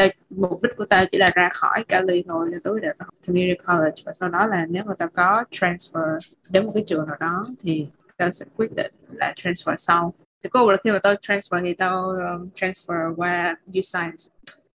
tao, 0.00 0.08
mục 0.30 0.62
đích 0.62 0.72
của 0.76 0.84
tao 0.84 1.04
chỉ 1.12 1.18
là 1.18 1.30
ra 1.34 1.48
khỏi 1.52 1.84
Cali 1.84 2.24
thôi 2.28 2.50
tao 2.64 2.74
quyết 2.74 2.80
định 2.82 2.96
học 2.98 3.14
community 3.26 3.60
college. 3.66 4.02
Và 4.04 4.12
sau 4.12 4.28
đó 4.28 4.46
là 4.46 4.66
nếu 4.66 4.84
mà 4.86 4.94
tao 4.98 5.08
có 5.14 5.44
transfer 5.50 6.18
đến 6.50 6.66
một 6.66 6.72
cái 6.74 6.84
trường 6.86 7.06
nào 7.06 7.16
đó 7.20 7.44
thì 7.62 7.86
tao 8.16 8.30
sẽ 8.30 8.46
quyết 8.56 8.70
định 8.76 8.92
là 9.12 9.34
transfer 9.36 9.76
sau. 9.76 10.14
Thì 10.42 10.50
cùng 10.50 10.68
là 10.68 10.76
khi 10.84 10.90
mà 10.90 10.98
tao 10.98 11.14
transfer 11.14 11.64
thì 11.64 11.74
tao 11.74 12.02
um, 12.04 12.48
transfer 12.54 13.14
qua 13.16 13.56
U-Science 13.72 14.28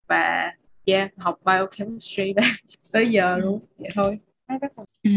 và 0.08 0.52
yeah 0.86 1.12
học 1.18 1.40
biochemistry 1.46 2.34
tới 2.92 3.12
giờ 3.12 3.38
luôn 3.38 3.60
vậy 3.78 3.90
thôi. 3.94 4.20
Ừ. 5.04 5.10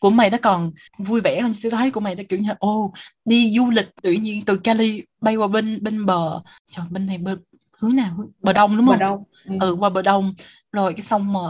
của 0.00 0.10
mày 0.10 0.30
nó 0.30 0.38
còn 0.42 0.70
vui 0.98 1.20
vẻ 1.20 1.40
hơn 1.40 1.52
siêu 1.52 1.70
thấy 1.70 1.90
của 1.90 2.00
mày 2.00 2.14
nó 2.14 2.22
kiểu 2.28 2.38
như 2.38 2.50
ô 2.58 2.84
oh, 2.84 2.92
đi 3.24 3.52
du 3.56 3.70
lịch 3.70 3.88
tự 4.02 4.12
nhiên 4.12 4.42
từ 4.46 4.56
Cali 4.56 5.04
bay 5.20 5.36
qua 5.36 5.46
bên 5.46 5.78
bên 5.82 6.06
bờ. 6.06 6.40
Trời 6.70 6.86
bên 6.90 7.06
này 7.06 7.18
bên 7.18 7.38
hướng 7.80 7.96
nào 7.96 8.28
bờ 8.40 8.52
đông 8.52 8.76
đúng 8.76 8.86
không? 8.86 8.98
bờ 8.98 9.00
đông 9.00 9.24
ừ. 9.44 9.54
ừ 9.60 9.76
qua 9.80 9.90
bờ 9.90 10.02
đông. 10.02 10.34
Rồi 10.72 10.94
cái 10.94 11.02
xong 11.02 11.32
mà 11.32 11.40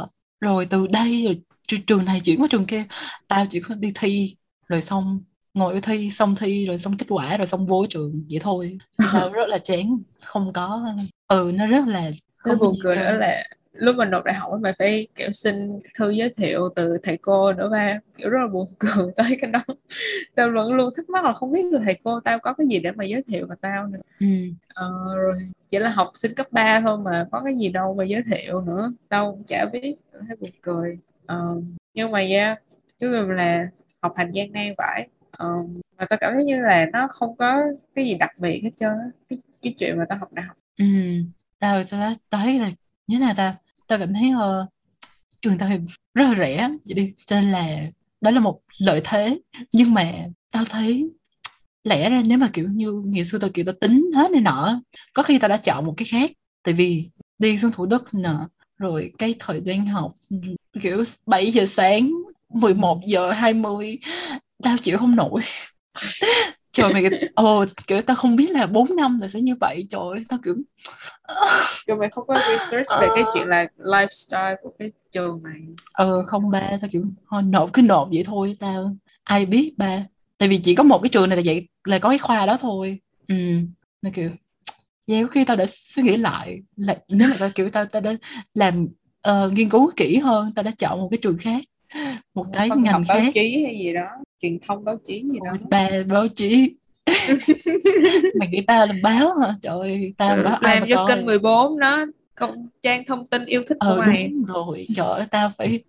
rồi 0.40 0.66
từ 0.66 0.87
đây 0.87 1.25
rồi 1.25 1.43
trường 1.87 2.05
này 2.05 2.21
chuyển 2.21 2.40
qua 2.40 2.49
trường 2.51 2.66
kia. 2.66 2.85
Tao 3.29 3.47
chỉ 3.51 3.61
có 3.61 3.75
đi 3.75 3.93
thi 3.95 4.37
rồi 4.69 4.83
xong 4.83 5.21
ngồi 5.55 5.81
thi 5.81 6.11
xong 6.11 6.35
thi 6.37 6.66
rồi 6.66 6.79
xong 6.79 6.97
kết 6.97 7.07
quả 7.09 7.37
rồi 7.37 7.47
xong 7.47 7.66
vô 7.66 7.87
trường. 7.90 8.25
Vậy 8.31 8.38
thôi. 8.43 8.79
Tao 9.12 9.29
rất 9.33 9.49
là 9.49 9.59
chán 9.59 9.99
không 10.25 10.53
có. 10.53 10.87
Ừ 11.29 11.53
nó 11.55 11.66
rất 11.66 11.88
là 11.88 12.11
không 12.37 12.59
buồn 12.59 12.77
cười 12.83 12.97
nữa 12.97 13.12
là 13.12 13.45
lúc 13.73 13.97
mình 13.97 14.11
nộp 14.11 14.25
đại 14.25 14.35
học 14.35 14.53
mày 14.61 14.73
phải 14.79 15.09
kiểu 15.15 15.33
xin 15.33 15.79
thư 15.99 16.11
giới 16.11 16.31
thiệu 16.37 16.69
từ 16.77 16.99
thầy 17.03 17.17
cô 17.17 17.53
nữa 17.53 17.69
ba 17.73 17.99
kiểu 18.17 18.31
rất 18.31 18.39
là 18.41 18.47
buồn 18.47 18.75
cười 18.79 19.13
tới 19.17 19.39
cái 19.41 19.51
đó. 19.51 19.61
Tao 20.35 20.51
vẫn 20.55 20.75
luôn 20.75 20.91
thắc 20.97 21.11
mắc 21.11 21.25
là 21.25 21.33
không 21.33 21.53
biết 21.53 21.65
người 21.65 21.81
thầy 21.85 21.97
cô 22.05 22.21
tao 22.21 22.39
có 22.39 22.53
cái 22.53 22.67
gì 22.67 22.81
để 22.81 22.93
mà 22.93 23.05
giới 23.05 23.23
thiệu 23.23 23.47
mà 23.49 23.55
tao 23.61 23.87
nữa. 23.87 24.01
Ừ. 24.21 24.27
ờ, 24.75 24.91
rồi 25.17 25.35
chỉ 25.71 25.79
là 25.79 25.91
học 25.91 26.11
sinh 26.15 26.35
cấp 26.35 26.47
3 26.51 26.81
thôi 26.81 26.99
mà 26.99 27.27
có 27.33 27.43
cái 27.45 27.55
gì 27.57 27.69
đâu 27.69 27.95
mà 27.95 28.05
giới 28.05 28.23
thiệu 28.23 28.61
nữa 28.61 28.93
tao 29.09 29.33
cũng 29.33 29.45
chả 29.45 29.67
biết 29.73 29.97
thấy 30.29 30.37
buồn 30.41 30.51
cười. 30.63 30.99
Ờ, 31.27 31.55
nhưng 31.95 32.11
mà 32.11 32.21
yeah 32.21 32.59
chứ 33.01 33.27
là 33.27 33.69
học 34.03 34.13
hành 34.17 34.31
gian 34.33 34.53
nan 34.53 34.75
vậy 34.79 35.09
ờ, 35.31 35.47
mà 35.99 36.07
tao 36.09 36.19
cảm 36.21 36.33
thấy 36.35 36.45
như 36.45 36.63
là 36.63 36.87
nó 36.93 37.09
không 37.11 37.37
có 37.37 37.63
cái 37.95 38.05
gì 38.05 38.15
đặc 38.15 38.39
biệt 38.39 38.61
hết 38.65 38.71
trơn 38.81 38.93
cái, 39.29 39.39
cái 39.63 39.75
chuyện 39.79 39.99
mà 39.99 40.05
tao 40.09 40.19
học 40.19 40.33
đại 40.33 40.47
học. 40.47 40.57
Ừ. 40.79 40.85
Tao 41.59 41.83
tao 42.31 42.43
thấy 42.43 42.59
là 42.59 42.71
như 43.11 43.18
thế 43.18 43.25
nào 43.25 43.35
ta 43.37 43.57
tao 43.87 43.99
cảm 43.99 44.14
thấy 44.14 44.31
uh, 44.35 44.68
trường 45.42 45.59
tao 45.59 45.68
thì 45.68 45.77
rất 46.14 46.25
là 46.25 46.35
rẻ 46.38 46.68
vậy 46.87 46.94
đi. 46.94 47.12
Cho 47.27 47.40
nên 47.40 47.51
là 47.53 47.81
đó 48.20 48.31
là 48.31 48.40
một 48.40 48.61
lợi 48.81 49.01
thế. 49.05 49.40
Nhưng 49.73 49.94
mà 49.94 50.12
tao 50.51 50.64
thấy 50.64 51.11
lẽ 51.85 52.11
ra 52.11 52.23
nếu 52.27 52.38
mà 52.38 52.51
kiểu 52.53 52.68
như 52.68 52.92
ngày 53.07 53.25
xưa 53.25 53.38
tao 53.38 53.51
kiểu 53.55 53.64
tao 53.64 53.75
tính 53.81 54.11
hết 54.14 54.31
này 54.31 54.40
nọ 54.40 54.81
có 55.12 55.23
khi 55.23 55.38
tao 55.38 55.49
đã 55.49 55.57
chọn 55.57 55.87
một 55.87 55.94
cái 55.96 56.07
khác. 56.11 56.31
Tại 56.62 56.75
vì 56.75 57.11
đi 57.38 57.59
xuống 57.59 57.73
thủ 57.73 57.87
đức 57.87 58.14
nè 58.14 58.31
rồi 58.79 59.12
cái 59.18 59.35
thời 59.38 59.61
gian 59.64 59.87
học 59.87 60.12
kiểu 60.81 61.03
7 61.27 61.51
giờ 61.51 61.66
sáng 61.66 62.11
11 62.49 63.01
giờ 63.07 63.31
20 63.33 63.99
tao 64.62 64.77
chịu 64.79 64.99
không 64.99 65.16
nổi. 65.16 65.40
trời 66.73 66.93
mày 66.93 67.05
ồ 67.35 67.65
kiểu 67.87 68.01
tao 68.01 68.17
không 68.17 68.37
biết 68.37 68.51
là 68.51 68.67
4 68.67 68.97
năm 68.97 69.19
là 69.23 69.29
sẽ 69.29 69.41
như 69.41 69.55
vậy. 69.61 69.87
Trời 69.91 70.01
ơi 70.13 70.21
tao 70.29 70.39
kiểu 70.45 70.55
rồi 71.87 71.99
mày 71.99 72.11
không 72.11 72.27
có 72.27 72.35
research 72.35 72.89
về 73.01 73.09
cái 73.15 73.25
chuyện 73.35 73.49
là 73.49 73.67
lifestyle 73.79 74.57
của 74.63 74.71
cái 74.79 74.93
trường 75.13 75.43
này 75.43 75.61
ờ 75.93 76.25
không 76.27 76.51
ba 76.51 76.61
tao 76.81 76.91
kiểu 76.91 77.05
thôi 77.31 77.43
nộp 77.43 77.73
cứ 77.73 77.83
nộp 77.83 78.09
vậy 78.13 78.23
thôi 78.27 78.57
tao 78.61 78.97
ai 79.25 79.47
biết 79.47 79.75
ba. 79.77 80.05
Tại 80.39 80.49
vì 80.49 80.59
chỉ 80.59 80.75
có 80.75 80.83
một 80.83 80.99
cái 81.03 81.09
trường 81.09 81.29
này 81.29 81.37
là 81.37 81.43
vậy 81.47 81.69
là 81.85 81.99
có 81.99 82.09
cái 82.09 82.19
khoa 82.19 82.47
đó 82.47 82.57
thôi. 82.61 82.99
Ừ 83.29 83.35
nó 84.03 84.11
kiểu 84.15 84.31
yeah, 85.07 85.31
khi 85.31 85.45
tao 85.45 85.57
đã 85.57 85.65
suy 85.69 86.03
nghĩ 86.03 86.17
lại 86.17 86.61
là 86.77 86.99
nếu 87.09 87.29
mà 87.29 87.37
tao 87.39 87.51
kiểu 87.55 87.71
tao 87.71 87.85
tao 87.87 88.03
đã 88.03 88.13
làm 88.55 88.87
uh, 89.29 89.53
nghiên 89.53 89.69
cứu 89.69 89.91
kỹ 89.97 90.17
hơn 90.17 90.53
tao 90.55 90.63
đã 90.63 90.71
chọn 90.79 91.01
một 91.01 91.09
cái 91.11 91.19
trường 91.23 91.39
khác 91.39 91.65
một 92.35 92.47
cái 92.53 92.69
Phân 92.69 92.83
ngành 92.83 93.03
báo 93.09 93.19
khác. 93.19 93.31
chí 93.35 93.63
hay 93.65 93.79
gì 93.79 93.93
đó 93.95 94.07
truyền 94.42 94.59
thông 94.68 94.85
báo 94.85 94.96
chí 95.07 95.22
gì 95.33 95.38
đó 95.44 95.53
ba 95.70 95.88
báo 96.09 96.29
chí. 96.29 96.74
Mày 98.38 98.48
nghĩ 98.48 98.61
tao 98.66 98.87
làm 98.87 99.03
báo 99.03 99.38
hả? 99.38 99.55
Trời 99.62 99.79
ơi 99.79 100.12
tao 100.18 100.37
làm 100.37 100.44
báo 100.44 100.55
ai 100.55 100.74
làm 100.74 100.81
mà 100.81 100.87
cho 100.90 100.96
coi? 101.07 101.16
kênh 101.16 101.26
14 101.26 101.79
đó 101.79 102.07
công 102.35 102.68
trang 102.83 103.05
thông 103.05 103.26
tin 103.26 103.44
yêu 103.44 103.62
thích 103.68 103.76
của 103.81 103.87
ờ 103.87 103.96
mày. 103.98 104.29
đúng 104.29 104.44
rồi. 104.44 104.87
Trời 104.94 105.07
ơi 105.09 105.26
tao 105.31 105.50
phải 105.59 105.83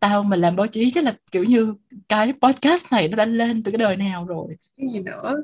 tao 0.00 0.22
mà 0.22 0.36
làm 0.36 0.56
báo 0.56 0.66
chí 0.66 0.90
chắc 0.90 1.04
là 1.04 1.14
kiểu 1.30 1.44
như 1.44 1.74
cái 2.08 2.32
podcast 2.40 2.92
này 2.92 3.08
nó 3.08 3.16
đã 3.16 3.24
lên 3.24 3.62
từ 3.62 3.70
cái 3.70 3.78
đời 3.78 3.96
nào 3.96 4.24
rồi. 4.24 4.56
Cái 4.76 4.86
gì 4.92 4.98
nữa? 4.98 5.42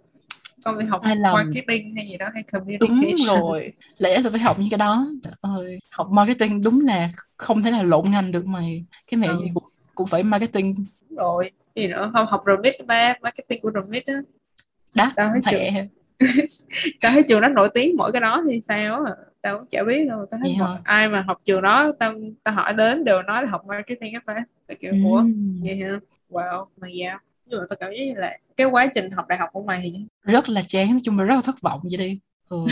Con 0.64 0.78
đi 0.78 0.86
học 0.86 1.00
Sai 1.04 1.16
lầm. 1.16 1.34
marketing 1.34 1.94
hay 1.96 2.08
gì 2.08 2.16
đó 2.16 2.26
hay 2.34 2.44
đúng 2.52 2.62
communication 2.90 3.42
rồi. 3.42 3.72
Lẽ 3.98 4.20
tôi 4.22 4.32
phải 4.32 4.40
học 4.40 4.58
những 4.58 4.70
cái 4.70 4.78
đó. 4.78 5.06
Trời 5.22 5.32
ơi 5.40 5.78
học 5.90 6.08
marketing 6.10 6.62
đúng 6.62 6.80
là 6.80 7.10
không 7.36 7.62
thể 7.62 7.70
nào 7.70 7.84
lộn 7.84 8.10
ngành 8.10 8.32
được 8.32 8.46
mày. 8.46 8.84
Cái 9.10 9.18
mẹ 9.20 9.28
Ừ. 9.28 9.36
gì 9.40 9.46
cũng, 9.54 9.64
cũng 9.94 10.06
phải 10.06 10.22
marketing. 10.22 10.74
Đúng 11.08 11.18
rồi 11.18 11.50
gì 11.76 11.86
nữa? 11.86 12.10
Không 12.14 12.26
học 12.26 12.42
remit 12.46 12.86
ba 12.86 13.14
marketing 13.22 13.60
của 13.62 13.70
remit 13.74 14.06
á. 14.06 14.14
Đắt 14.94 15.12
Tao 15.16 15.30
thấy 15.30 15.40
mẹ 15.52 15.86
tao 17.00 17.12
thấy 17.12 17.22
trường 17.22 17.40
đó 17.40 17.48
nổi 17.48 17.68
tiếng 17.74 17.96
mỗi 17.96 18.12
cái 18.12 18.20
đó 18.20 18.42
thì 18.50 18.60
sao 18.60 19.04
á 19.04 19.12
tao 19.42 19.58
cũng 19.58 19.66
chả 19.68 19.84
biết 19.84 20.08
đâu. 20.08 20.26
Tao 20.30 20.40
thấy 20.42 20.56
mọi, 20.60 20.78
ai 20.84 21.08
mà 21.08 21.22
học 21.22 21.38
trường 21.44 21.62
đó 21.62 21.92
tao 21.98 22.14
tao 22.44 22.54
hỏi 22.54 22.74
đến 22.74 23.04
đều 23.04 23.22
nói 23.22 23.42
là 23.42 23.48
học 23.48 23.66
marketing 23.66 24.14
á 24.14 24.20
ba. 24.26 24.44
Tao 24.66 24.76
kiểu 24.80 24.92
ủa 25.04 25.18
Ừm, 25.18 25.60
vậy 25.64 25.76
hả? 25.76 26.00
Wow 26.30 26.66
mày 26.76 26.92
sao 27.04 27.18
nhưng 27.46 27.60
mà 27.60 27.66
tao 27.68 27.76
cảm 27.80 27.90
giác 27.90 28.04
như 28.04 28.14
là 28.16 28.38
cái 28.56 28.66
quá 28.66 28.86
trình 28.94 29.10
học 29.10 29.28
đại 29.28 29.38
học 29.38 29.48
của 29.52 29.62
mày 29.62 29.80
thì 29.82 29.94
rất 30.22 30.48
là 30.48 30.62
chán 30.66 30.90
nói 30.90 31.00
chung 31.04 31.18
là 31.18 31.24
rất 31.24 31.34
là 31.34 31.40
thất 31.40 31.60
vọng 31.60 31.80
vậy 31.82 31.98
đi. 31.98 32.20
Ừ. 32.48 32.66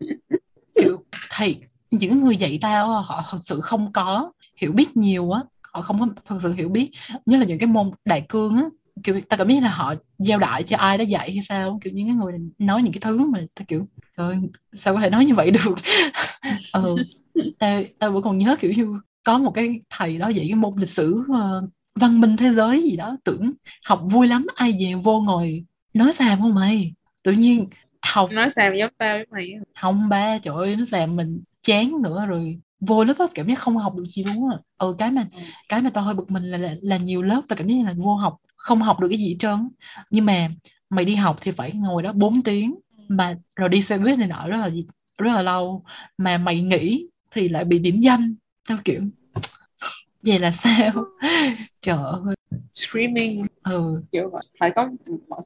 kiểu 0.74 1.04
thầy 1.30 1.60
những 1.90 2.24
người 2.24 2.36
dạy 2.36 2.58
tao 2.62 2.88
họ 2.88 3.22
thật 3.30 3.38
sự 3.40 3.60
không 3.60 3.92
có 3.92 4.32
hiểu 4.56 4.72
biết 4.72 4.96
nhiều 4.96 5.30
á 5.30 5.40
họ 5.74 5.82
không 5.82 6.00
có 6.00 6.08
thật 6.26 6.38
sự 6.42 6.52
hiểu 6.52 6.68
biết. 6.68 6.90
Nhất 7.26 7.38
là 7.38 7.44
những 7.44 7.58
cái 7.58 7.66
môn 7.66 7.90
đại 8.04 8.26
cương 8.28 8.56
á 8.56 8.62
kiểu 9.04 9.20
ta 9.28 9.36
cảm 9.36 9.48
giác 9.48 9.62
là 9.62 9.70
họ 9.70 9.94
giao 10.18 10.38
đại 10.38 10.62
cho 10.62 10.76
ai 10.76 10.98
đó 10.98 11.04
dạy 11.04 11.30
hay 11.30 11.42
sao 11.42 11.78
kiểu 11.82 11.92
những 11.92 12.06
cái 12.08 12.16
người 12.16 12.32
nói 12.58 12.82
những 12.82 12.92
cái 12.92 13.00
thứ 13.00 13.18
mà 13.18 13.40
ta 13.54 13.64
kiểu 13.68 13.86
trời 14.16 14.36
sao 14.72 14.94
có 14.94 15.00
thể 15.00 15.10
nói 15.10 15.24
như 15.24 15.34
vậy 15.34 15.50
được? 15.50 15.74
Ừ 16.72 16.96
tao 17.58 17.82
tao 17.98 18.12
vẫn 18.12 18.22
còn 18.22 18.38
nhớ 18.38 18.56
kiểu 18.60 18.72
như 18.72 19.00
có 19.24 19.38
một 19.38 19.50
cái 19.50 19.80
thầy 19.90 20.18
đó 20.18 20.28
dạy 20.28 20.46
cái 20.48 20.54
môn 20.54 20.74
lịch 20.78 20.88
sử 20.88 21.24
ờ, 21.32 21.62
văn 21.94 22.20
minh 22.20 22.36
thế 22.36 22.50
giới 22.52 22.82
gì 22.82 22.96
đó 22.96 23.16
tưởng 23.24 23.52
học 23.84 24.00
vui 24.10 24.28
lắm 24.28 24.46
ai 24.54 24.72
về 24.72 24.94
vô 25.02 25.20
ngồi 25.20 25.64
nói 25.94 26.12
xàm 26.12 26.40
không 26.40 26.54
mày? 26.54 26.94
Tự 27.22 27.32
nhiên 27.32 27.68
học 28.02 28.30
nói 28.32 28.50
sao 28.50 28.74
giống 28.74 28.90
tao 28.98 29.16
với 29.16 29.26
mày 29.30 29.48
không 29.80 30.08
ba 30.08 30.38
trời 30.38 30.54
ơi 30.54 30.76
nó 30.78 30.84
xàm 30.84 31.16
mình 31.16 31.42
chán 31.62 32.02
nữa 32.02 32.26
rồi 32.28 32.60
vô 32.86 33.04
lớp 33.04 33.14
á 33.18 33.26
cảm 33.34 33.48
giác 33.48 33.58
không 33.58 33.76
học 33.76 33.94
được 33.96 34.04
gì 34.08 34.24
luôn 34.24 34.50
á. 34.50 34.56
Ừ 34.78 34.94
cái 34.98 35.10
mà 35.10 35.26
Ừ. 35.32 35.38
cái 35.68 35.82
mà 35.82 35.90
tao 35.90 36.04
hơi 36.04 36.14
bực 36.14 36.30
mình 36.30 36.42
là, 36.44 36.58
là 36.58 36.74
là 36.82 36.96
nhiều 36.96 37.22
lớp 37.22 37.42
tao 37.48 37.56
cảm 37.56 37.68
giác 37.68 37.74
như 37.74 37.84
là 37.84 37.94
vô 37.96 38.14
học 38.14 38.36
không 38.56 38.78
học 38.82 39.00
được 39.00 39.08
cái 39.08 39.18
gì 39.18 39.28
hết 39.28 39.36
trơn 39.38 39.68
nhưng 40.10 40.26
mà 40.26 40.48
mày 40.90 41.04
đi 41.04 41.14
học 41.14 41.36
thì 41.40 41.50
phải 41.50 41.72
ngồi 41.72 42.02
đó 42.02 42.12
4 42.12 42.42
tiếng 42.42 42.74
mà 43.08 43.34
rồi 43.56 43.68
đi 43.68 43.82
xe 43.82 43.98
buýt 43.98 44.18
này 44.18 44.28
nọ 44.28 44.48
rất 44.48 44.56
là 44.56 44.70
rất 45.18 45.32
là 45.32 45.42
lâu. 45.42 45.84
Mà 46.18 46.38
mày 46.38 46.60
nghỉ 46.62 47.06
thì 47.30 47.48
lại 47.48 47.64
bị 47.64 47.78
điểm 47.78 47.98
danh 48.00 48.34
tao 48.68 48.78
kiểu 48.84 49.00
vậy 50.26 50.38
là 50.38 50.50
sao? 50.50 50.92
Trời 51.80 51.96
ơi. 51.96 52.34
Screaming. 52.72 53.46
Ừ. 53.62 54.02
Kiểu 54.12 54.30
phải 54.60 54.70
có 54.70 54.88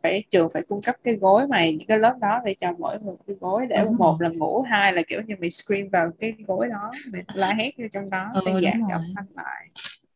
phải 0.03 0.25
trường 0.31 0.49
phải 0.55 0.63
cung 0.69 0.83
cấp 0.83 0.97
cái 1.05 1.15
gối 1.15 1.49
mày 1.49 1.73
những 1.73 1.87
cái 1.89 1.99
lớp 1.99 2.15
đó 2.21 2.41
để 2.45 2.55
cho 2.61 2.73
mỗi 2.79 3.01
người 3.01 3.15
cái 3.27 3.37
gối 3.41 3.67
để 3.67 3.83
Đúng 3.85 3.97
một 3.97 4.21
rồi. 4.21 4.29
là 4.31 4.35
ngủ 4.37 4.63
hai 4.63 4.93
là 4.93 5.03
kiểu 5.09 5.21
như 5.27 5.35
mày 5.41 5.51
scream 5.51 5.89
vào 5.93 6.11
cái 6.21 6.35
gối 6.47 6.69
đó 6.69 6.91
mày 7.13 7.25
la 7.35 7.55
hét 7.55 7.71
vô 7.79 7.85
trong 7.93 8.05
đó 8.11 8.27
Ừ, 8.35 8.41
để 8.47 8.53
giảm 8.63 9.01
thanh 9.17 9.27
lại. 9.35 9.69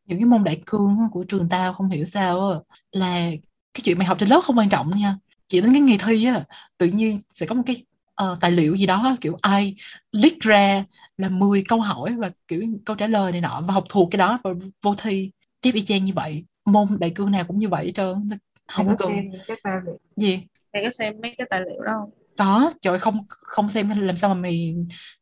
Những 0.06 0.18
cái 0.18 0.26
môn 0.26 0.44
đại 0.44 0.62
cương 0.66 0.96
của 1.12 1.24
trường 1.24 1.48
tao 1.50 1.72
không 1.72 1.88
hiểu 1.90 2.04
sao 2.04 2.50
á, 2.50 2.56
là 2.92 3.30
cái 3.74 3.80
chuyện 3.84 3.98
mày 3.98 4.06
học 4.06 4.18
trên 4.18 4.28
lớp 4.28 4.40
không 4.44 4.58
quan 4.58 4.68
trọng 4.68 4.90
nha. 4.96 5.16
Chỉ 5.48 5.60
đến 5.60 5.72
cái 5.72 5.80
ngày 5.80 5.98
thi 6.06 6.24
á 6.24 6.40
tự 6.78 6.86
nhiên 6.86 7.20
sẽ 7.30 7.46
có 7.46 7.54
một 7.54 7.62
cái 7.66 7.84
ờ, 8.14 8.36
tài 8.40 8.50
liệu 8.52 8.74
gì 8.76 8.86
đó 8.86 9.16
kiểu 9.20 9.36
ai 9.42 9.74
leak 10.12 10.32
ra 10.40 10.84
là 11.16 11.28
10 11.28 11.64
câu 11.68 11.80
hỏi 11.80 12.14
và 12.18 12.30
kiểu 12.48 12.62
câu 12.84 12.96
trả 12.96 13.06
lời 13.06 13.32
này 13.32 13.40
nọ 13.40 13.62
và 13.68 13.74
học 13.74 13.84
thuộc 13.88 14.08
cái 14.10 14.18
đó 14.18 14.38
và 14.44 14.50
vô 14.82 14.94
thi. 15.02 15.30
Chép 15.62 15.74
y 15.74 15.84
chang 15.84 16.04
như 16.04 16.12
vậy 16.16 16.44
môn 16.64 16.86
đại 17.00 17.10
cương 17.14 17.30
nào 17.30 17.44
cũng 17.44 17.58
như 17.58 17.68
vậy 17.68 17.86
hết 17.86 17.92
trơn 17.94 18.28
mày 18.30 18.38
không 18.68 18.86
có 18.88 18.96
cần 18.98 19.08
xem 19.08 19.24
cái 19.46 19.56
tài 19.62 19.78
liệu. 19.86 19.98
Gì? 20.16 20.40
Mày 20.72 20.84
có 20.84 20.90
xem 20.90 21.14
mấy 21.22 21.34
cái 21.38 21.46
tài 21.50 21.60
liệu 21.60 21.82
đó 21.82 21.92
không? 22.00 22.10
Có 22.36 22.72
trời 22.80 22.98
không 22.98 23.18
không 23.28 23.68
xem 23.68 23.90
làm 23.96 24.16
sao 24.16 24.34
mà 24.34 24.40
mày 24.40 24.74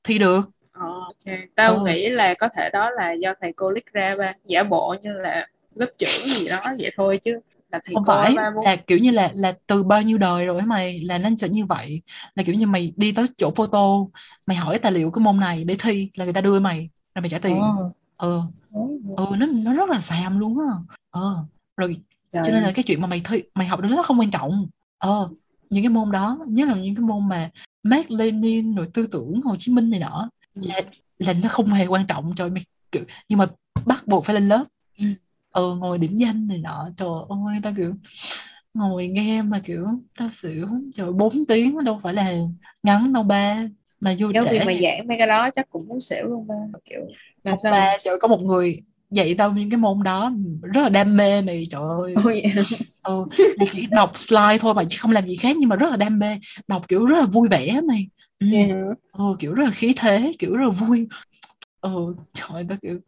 thi 0.05 0.19
được. 0.19 0.51
Ờ, 0.73 0.87
ok. 0.87 1.37
Tao 1.57 1.77
Ừ. 1.77 1.85
nghĩ 1.87 2.09
là 2.09 2.35
có 2.35 2.49
thể 2.57 2.71
đó 2.73 2.91
là 2.91 3.13
do 3.13 3.35
thầy 3.41 3.53
cô 3.57 3.71
liếc 3.71 3.87
ra 3.93 4.17
ba 4.19 4.33
giả 4.45 4.63
bộ 4.63 4.95
như 5.03 5.13
là 5.13 5.47
lớp 5.75 5.87
trưởng 5.99 6.27
gì 6.27 6.49
đó 6.49 6.61
vậy 6.79 6.91
thôi 6.97 7.19
chứ 7.23 7.41
là 7.73 7.81
thầy 7.85 7.95
không 7.95 8.05
cô 8.07 8.13
phải 8.13 8.35
ba 8.35 8.51
là 8.65 8.77
kiểu 8.77 8.99
như 8.99 9.11
là 9.11 9.31
là 9.35 9.53
từ 9.67 9.83
bao 9.83 10.03
nhiêu 10.03 10.19
đời 10.19 10.47
rồi 10.47 10.63
mày 10.63 11.01
là 11.01 11.19
nó 11.19 11.31
sẽ 11.39 11.49
như 11.49 11.65
vậy. 11.65 12.03
Là 12.35 12.43
kiểu 12.43 12.55
như 12.55 12.67
mày 12.67 12.93
đi 12.97 13.13
tới 13.13 13.27
chỗ 13.37 13.51
photo 13.57 13.97
mày 14.47 14.57
hỏi 14.57 14.79
tài 14.79 14.93
liệu 14.93 15.11
cái 15.11 15.23
môn 15.23 15.41
này 15.41 15.65
để 15.65 15.77
thi 15.79 16.11
là 16.15 16.25
người 16.25 16.35
ta 16.35 16.41
đưa 16.41 16.61
mày 16.61 16.91
là 17.15 17.21
mày 17.21 17.29
trả 17.29 17.39
tiền. 17.39 17.61
Ồ, 17.61 17.93
ừ 18.19 18.43
ừ 19.17 19.27
nó 19.37 19.47
nó 19.47 19.75
rất 19.75 19.89
là 19.89 20.01
xàm 20.01 20.39
luôn 20.41 20.59
á. 20.61 20.77
Ờ. 21.11 21.45
Rồi 21.77 21.97
trời 22.33 22.43
cho 22.47 22.53
nên 22.53 22.63
là 22.63 22.73
cái 22.73 22.83
chuyện 22.83 23.01
mà 23.01 23.07
mày 23.07 23.21
thi 23.25 23.43
mày 23.55 23.67
học 23.67 23.81
đến 23.81 23.97
nó 23.97 24.03
không 24.03 24.21
quan 24.21 24.31
trọng. 24.31 24.67
Ờ. 24.99 25.29
Những 25.71 25.85
cái 25.85 25.91
môn 25.91 26.11
đó 26.11 26.39
nhất 26.47 26.69
là 26.69 26.75
những 26.75 26.95
cái 26.95 27.03
môn 27.03 27.29
mà 27.29 27.51
Mác 27.83 28.11
Lênin 28.11 28.75
rồi 28.75 28.89
tư 28.95 29.07
tưởng 29.07 29.41
Hồ 29.45 29.57
Chí 29.59 29.73
Minh 29.73 29.91
này 29.91 30.01
nọ 30.01 30.29
Ừ. 30.55 30.63
là 30.65 30.81
là 31.19 31.33
nó 31.33 31.49
không 31.49 31.67
hề 31.67 31.87
quan 31.87 32.07
trọng. 32.07 32.33
Trời 32.37 32.51
mày 32.51 32.63
kiểu 32.93 33.03
nhưng 33.29 33.39
mà 33.39 33.47
bắt 33.87 34.07
buộc 34.07 34.25
phải 34.25 34.35
lên 34.35 34.49
lớp 34.49 34.65
Ừ. 35.53 35.63
ờ 35.63 35.75
ngồi 35.77 35.99
điểm 35.99 36.11
danh 36.17 36.47
này 36.49 36.59
nọ 36.59 36.89
trời 36.97 37.09
ơi 37.29 37.61
tao 37.63 37.73
kiểu 37.77 37.95
ngồi 38.75 39.09
nghe 39.09 39.43
mà 39.43 39.61
kiểu 39.65 39.87
tao 40.19 40.29
xỉu 40.31 40.69
trời 40.95 41.13
4 41.13 41.33
tiếng 41.49 41.85
đâu 41.85 42.01
phải 42.03 42.15
là 42.15 42.33
ngắn 42.83 43.13
đâu 43.13 43.23
ba 43.23 43.63
mà 44.01 44.15
vô 44.21 44.33
giáo 44.35 44.45
trễ 44.45 44.61
mà 44.65 44.73
giảng 44.83 45.09
mấy 45.09 45.19
cái 45.19 45.27
đó 45.27 45.51
chắc 45.55 45.71
cũng 45.71 45.89
muốn 45.89 46.01
xỉu 46.01 46.25
luôn 46.27 46.47
ba 46.47 46.55
kiểu 46.85 47.01
làm 47.45 47.57
học 47.57 47.59
sao 47.59 47.73
ba 47.73 47.97
trời 48.03 48.19
có 48.21 48.29
một 48.29 48.41
người 48.43 48.83
dạy 49.11 49.35
tao 49.39 49.53
những 49.53 49.71
cái 49.71 49.77
môn 49.79 50.03
đó 50.05 50.33
rất 50.75 50.83
là 50.83 50.89
đam 50.89 51.17
mê 51.17 51.43
này 51.43 51.63
trời 51.71 51.81
ơi 51.99 52.17
hả? 52.55 52.63
ừ, 53.03 53.25
chỉ 53.71 53.87
đọc 53.87 54.13
slide 54.19 54.59
thôi 54.61 54.75
mà 54.75 54.85
chứ 54.89 54.97
không 55.01 55.11
làm 55.13 55.27
gì 55.29 55.37
khác 55.37 55.57
nhưng 55.61 55.69
mà 55.69 55.77
rất 55.77 55.91
là 55.91 55.97
đam 55.97 56.19
mê 56.19 56.39
đọc 56.69 56.89
kiểu 56.89 57.07
rất 57.07 57.17
là 57.19 57.25
vui 57.27 57.49
vẻ 57.49 57.81
này 57.89 58.09
ừ, 58.39 58.57
hả? 58.69 58.95
ừ, 59.13 59.25
kiểu 59.39 59.55
rất 59.55 59.65
là 59.65 59.71
khí 59.71 59.93
thế 59.97 60.33
kiểu 60.39 60.57
rất 60.57 60.65
là 60.65 60.71
vui 60.71 61.09
ừ 61.81 62.15
trời 62.35 62.67
tao 62.69 62.79
kiểu 62.83 62.99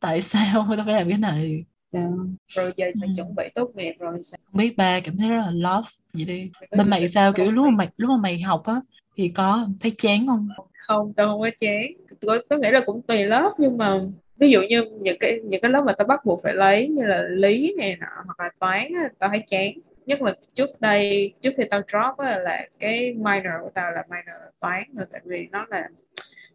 tại 0.00 0.22
sao 0.22 0.66
tao 0.78 0.84
phải 0.86 0.94
làm 0.96 1.08
cái 1.10 1.18
này 1.18 1.64
Trời 1.92 2.02
ơi. 2.02 2.12
rồi 2.48 2.72
giờ 2.76 2.86
mày 3.00 3.08
Ừ. 3.08 3.12
chuẩn 3.16 3.34
bị 3.34 3.44
tốt 3.54 3.70
nghiệp 3.76 3.92
rồi 3.98 4.18
sao 4.22 4.38
không 4.44 4.58
biết 4.58 4.76
ba 4.76 5.00
cảm 5.04 5.14
thấy 5.18 5.28
rất 5.28 5.36
là 5.38 5.50
lost 5.54 6.02
vậy 6.14 6.24
đi. 6.24 6.50
Có 6.60 6.76
bên 6.76 6.90
mày 6.90 7.08
sao? 7.08 7.32
kiểu 7.32 7.52
lúc 7.52 7.64
mà 7.64 7.70
mày 7.76 7.88
lúc 7.96 8.10
mà 8.10 8.16
mày 8.22 8.40
học 8.40 8.62
á 8.64 8.74
thì 9.16 9.28
có 9.28 9.66
thấy 9.80 9.92
chán 9.98 10.26
không? 10.26 10.48
Không 10.86 11.12
tao 11.16 11.26
không 11.28 11.40
có 11.40 11.50
chán. 11.60 11.82
Tôi, 12.20 12.44
tôi 12.48 12.58
nghĩ 12.58 12.70
là 12.70 12.80
cũng 12.86 13.02
tùy 13.02 13.24
lớp 13.24 13.52
nhưng 13.58 13.78
mà 13.78 14.00
ví 14.36 14.50
dụ 14.50 14.60
như 14.68 14.84
những 15.00 15.16
cái 15.20 15.40
những 15.44 15.60
cái 15.60 15.70
lớp 15.70 15.82
mà 15.86 15.92
tao 15.92 16.06
bắt 16.06 16.24
buộc 16.24 16.42
phải 16.42 16.54
lấy 16.54 16.88
như 16.88 17.06
là 17.06 17.22
lý 17.22 17.74
này 17.78 17.96
nọ 18.00 18.06
hoặc 18.26 18.40
là 18.40 18.50
toán 18.58 18.92
á, 18.94 19.08
tao 19.18 19.30
thấy 19.30 19.42
chán. 19.46 19.72
Nhất 20.06 20.22
là 20.22 20.34
trước 20.54 20.80
đây 20.80 21.32
trước 21.42 21.50
khi 21.56 21.62
tao 21.70 21.80
drop 21.88 22.18
á, 22.18 22.38
là 22.38 22.66
cái 22.78 23.12
minor 23.14 23.52
của 23.62 23.70
tao 23.74 23.92
là 23.92 24.02
minor 24.10 24.36
toán 24.60 24.82
rồi 24.96 25.06
tại 25.12 25.20
vì 25.24 25.48
nó 25.52 25.66
là 25.70 25.88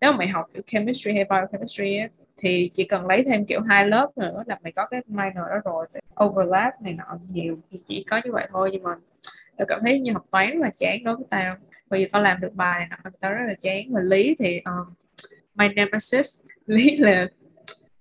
nếu 0.02 0.12
mà 0.12 0.18
mày 0.18 0.28
học 0.28 0.46
kiểu 0.54 0.64
chemistry 0.68 1.12
hay 1.14 1.24
biochemistry 1.30 1.98
á, 1.98 2.08
thì 2.38 2.72
chỉ 2.74 2.84
cần 2.84 3.08
lấy 3.08 3.24
thêm 3.24 3.46
kiểu 3.46 3.62
hai 3.62 3.88
lớp 3.88 4.18
nữa 4.18 4.44
là 4.46 4.60
mày 4.64 4.72
có 4.72 4.86
cái 4.86 5.02
minor 5.08 5.46
đó 5.50 5.62
rồi 5.66 5.88
overlap 6.24 6.82
này 6.82 6.94
nọ 6.94 7.18
nhiều 7.30 7.60
thì 7.72 7.80
chỉ 7.88 8.06
có 8.10 8.22
như 8.26 8.32
vậy 8.32 8.48
thôi. 8.52 8.70
Nhưng 8.74 8.84
mà 8.84 8.96
tao 9.58 9.66
cảm 9.66 9.80
thấy 9.84 10.00
như 10.00 10.14
học 10.14 10.26
toán 10.32 10.58
là 10.58 10.70
chán 10.76 11.04
đối 11.04 11.16
với 11.16 11.26
tao. 11.30 11.56
Bởi 11.90 12.00
vì 12.00 12.10
tao 12.12 12.22
làm 12.22 12.42
được 12.42 12.54
bài 12.54 12.80
này 12.80 13.00
nọ 13.04 13.10
tao 13.20 13.34
rất 13.34 13.46
là 13.48 13.54
chán. 13.62 13.86
Và 13.92 14.02
lý 14.02 14.36
thì 14.40 14.62
um, 14.66 14.94
my 15.56 15.70
nemesis. 15.76 16.46
Lý 16.66 16.98
là 16.98 17.28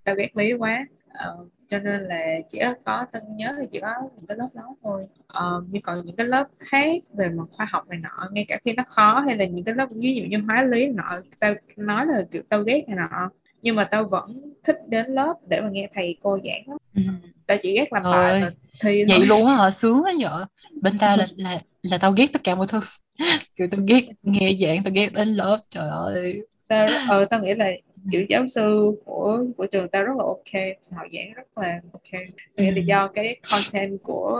tao 0.04 0.14
ghét 0.14 0.36
lý 0.36 0.52
quá. 0.52 0.86
Ờ, 1.08 1.46
cho 1.68 1.78
nên 1.78 2.00
là 2.00 2.24
chỉ 2.48 2.60
có 2.84 3.06
tân 3.12 3.22
nhớ 3.36 3.52
là 3.58 3.64
chỉ 3.72 3.80
có 3.80 3.94
những 4.16 4.26
cái 4.26 4.36
lớp 4.36 4.48
đó 4.54 4.76
thôi. 4.82 5.06
Ờ, 5.26 5.64
nhưng 5.70 5.82
còn 5.82 6.06
những 6.06 6.16
cái 6.16 6.26
lớp 6.26 6.48
khác 6.58 7.02
về 7.14 7.28
mặt 7.28 7.44
khoa 7.50 7.66
học 7.70 7.88
này 7.88 7.98
nọ 7.98 8.28
ngay 8.32 8.44
cả 8.48 8.58
khi 8.64 8.72
nó 8.72 8.82
khó 8.88 9.20
hay 9.20 9.36
là 9.36 9.44
những 9.44 9.64
cái 9.64 9.74
lớp 9.74 9.86
ví 9.90 10.14
dụ 10.14 10.24
như 10.24 10.38
hóa 10.46 10.62
lý 10.62 10.86
này 10.86 10.94
nọ 10.94 11.20
tao 11.40 11.54
nói 11.76 12.06
là 12.06 12.24
kiểu 12.30 12.42
tao 12.48 12.62
ghét 12.62 12.84
này 12.88 12.96
nọ 12.96 13.30
nhưng 13.62 13.76
mà 13.76 13.84
tao 13.90 14.04
vẫn 14.04 14.54
thích 14.64 14.76
đến 14.88 15.06
lớp 15.10 15.34
để 15.48 15.60
mà 15.60 15.68
nghe 15.72 15.88
thầy 15.94 16.16
cô 16.22 16.38
giảng 16.44 16.64
đó. 16.66 16.78
ừ. 16.94 17.02
tao 17.46 17.58
chỉ 17.62 17.74
ghét 17.76 17.92
làm 17.92 18.04
Trời 18.10 18.10
bài 18.10 18.50
thi 18.80 19.04
vậy 19.08 19.18
thôi 19.18 19.26
luôn 19.26 19.46
á 19.46 19.54
hả? 19.56 19.70
Sướng 19.70 20.04
á 20.04 20.12
vợ 20.20 20.46
bên 20.80 20.98
tao 20.98 21.16
là 21.16 21.26
là 21.36 21.60
là 21.82 21.98
tao 21.98 22.12
ghét 22.12 22.26
tất 22.32 22.44
cả 22.44 22.54
mọi 22.54 22.66
thứ. 22.66 22.80
Kiểu 23.56 23.68
tao 23.70 23.80
ghét 23.88 24.02
nghe 24.22 24.52
giảng 24.60 24.82
tao 24.84 24.92
ghét 24.94 25.12
đến 25.12 25.28
lớp. 25.28 25.58
Trời 25.70 25.88
ơi. 25.88 26.42
Tao 26.68 26.88
ờ 27.06 27.24
tao 27.24 27.40
nghĩ 27.42 27.54
là 27.54 27.70
kiểu 28.10 28.26
giáo 28.28 28.46
sư 28.46 28.92
của 29.04 29.44
của 29.56 29.66
trường 29.66 29.88
tao 29.88 30.04
rất 30.04 30.12
là 30.18 30.24
ok. 30.24 30.62
Họ 30.92 31.02
giảng 31.12 31.32
rất 31.34 31.58
là 31.58 31.80
ok. 31.92 32.12
Nghĩa 32.56 32.70
là 32.72 32.76
Ừ. 32.76 32.82
do 32.86 33.08
cái 33.08 33.36
content 33.50 34.02
của 34.02 34.38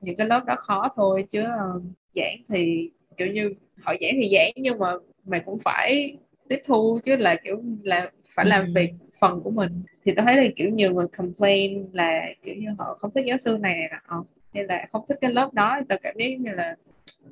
những 0.00 0.16
cái 0.16 0.26
lớp 0.26 0.44
đó 0.46 0.54
khó 0.58 0.88
thôi 0.96 1.24
chứ 1.30 1.42
ờ, 1.44 1.80
giảng 2.14 2.36
thì 2.48 2.90
kiểu 3.16 3.28
như 3.28 3.54
họ 3.82 3.94
giảng 4.00 4.12
thì 4.22 4.30
giảng 4.32 4.52
nhưng 4.56 4.78
mà 4.78 4.92
mày 5.24 5.40
cũng 5.46 5.58
phải 5.58 6.16
tiếp 6.48 6.60
thu 6.66 6.98
chứ 7.04 7.16
là 7.16 7.36
kiểu 7.44 7.62
là 7.82 8.10
phải 8.34 8.46
làm 8.46 8.64
việc 8.74 8.90
phần 9.20 9.40
của 9.40 9.50
mình. 9.50 9.82
Thì 10.04 10.12
tao 10.16 10.26
thấy 10.26 10.36
là 10.36 10.44
kiểu 10.56 10.70
nhiều 10.70 10.92
người 10.92 11.06
complain 11.16 11.86
là 11.92 12.26
kiểu 12.42 12.54
như 12.54 12.68
họ 12.78 12.98
không 13.00 13.10
thích 13.14 13.24
giáo 13.26 13.38
sư 13.38 13.58
này 13.60 13.74
này 13.78 14.00
nọ 14.08 14.24
hay 14.54 14.64
là 14.64 14.86
không 14.92 15.04
thích 15.08 15.18
cái 15.20 15.32
lớp 15.32 15.54
đó. 15.54 15.80
Tao 15.88 15.98
cảm 16.02 16.14
giác 16.18 16.26
như 16.40 16.50
là 16.50 16.76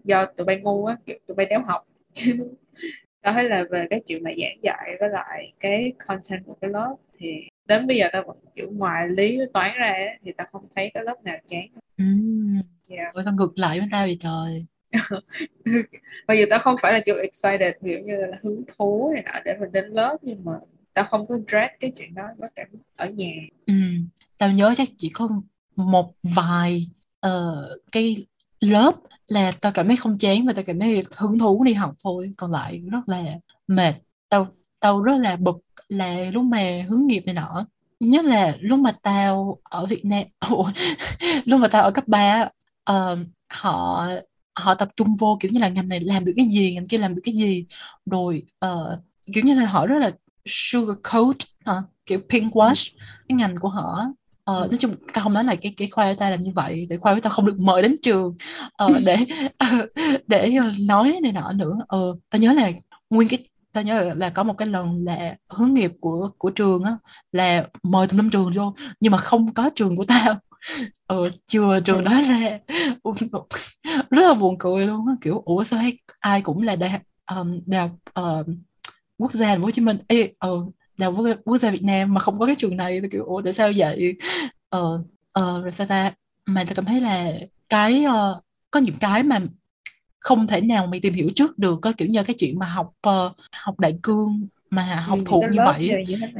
do 0.05 0.27
tụi 0.27 0.45
bay 0.45 0.61
ngu 0.61 0.85
á 0.85 0.97
kiểu 1.07 1.17
tụi 1.27 1.35
bay 1.35 1.47
đéo 1.47 1.63
học. 1.63 1.87
Chứ 2.13 2.49
tao 3.23 3.33
thấy 3.33 3.45
là 3.45 3.65
về 3.71 3.87
cái 3.91 4.01
chuyện 4.07 4.23
mà 4.25 4.31
giảng 4.39 4.63
dạy 4.63 4.97
với 5.01 5.09
lại 5.09 5.53
cái 5.61 5.93
content 6.07 6.47
của 6.47 6.57
cái 6.61 6.71
lớp 6.71 6.97
thì 7.19 7.29
đến 7.67 7.87
bây 7.87 7.97
giờ 7.97 8.07
tao 8.13 8.23
vẫn 8.27 8.37
kiểu 8.57 8.71
ngoài 8.71 9.09
lý 9.09 9.39
toán 9.53 9.79
ra 9.79 9.95
thì 10.25 10.33
tao 10.37 10.47
không 10.53 10.67
thấy 10.77 10.91
cái 10.95 11.05
lớp 11.05 11.25
nào 11.25 11.37
chán. 11.49 11.67
Ừ. 11.99 12.05
yeah. 12.89 13.15
Sao 13.25 13.35
ngược 13.35 13.59
lại 13.59 13.79
với 13.79 13.89
tao 13.93 14.07
vậy 14.07 14.19
trời? 14.21 14.67
Bây 16.27 16.39
giờ 16.39 16.45
tao 16.51 16.59
không 16.59 16.77
phải 16.83 16.93
là 16.93 17.01
kiểu 17.07 17.17
excited 17.17 17.75
dụ 17.81 17.97
như 18.05 18.17
là 18.17 18.39
hứng 18.43 18.65
thú 18.79 19.11
này 19.15 19.23
nọ 19.23 19.41
để 19.45 19.57
mình 19.61 19.73
đến 19.73 19.85
lớp 19.85 20.17
nhưng 20.23 20.45
mà 20.45 20.53
tao 20.95 21.05
không 21.11 21.27
có 21.27 21.39
dread 21.49 21.71
cái 21.81 21.93
chuyện 21.97 22.15
đó 22.15 22.23
có 22.41 22.49
cảm 22.57 22.67
ở 22.97 23.07
nhà. 23.07 23.33
Ừ. 23.67 23.75
Tao 24.39 24.53
nhớ 24.53 24.75
chắc 24.77 24.89
chỉ 24.97 25.09
có 25.09 25.29
một 25.77 26.13
vài 26.23 26.83
uh, 27.27 27.83
cái 27.93 28.27
lớp 28.61 28.95
là 29.29 29.53
tao 29.61 29.73
cảm 29.73 29.87
thấy 29.87 29.97
không 29.97 30.19
chán 30.19 30.47
và 30.47 30.53
tao 30.53 30.65
cảm 30.65 30.81
thấy 30.81 31.05
hứng 31.17 31.39
thú 31.39 31.65
đi 31.65 31.73
học 31.73 31.95
thôi. 32.05 32.33
Còn 32.37 32.53
lại 32.53 32.83
rất 32.91 33.09
là 33.09 33.25
mệt. 33.67 33.95
Tao 34.29 34.47
tao 34.81 35.03
rất 35.03 35.17
là 35.19 35.37
bực 35.37 35.57
là 35.89 36.31
lúc 36.33 36.45
mà 36.45 36.85
hướng 36.89 37.07
nghiệp 37.07 37.23
này 37.27 37.35
nọ. 37.35 37.67
Nhất 38.01 38.25
là 38.25 38.57
lúc 38.61 38.79
mà 38.79 38.93
tao 39.03 39.59
ở 39.63 39.87
Việt 39.87 40.05
Nam 40.05 40.23
lúc 41.45 41.61
mà 41.61 41.69
tao 41.69 41.83
ở 41.83 41.91
cấp 41.91 42.09
3 42.09 42.43
uh, 42.43 42.53
ờ, 42.85 43.19
họ 43.49 44.07
họ 44.55 44.75
tập 44.75 44.89
trung 44.97 45.17
vô 45.17 45.39
kiểu 45.41 45.51
như 45.53 45.61
là 45.61 45.69
ngành 45.69 45.89
này 45.89 46.01
làm 46.01 46.25
được 46.25 46.33
cái 46.37 46.47
gì 46.47 46.75
ngành 46.75 46.89
kia 46.89 46.99
làm 46.99 47.15
được 47.15 47.23
cái 47.25 47.35
gì. 47.35 47.67
Rồi 48.07 48.43
uh, 48.65 48.99
kiểu 49.33 49.45
như 49.45 49.55
là 49.55 49.67
họ 49.67 49.87
rất 49.87 49.99
là 49.99 50.11
sugar 50.47 50.97
coat 51.13 51.37
uh, 51.71 51.85
kiểu 52.07 52.21
pink 52.31 52.53
wash 52.53 52.91
cái 53.29 53.37
ngành 53.37 53.57
của 53.61 53.69
họ 53.69 54.13
Ờ, 54.45 54.67
nói 54.71 54.77
chung 54.79 54.95
tao 55.13 55.25
không 55.25 55.33
nói 55.33 55.45
là 55.45 55.55
cái 55.55 55.75
cái 55.77 55.89
khoa 55.89 56.13
của 56.13 56.17
tao 56.19 56.31
làm 56.31 56.41
như 56.41 56.51
vậy 56.55 56.87
để 56.91 56.97
khoa 56.97 57.15
của 57.15 57.21
tao 57.21 57.33
không 57.33 57.47
được 57.47 57.61
mời 57.61 57.83
đến 57.83 57.97
trường. 58.03 58.37
Ờ, 58.77 58.89
để 59.07 59.17
để 60.27 60.59
nói 60.89 61.19
này 61.23 61.33
nọ 61.33 61.53
nữa. 61.53 61.79
Ờ, 61.89 62.17
tao 62.31 62.41
nhớ 62.41 62.53
là 62.53 62.71
nguyên 63.11 63.29
cái 63.29 63.45
tao 63.73 63.85
nhớ 63.85 64.05
là, 64.05 64.15
là 64.15 64.31
có 64.31 64.43
một 64.43 64.55
cái 64.59 64.69
lần 64.69 65.05
là 65.05 65.37
hướng 65.49 65.75
nghiệp 65.75 65.93
của 66.01 66.31
của 66.39 66.51
trường 66.51 66.85
á 66.85 66.97
là 67.33 67.67
mời 67.83 68.07
tụi 68.07 68.17
năm 68.17 68.31
trường 68.31 68.53
vô 68.55 68.75
nhưng 69.01 69.13
mà 69.13 69.19
không 69.19 69.55
có 69.55 69.71
trường 69.77 69.97
của 69.97 70.05
tao. 70.05 70.35
Ờ, 71.07 71.29
chưa 71.47 71.81
trường 71.81 72.05
đó 72.05 72.11
ra. 72.29 72.59
Rất 74.11 74.23
là 74.23 74.35
buồn 74.35 74.59
cười 74.59 74.87
luôn 74.87 75.07
á. 75.09 75.15
Kiểu 75.21 75.43
ủa 75.45 75.65
sao 75.65 75.81
hay 75.81 75.99
ai 76.21 76.43
cũng 76.43 76.63
là 76.63 76.77
đại 76.77 77.01
um, 77.37 77.61
đại 77.67 77.91
uh, 78.21 78.47
quốc 79.23 79.33
gia 79.35 79.57
Hồ 79.57 79.71
Chí 79.71 79.83
Minh. 79.83 79.99
Ê, 80.09 80.33
uh, 80.49 80.75
đại 80.99 81.13
học 81.13 81.25
quốc 81.45 81.59
gia 81.59 81.71
Việt 81.71 81.83
Nam 81.83 82.15
mà 82.15 82.21
không 82.21 82.39
có 82.39 82.47
cái 82.47 82.55
trường 82.59 82.77
này 82.77 83.01
tôi 83.01 83.09
kiểu 83.13 83.25
ủa 83.25 83.43
tại 83.43 83.53
sao 83.53 83.73
vậy? 83.77 84.15
Ờ 84.69 85.05
ờ 85.33 85.63
rồi 85.63 85.73
sao 85.73 85.87
ta? 85.87 86.13
Mà 86.47 86.65
tôi 86.65 86.75
cảm 86.75 86.85
thấy 86.85 87.01
là 87.01 87.33
cái 87.69 88.05
uh, 88.07 88.45
có 88.71 88.81
những 88.81 88.95
cái 89.01 89.23
mà 89.23 89.41
không 90.19 90.47
thể 90.47 90.61
nào 90.61 90.87
mày 90.87 91.01
tìm 91.01 91.15
hiểu 91.15 91.31
trước 91.37 91.59
được 91.59 91.79
có 91.83 91.93
kiểu 91.93 92.09
như 92.09 92.23
cái 92.25 92.37
chuyện 92.39 92.59
mà 92.59 92.67
học 92.67 92.93
uh, 93.09 93.33
học 93.53 93.81
đại 93.81 93.99
cương 94.03 94.47
mà 94.71 94.83
học 95.07 95.19
ừ, 95.19 95.25
thuộc 95.27 95.45
như 95.51 95.59
vậy. 95.65 95.91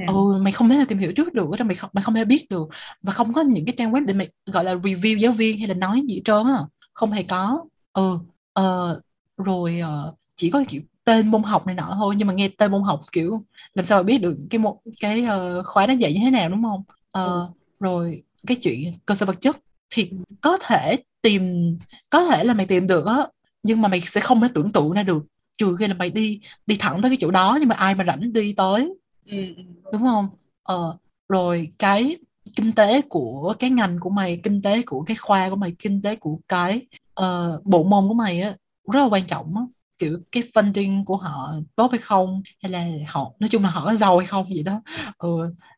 ừ, 0.09 0.39
mày 0.41 0.53
không 0.53 0.69
thể 0.69 0.77
nào 0.77 0.85
tìm 0.89 0.99
hiểu 0.99 1.13
trước 1.13 1.35
được 1.35 1.51
mày 1.65 1.77
không 1.77 1.91
mày 1.93 2.03
không 2.03 2.15
thể 2.15 2.25
biết 2.25 2.47
được. 2.51 2.69
Và 3.03 3.13
không 3.13 3.33
có 3.33 3.43
những 3.43 3.65
cái 3.65 3.75
trang 3.79 3.93
web 3.93 4.07
để 4.07 4.15
mày 4.15 4.29
gọi 4.47 4.65
là 4.65 4.75
review 4.75 5.19
giáo 5.19 5.33
viên 5.33 5.59
hay 5.59 5.69
là 5.69 5.75
nói 5.75 6.03
gì 6.09 6.23
trơn 6.25 6.47
á. 6.47 6.59
Không 6.93 7.13
hề 7.13 7.23
có. 7.23 7.65
Ừ 7.93 8.19
uh, 8.61 9.03
rồi 9.37 9.81
uh, 9.83 10.15
chỉ 10.37 10.51
có 10.51 10.65
kiểu 10.69 10.81
tên 11.05 11.29
môn 11.29 11.43
học 11.43 11.67
này 11.67 11.75
nọ 11.75 11.95
thôi 11.95 12.15
nhưng 12.19 12.29
mà 12.29 12.35
nghe 12.35 12.49
tên 12.49 12.73
môn 12.73 12.83
học 12.83 13.01
kiểu 13.13 13.45
làm 13.75 13.85
sao 13.85 13.99
mà 13.99 14.03
biết 14.03 14.19
được 14.19 14.37
cái 14.51 14.59
một 14.59 14.81
cái 15.01 15.23
uh, 15.23 15.67
khóa 15.67 15.87
nó 15.87 15.93
dạy 15.93 16.13
như 16.13 16.21
thế 16.21 16.31
nào 16.31 16.49
đúng 16.49 16.63
không 16.63 16.81
uh, 16.81 17.13
ừ. 17.13 17.47
rồi 17.81 18.23
cái 18.47 18.57
chuyện 18.57 18.93
cơ 19.07 19.15
sở 19.15 19.27
vật 19.27 19.41
chất 19.41 19.57
thì 19.91 20.11
có 20.41 20.59
thể 20.63 20.97
tìm 21.23 21.77
có 22.11 22.25
thể 22.25 22.45
là 22.45 22.55
mày 22.55 22.67
tìm 22.67 22.87
được 22.87 23.07
á 23.07 23.27
nhưng 23.63 23.83
mà 23.83 23.89
mày 23.89 24.01
sẽ 24.01 24.21
không 24.21 24.41
thể 24.41 24.49
tưởng 24.55 24.73
tượng 24.73 24.93
ra 24.93 25.03
được 25.03 25.23
trừ 25.59 25.77
khi 25.79 25.87
là 25.87 25.95
mày 25.95 26.11
đi 26.11 26.41
đi 26.67 26.77
thẳng 26.79 27.03
tới 27.03 27.11
cái 27.11 27.19
chỗ 27.21 27.31
đó 27.31 27.57
nhưng 27.61 27.69
mà 27.69 27.75
ai 27.75 27.95
mà 27.95 28.05
rảnh 28.05 28.33
đi 28.33 28.53
tới 28.53 28.95
ừ. 29.27 29.55
ừ. 29.57 29.63
đúng 29.93 30.03
không 30.03 30.29
ờ, 30.63 30.99
rồi 31.29 31.73
cái 31.79 32.17
kinh 32.57 32.73
tế 32.73 33.03
của 33.03 33.55
cái 33.59 33.71
ngành 33.71 34.01
của 34.01 34.11
mày 34.11 34.41
kinh 34.43 34.63
tế 34.63 34.83
của 34.83 35.03
cái 35.03 35.17
khoa 35.17 35.51
của 35.51 35.57
mày 35.57 35.75
kinh 35.79 36.03
tế 36.03 36.17
của 36.17 36.39
cái 36.49 36.87
uh, 37.21 37.65
bộ 37.65 37.83
môn 37.83 38.09
của 38.09 38.15
mày 38.15 38.41
á 38.41 38.55
rất 38.93 39.01
là 39.01 39.07
quan 39.07 39.27
trọng 39.27 39.57
á 39.57 39.63
kiểu 40.03 40.19
cái 40.33 40.43
funding 40.55 41.05
của 41.05 41.17
họ 41.17 41.55
tốt 41.77 41.91
hay 41.91 42.01
không 42.01 42.43
hay 42.63 42.73
là 42.73 42.87
họ 43.09 43.33
nói 43.41 43.49
chung 43.49 43.63
là 43.63 43.71
họ 43.71 43.85
có 43.85 43.95
giàu 43.95 44.19
hay 44.19 44.27
không 44.27 44.47
gì 44.47 44.63
đó. 44.63 44.83
Ừ, 45.19 45.29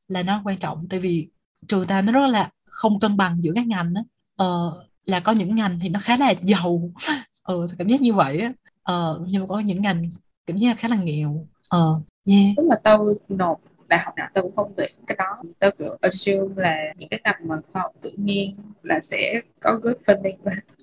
là 0.08 0.22
nó 0.22 0.40
quan 0.44 0.58
trọng 0.58 0.86
tại 0.90 1.00
vì 1.00 1.28
trường 1.68 1.86
ta 1.86 2.02
nó 2.02 2.12
rất 2.12 2.26
là 2.26 2.50
không 2.64 3.00
cân 3.00 3.16
bằng 3.16 3.38
giữa 3.42 3.52
các 3.54 3.66
ngành 3.66 3.94
đó 3.94 4.00
ờ, 4.36 4.72
là 5.04 5.20
có 5.20 5.32
những 5.32 5.54
ngành 5.54 5.78
thì 5.80 5.88
nó 5.88 6.00
khá 6.00 6.16
là 6.16 6.34
giàu. 6.42 6.90
Ừ, 7.44 7.66
cảm 7.78 7.88
giác 7.88 8.00
như 8.00 8.14
vậy 8.14 8.48
ờ, 8.82 9.20
nhưng 9.28 9.40
mà 9.42 9.46
có 9.46 9.60
những 9.60 9.82
ngành 9.82 10.10
cảm 10.46 10.56
giác 10.56 10.78
khá 10.78 10.88
là 10.88 10.96
nghèo. 10.96 11.46
Ờ 11.68 12.00
yeah. 12.26 12.66
mà 12.68 12.76
tao 12.84 13.08
nộp 13.28 13.60
đại 13.88 14.00
học 14.04 14.14
nào 14.16 14.28
tao 14.34 14.42
cũng 14.42 14.56
không 14.56 14.72
tuyển 14.76 14.94
cái 15.06 15.16
đó. 15.16 15.36
Tao 15.58 15.70
kiểu 15.78 15.96
assume 16.00 16.62
là 16.62 16.76
những 16.98 17.08
cái 17.08 17.20
ngành 17.24 17.48
mà 17.48 17.56
khoa 17.72 17.82
học 17.82 17.92
tự 18.00 18.10
nhiên 18.16 18.56
là 18.82 19.00
sẽ 19.00 19.40
có 19.60 19.78
good 19.82 19.96
funding. 20.06 20.36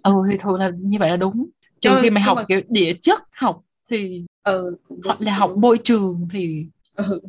Ừ 0.03 0.13
thì 0.31 0.37
thường 0.37 0.55
là 0.59 0.71
như 0.77 0.97
vậy 0.99 1.09
là 1.09 1.17
đúng 1.17 1.45
trừ 1.81 1.99
khi 2.01 2.09
mày 2.09 2.23
học 2.23 2.37
mà... 2.37 2.43
kiểu 2.47 2.61
địa 2.69 2.93
chất 3.01 3.21
học 3.35 3.61
thì 3.89 4.25
ừ, 4.43 4.77
hoặc 5.05 5.21
là 5.21 5.35
học 5.35 5.51
môi 5.57 5.77
trường 5.83 6.27
thì 6.31 6.65
ừ. 6.95 7.21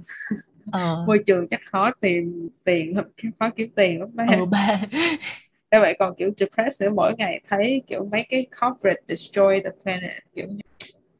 ờ. 0.72 1.04
môi 1.06 1.18
trường 1.26 1.48
chắc 1.48 1.60
khó 1.64 1.90
tìm 2.00 2.48
tiền 2.64 2.94
khó 3.40 3.50
kiếm 3.56 3.70
tiền 3.76 4.00
lắm 4.00 4.08
ba 4.12 4.26
ừ, 4.36 4.44
ba. 4.44 4.80
Thế 5.70 5.78
vậy 5.80 5.96
còn 5.98 6.14
kiểu 6.18 6.30
depressed 6.36 6.82
nữa 6.82 6.94
mỗi 6.94 7.14
ngày 7.18 7.40
thấy 7.48 7.82
kiểu 7.86 8.04
mấy 8.12 8.26
cái 8.28 8.46
corporate 8.60 9.00
destroy 9.08 9.60
the 9.64 9.70
planet 9.82 10.22
kiểu 10.34 10.46
như 10.48 10.60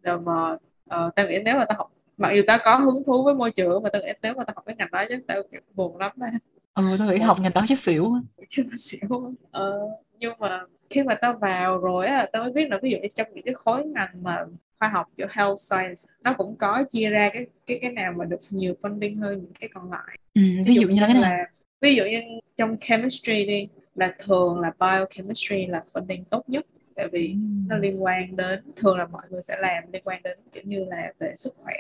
rồi 0.03 0.21
mà 0.21 0.53
uh, 0.53 1.14
tao 1.16 1.29
nghĩ 1.29 1.38
nếu 1.45 1.57
mà 1.57 1.64
tao 1.68 1.79
học 1.79 1.92
mặc 2.16 2.33
dù 2.33 2.42
tao 2.47 2.59
có 2.64 2.77
hứng 2.77 3.05
thú 3.07 3.25
với 3.25 3.35
môi 3.35 3.51
trường 3.51 3.83
mà 3.83 3.90
tao 3.92 4.03
nghĩ 4.03 4.12
nếu 4.23 4.35
mà 4.37 4.45
tao 4.45 4.55
học 4.57 4.64
cái 4.66 4.77
ngành 4.79 4.88
đó 4.92 5.05
chắc 5.09 5.18
tao 5.27 5.42
kiểu 5.53 5.61
buồn 5.75 5.97
lắm 5.97 6.12
á. 6.21 6.33
Ừ 6.75 6.97
tao 6.99 7.09
nghĩ 7.09 7.18
học 7.18 7.40
ngành 7.40 7.53
đó 7.55 7.64
chắc 7.68 7.79
xỉu 7.79 8.12
chứ 8.49 8.62
xỉu 8.77 9.35
ờ, 9.51 9.79
nhưng 10.18 10.35
mà 10.38 10.61
khi 10.92 11.02
mà 11.02 11.14
tao 11.14 11.33
vào 11.40 11.78
rồi 11.78 12.07
á 12.07 12.26
tao 12.33 12.42
mới 12.42 12.52
biết 12.52 12.68
là 12.70 12.78
ví 12.83 12.90
dụ 12.90 12.98
như 12.98 13.09
trong 13.14 13.26
những 13.35 13.44
cái 13.44 13.55
khối 13.55 13.85
ngành 13.85 14.22
mà 14.22 14.44
khoa 14.78 14.88
học 14.88 15.07
kiểu 15.16 15.26
health 15.31 15.59
science 15.59 16.02
nó 16.22 16.35
cũng 16.38 16.57
có 16.57 16.85
chia 16.90 17.11
ra 17.11 17.31
cái 17.33 17.46
cái 17.66 17.78
cái 17.83 17.92
nào 17.92 18.12
mà 18.16 18.24
được 18.24 18.40
nhiều 18.50 18.74
funding 18.83 19.20
hơn 19.20 19.38
những 19.38 19.52
cái 19.61 19.70
còn 19.74 19.90
lại. 19.90 20.18
Ừ, 20.35 20.42
ví, 20.66 20.74
dụ, 20.74 20.88
như 20.88 21.00
là 21.00 21.07
cái 21.07 21.22
nào? 21.22 21.44
ví 21.81 21.94
dụ 21.94 22.05
như 22.05 22.20
trong 22.57 22.76
chemistry 22.81 23.46
đi 23.46 23.68
là 23.94 24.14
thường 24.18 24.61
là 24.61 24.72
biochemistry 24.81 25.66
là 25.66 25.83
funding 25.92 26.24
tốt 26.31 26.44
nhất 26.48 26.66
tại 26.94 27.09
vì 27.12 27.28
ừ. 27.28 27.38
nó 27.68 27.76
liên 27.76 28.02
quan 28.02 28.37
đến 28.37 28.61
thường 28.76 28.98
là 28.98 29.07
mọi 29.07 29.22
người 29.31 29.42
sẽ 29.42 29.57
làm 29.61 29.85
liên 29.92 30.02
quan 30.05 30.22
đến 30.22 30.38
kiểu 30.52 30.62
như 30.66 30.85
là 30.85 31.12
về 31.18 31.35
sức 31.37 31.55
khỏe 31.57 31.74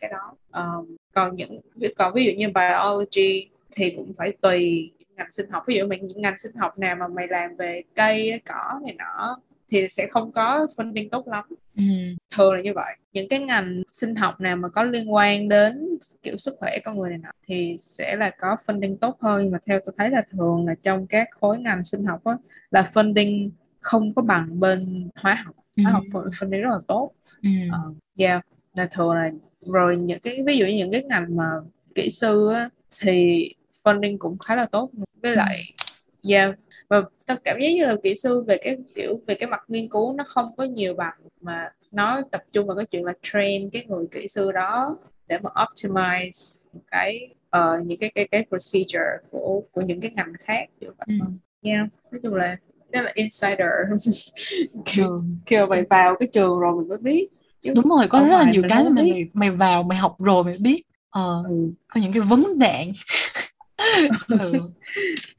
cái 0.00 0.10
đó. 0.10 0.36
Um, 0.52 0.96
còn 1.12 1.36
những 1.36 1.60
còn 1.96 2.14
ví 2.14 2.24
dụ 2.24 2.32
như 2.32 2.48
biology 2.48 3.48
thì 3.70 3.90
cũng 3.90 4.12
phải 4.16 4.32
tùy 4.40 4.90
ngành 5.18 5.32
sinh 5.32 5.50
học. 5.50 5.62
Ví 5.66 5.76
dụ 5.76 5.86
mình 5.86 6.04
những 6.04 6.22
ngành 6.22 6.38
sinh 6.38 6.56
học 6.56 6.78
nào 6.78 6.96
mà 6.96 7.08
mày 7.08 7.26
làm 7.28 7.56
về 7.56 7.82
cây 7.94 8.40
cỏ 8.46 8.80
này 8.84 8.94
nọ 8.98 9.36
thì 9.68 9.88
sẽ 9.88 10.06
không 10.10 10.32
có 10.32 10.66
funding 10.76 11.08
tốt 11.10 11.28
lắm. 11.28 11.44
Ừ. 11.76 11.84
thường 12.36 12.54
là 12.54 12.60
như 12.60 12.72
vậy. 12.74 12.96
Những 13.12 13.28
cái 13.28 13.40
ngành 13.40 13.82
sinh 13.92 14.14
học 14.14 14.40
nào 14.40 14.56
mà 14.56 14.68
có 14.68 14.82
liên 14.82 15.14
quan 15.14 15.48
đến 15.48 15.98
kiểu 16.22 16.36
sức 16.36 16.56
khỏe 16.60 16.78
con 16.84 16.98
người 16.98 17.10
này 17.10 17.18
nọ 17.18 17.30
thì 17.46 17.76
sẽ 17.80 18.16
là 18.16 18.30
có 18.30 18.56
funding 18.66 18.96
tốt 18.96 19.18
hơn. 19.20 19.42
Nhưng 19.42 19.52
mà 19.52 19.58
theo 19.66 19.80
tôi 19.86 19.94
thấy 19.98 20.10
là 20.10 20.22
thường 20.32 20.66
là 20.66 20.74
trong 20.82 21.06
các 21.06 21.28
khối 21.40 21.58
ngành 21.58 21.84
sinh 21.84 22.04
học 22.04 22.24
á, 22.24 22.36
là 22.70 22.90
funding 22.94 23.50
không 23.80 24.14
có 24.14 24.22
bằng 24.22 24.60
bên 24.60 25.08
hóa 25.14 25.34
học. 25.44 25.54
Hóa 25.82 25.92
học 25.92 26.04
ừ. 26.14 26.30
funding 26.32 26.62
rất 26.62 26.70
là 26.70 26.80
tốt. 26.88 27.12
Ừ. 27.42 27.50
uh, 27.90 27.96
yeah. 28.16 28.46
Là 28.74 28.86
thường 28.86 29.14
là 29.14 29.30
rồi 29.66 29.96
những 29.96 30.20
cái 30.20 30.42
ví 30.46 30.56
dụ 30.56 30.66
như 30.66 30.76
những 30.76 30.92
cái 30.92 31.02
ngành 31.02 31.36
mà 31.36 31.50
kỹ 31.94 32.10
sư 32.10 32.50
á, 32.54 32.68
thì 33.00 33.48
funding 33.88 34.18
cũng 34.18 34.38
khá 34.38 34.56
là 34.56 34.66
tốt 34.66 34.90
với 35.22 35.36
lại 35.36 35.62
yeah 36.28 36.54
và 36.88 37.02
tao 37.26 37.36
cảm 37.44 37.60
giác 37.60 37.68
như 37.68 37.86
là 37.86 37.96
kỹ 38.02 38.14
sư 38.14 38.44
về 38.46 38.58
cái 38.64 38.76
kiểu 38.94 39.20
về 39.26 39.34
cái 39.34 39.48
mặt 39.48 39.60
nghiên 39.68 39.88
cứu 39.88 40.12
nó 40.12 40.24
không 40.28 40.56
có 40.56 40.64
nhiều 40.64 40.94
bằng 40.94 41.14
mà 41.40 41.68
nó 41.92 42.20
tập 42.30 42.42
trung 42.52 42.66
vào 42.66 42.76
cái 42.76 42.86
chuyện 42.86 43.04
là 43.04 43.12
train 43.22 43.70
cái 43.70 43.84
người 43.88 44.06
kỹ 44.10 44.28
sư 44.28 44.52
đó 44.52 44.96
để 45.28 45.38
mà 45.42 45.50
optimize 45.50 46.68
cái 46.90 47.28
uh, 47.56 47.86
những 47.86 47.98
cái 47.98 48.10
cái 48.14 48.28
cái 48.30 48.46
procedure 48.48 49.28
của 49.30 49.62
của 49.72 49.80
những 49.80 50.00
cái 50.00 50.10
ngành 50.10 50.32
khác 50.38 50.68
kiểu 50.80 50.90
vậy. 50.98 51.18
Ừ. 51.20 51.26
Yeah. 51.62 51.88
nói 52.12 52.20
chung 52.22 52.34
là 52.34 52.56
đó 52.92 53.00
là 53.00 53.12
insider 53.14 53.68
kiểu, 54.84 55.24
kiểu 55.46 55.66
mày 55.66 55.82
vào 55.90 56.16
cái 56.20 56.28
trường 56.32 56.58
rồi 56.58 56.76
mình 56.76 56.88
mới 56.88 56.98
biết 56.98 57.28
Chứ 57.60 57.72
đúng 57.74 57.88
rồi 57.88 58.08
có 58.08 58.20
rất 58.20 58.38
là 58.38 58.50
nhiều 58.50 58.62
cái 58.68 58.84
mà 58.84 58.90
mày 58.90 59.28
mày 59.32 59.50
vào 59.50 59.82
mày 59.82 59.98
học 59.98 60.16
rồi 60.18 60.44
mày 60.44 60.54
biết 60.60 60.82
ờ, 61.10 61.42
ừ. 61.48 61.70
có 61.88 62.00
những 62.00 62.12
cái 62.12 62.22
vấn 62.22 62.44
nạn 62.56 62.92
ừ. 64.28 64.60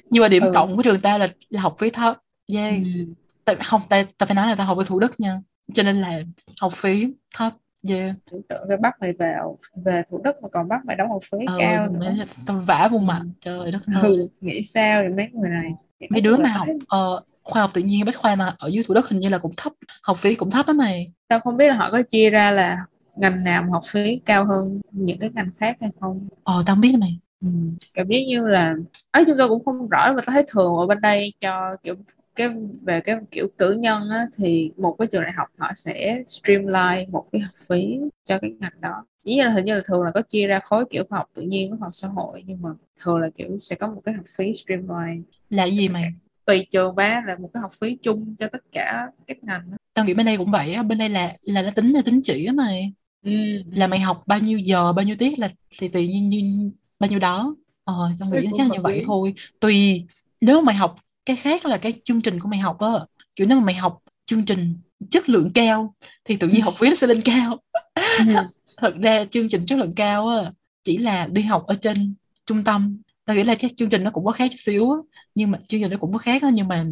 nhưng 0.10 0.22
mà 0.22 0.28
điểm 0.28 0.44
ừ. 0.44 0.52
cộng 0.54 0.76
của 0.76 0.82
trường 0.82 1.00
ta 1.00 1.18
là, 1.18 1.28
là 1.50 1.62
học 1.62 1.76
phí 1.80 1.90
thấp 1.90 2.18
yeah. 2.54 2.74
ừ. 2.74 3.06
tại 3.46 3.56
không 3.56 3.82
ta, 3.90 4.04
ta 4.18 4.26
phải 4.26 4.36
nói 4.36 4.48
là 4.48 4.56
ta 4.56 4.64
học 4.64 4.78
ở 4.78 4.84
thủ 4.88 5.00
đức 5.00 5.20
nha 5.20 5.40
cho 5.74 5.84
nên 5.84 6.02
là 6.02 6.22
học 6.62 6.74
phí 6.74 7.08
thấp 7.36 7.54
yeah. 7.90 8.16
tưởng 8.50 8.66
cái 8.68 8.78
bắt 8.78 8.94
mày 9.02 9.14
vào 9.14 9.58
về 9.76 10.04
thủ 10.12 10.22
đức 10.24 10.32
mà 10.42 10.50
còn 10.50 10.68
bắt 10.68 10.86
mày 10.86 10.96
đóng 10.96 11.10
học 11.10 11.22
phí 11.32 11.38
ừ, 11.48 11.56
cao 11.60 11.88
nữa. 11.90 12.12
tao 12.46 12.60
vả 12.68 12.88
vùng 12.92 13.08
mặt 13.08 13.22
ừ. 13.22 13.30
trời 13.42 13.72
đất 13.72 13.82
ơi 14.02 14.12
ừ, 14.12 14.28
nghĩ 14.42 14.64
sao 14.64 15.04
thì 15.04 15.16
mấy 15.16 15.28
người 15.34 15.50
này 15.50 15.72
mấy 16.10 16.22
đứa 16.22 16.38
mà 16.38 16.50
học 16.50 16.68
uh, 16.72 17.24
khoa 17.44 17.62
học 17.62 17.72
tự 17.74 17.82
nhiên 17.82 18.06
bách 18.06 18.18
khoa 18.18 18.36
mà 18.36 18.56
ở 18.60 18.68
dưới 18.68 18.84
thủ 18.88 18.94
đức 18.94 19.10
hình 19.10 19.20
như 19.20 19.30
là 19.30 19.38
cũng 19.38 19.54
thấp 19.58 19.74
học 20.04 20.18
phí 20.18 20.36
cũng 20.36 20.52
thấp 20.52 20.68
đó 20.68 20.74
mày 20.74 21.12
tao 21.28 21.40
không 21.40 21.58
biết 21.58 21.68
là 21.68 21.76
họ 21.76 21.92
có 21.92 22.02
chia 22.02 22.30
ra 22.30 22.52
là 22.52 22.86
ngành 23.16 23.44
nào 23.44 23.72
học 23.72 23.84
phí 23.88 24.22
cao 24.26 24.46
hơn 24.46 24.82
những 24.92 25.20
cái 25.20 25.30
ngành 25.34 25.50
khác 25.60 25.78
hay 25.82 25.90
không 26.00 26.28
ờ 26.44 26.64
tao 26.66 26.76
không 26.76 26.82
biết 26.82 26.96
mày 27.00 27.20
ừ. 27.42 27.48
cảm 27.94 28.08
giác 28.08 28.20
như 28.28 28.48
là 28.48 28.76
ấy 29.12 29.24
chúng 29.28 29.38
tôi 29.38 29.50
cũng 29.50 29.66
không 29.66 29.90
rõ 29.90 30.14
mà 30.14 30.22
tao 30.26 30.34
thấy 30.34 30.44
thường 30.48 30.76
ở 30.78 30.88
bên 30.88 31.02
đây 31.02 31.34
cho 31.42 31.76
kiểu 31.84 31.96
cái 32.36 32.50
về 32.82 33.02
cái 33.02 33.16
kiểu 33.32 33.48
cử 33.58 33.72
nhân 33.72 34.10
á, 34.10 34.26
thì 34.38 34.72
một 34.78 34.96
cái 35.00 35.08
trường 35.08 35.22
đại 35.22 35.32
học 35.32 35.48
họ 35.58 35.72
sẽ 35.76 36.24
streamline 36.28 37.06
một 37.12 37.26
cái 37.32 37.42
học 37.42 37.56
phí 37.68 38.00
cho 38.26 38.40
cái 38.40 38.52
ngành 38.60 38.82
đó 38.82 39.06
ý 39.24 39.38
là 39.40 39.50
hình 39.50 39.66
như 39.66 39.76
là 39.76 39.82
thường 39.86 40.04
là 40.04 40.12
có 40.14 40.22
chia 40.22 40.48
ra 40.48 40.60
khối 40.64 40.86
kiểu 40.90 41.04
khoa 41.10 41.18
học 41.18 41.30
tự 41.34 41.42
nhiên 41.42 41.70
với 41.70 41.80
khoa 41.80 41.86
học 41.86 41.96
xã 41.96 42.08
hội 42.08 42.44
nhưng 42.46 42.62
mà 42.62 42.70
thường 43.04 43.18
là 43.18 43.30
kiểu 43.38 43.58
sẽ 43.60 43.76
có 43.76 43.88
một 43.88 44.02
cái 44.06 44.16
học 44.16 44.26
phí 44.36 44.54
streamline 44.54 45.22
là 45.50 45.66
gì 45.66 45.90
mày 45.90 46.14
tùy 46.46 46.68
trường 46.72 46.96
ba 46.96 47.24
là 47.28 47.36
một 47.36 47.50
cái 47.54 47.62
học 47.62 47.72
phí 47.82 47.98
chung 48.02 48.36
cho 48.40 48.48
tất 48.52 48.60
cả 48.72 49.08
các 49.28 49.44
ngành 49.44 49.72
tao 49.94 50.06
nghĩ 50.06 50.14
bên 50.14 50.26
đây 50.26 50.38
cũng 50.38 50.52
vậy 50.52 50.74
á 50.74 50.84
bên 50.84 50.98
đây 50.98 51.10
là 51.10 51.34
là 51.42 51.62
nó 51.62 51.70
tính 51.76 51.88
là 51.94 52.02
tính 52.06 52.20
chỉ 52.24 52.46
á 52.46 52.54
mày 52.54 52.94
ừ. 53.24 53.32
là 53.72 53.88
mày 53.88 54.00
học 54.00 54.24
bao 54.28 54.40
nhiêu 54.40 54.60
giờ 54.60 54.94
bao 54.94 55.06
nhiêu 55.06 55.16
tiết 55.20 55.40
là 55.40 55.50
thì 55.80 55.88
tùy 55.88 56.08
như, 56.08 56.22
như 56.22 56.72
bao 57.00 57.10
nhiêu 57.10 57.20
đó. 57.20 57.56
Ờ 57.84 58.12
tao 58.20 58.30
nghĩ 58.30 58.48
chắc 58.54 58.70
là 58.70 58.76
như 58.76 58.82
vậy 58.82 59.04
thôi. 59.06 59.34
Tùy 59.60 60.06
nếu 60.42 60.62
mày 60.62 60.76
học 60.76 60.96
cái 61.26 61.36
khác 61.36 61.66
là 61.66 61.78
cái 61.78 61.94
chương 62.04 62.22
trình 62.22 62.40
của 62.40 62.50
mày 62.50 62.60
học 62.60 62.80
á 62.80 62.90
kiểu 63.36 63.48
nếu 63.48 63.60
mà 63.60 63.66
mày 63.66 63.76
học 63.76 64.00
chương 64.26 64.46
trình 64.46 64.74
chất 65.10 65.30
lượng 65.30 65.52
cao 65.54 65.96
thì 66.26 66.36
tự 66.36 66.48
nhiên 66.48 66.62
học 66.66 66.74
phí 66.78 66.90
nó 66.90 66.96
sẽ 66.96 67.08
lên 67.08 67.22
cao. 67.22 67.58
Ừ. 67.94 68.36
thật 68.78 68.94
ra 69.02 69.26
chương 69.26 69.50
trình 69.50 69.66
chất 69.66 69.80
lượng 69.80 69.96
cao 69.96 70.28
á 70.28 70.52
chỉ 70.84 70.98
là 70.98 71.28
đi 71.28 71.42
học 71.42 71.64
ở 71.68 71.76
trên 71.82 72.16
trung 72.46 72.64
tâm. 72.64 73.02
Tao 73.26 73.36
nghĩ 73.36 73.44
là 73.44 73.56
chắc 73.56 73.72
chương 73.78 73.90
trình 73.90 74.04
nó 74.04 74.12
cũng 74.12 74.26
có 74.26 74.32
khác 74.32 74.48
chút 74.52 74.58
xíu 74.60 74.92
á 74.92 74.98
nhưng 75.36 75.52
mà 75.52 75.60
chương 75.68 75.82
trình 75.82 75.92
nó 75.92 75.98
cũng 75.98 76.14
có 76.14 76.18
khác 76.20 76.42
á 76.42 76.50
nhưng 76.54 76.68
mà 76.68 76.86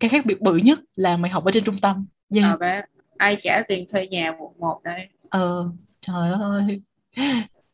cái 0.00 0.08
khác 0.08 0.26
biệt 0.26 0.40
bự 0.40 0.56
nhất 0.56 0.80
là 0.96 1.16
mày 1.16 1.30
học 1.30 1.44
ở 1.44 1.50
trên 1.50 1.64
trung 1.64 1.78
tâm. 1.80 2.06
Yeah. 2.34 2.50
à, 2.50 2.56
bé. 2.56 2.82
ai 3.16 3.36
trả 3.42 3.62
tiền 3.68 3.86
thuê 3.92 4.06
nhà 4.06 4.32
một 4.38 4.54
một 4.58 4.80
đây 4.84 5.08
ờ 5.28 5.70
trời 6.00 6.32
ơi 6.32 6.80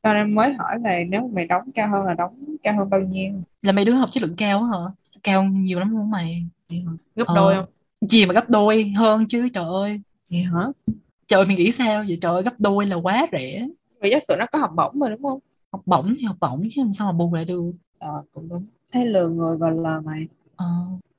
tao 0.02 0.14
đang 0.14 0.34
mới 0.34 0.52
hỏi 0.52 0.78
là 0.84 0.98
nếu 1.08 1.30
mày 1.34 1.46
đóng 1.46 1.72
cao 1.74 1.90
hơn 1.90 2.04
là 2.04 2.14
đóng 2.14 2.44
cao 2.62 2.76
hơn 2.78 2.90
bao 2.90 3.00
nhiêu? 3.00 3.32
Là 3.62 3.72
mày 3.72 3.84
đứa 3.84 3.92
học 3.92 4.08
chất 4.12 4.22
lượng 4.22 4.36
cao 4.36 4.64
hả? 4.64 4.78
Cao 5.22 5.44
nhiều 5.44 5.78
lắm 5.78 5.90
luôn 5.90 6.10
mày. 6.10 6.46
Gấp 7.16 7.26
ờ. 7.26 7.34
đôi 7.36 7.54
không? 7.54 7.64
gì 8.00 8.26
mà 8.26 8.34
gấp 8.34 8.50
đôi? 8.50 8.92
Hơn 8.96 9.24
chứ 9.28 9.48
trời 9.54 9.64
ơi. 9.64 10.00
Vậy 10.30 10.42
hả? 10.42 10.66
Trời 11.26 11.44
mình 11.48 11.56
nghĩ 11.56 11.72
sao? 11.72 12.04
Vậy 12.08 12.18
trời 12.20 12.32
ơi 12.32 12.42
gấp 12.42 12.54
đôi 12.58 12.86
là 12.86 12.96
quá 12.96 13.26
rẻ. 13.32 13.68
Vậy 14.00 14.10
chắc 14.12 14.26
tụi 14.28 14.36
nó 14.36 14.46
có 14.52 14.58
học 14.58 14.70
bổng 14.76 14.98
mà 14.98 15.08
đúng 15.08 15.22
không? 15.22 15.38
Học 15.72 15.82
bổng 15.86 16.14
thì 16.18 16.24
học 16.24 16.36
bổng 16.40 16.62
chứ 16.70 16.82
làm 16.82 16.92
sao 16.92 17.12
mà 17.12 17.18
bù 17.18 17.34
lại 17.34 17.44
được. 17.44 17.72
Ờ 17.98 18.22
cũng 18.34 18.48
đúng. 18.48 18.66
Thấy 18.92 19.06
lừa 19.06 19.28
người 19.28 19.56
vào 19.56 19.70
lờ 19.70 20.00
mày. 20.04 20.26
Ờ. 20.56 20.66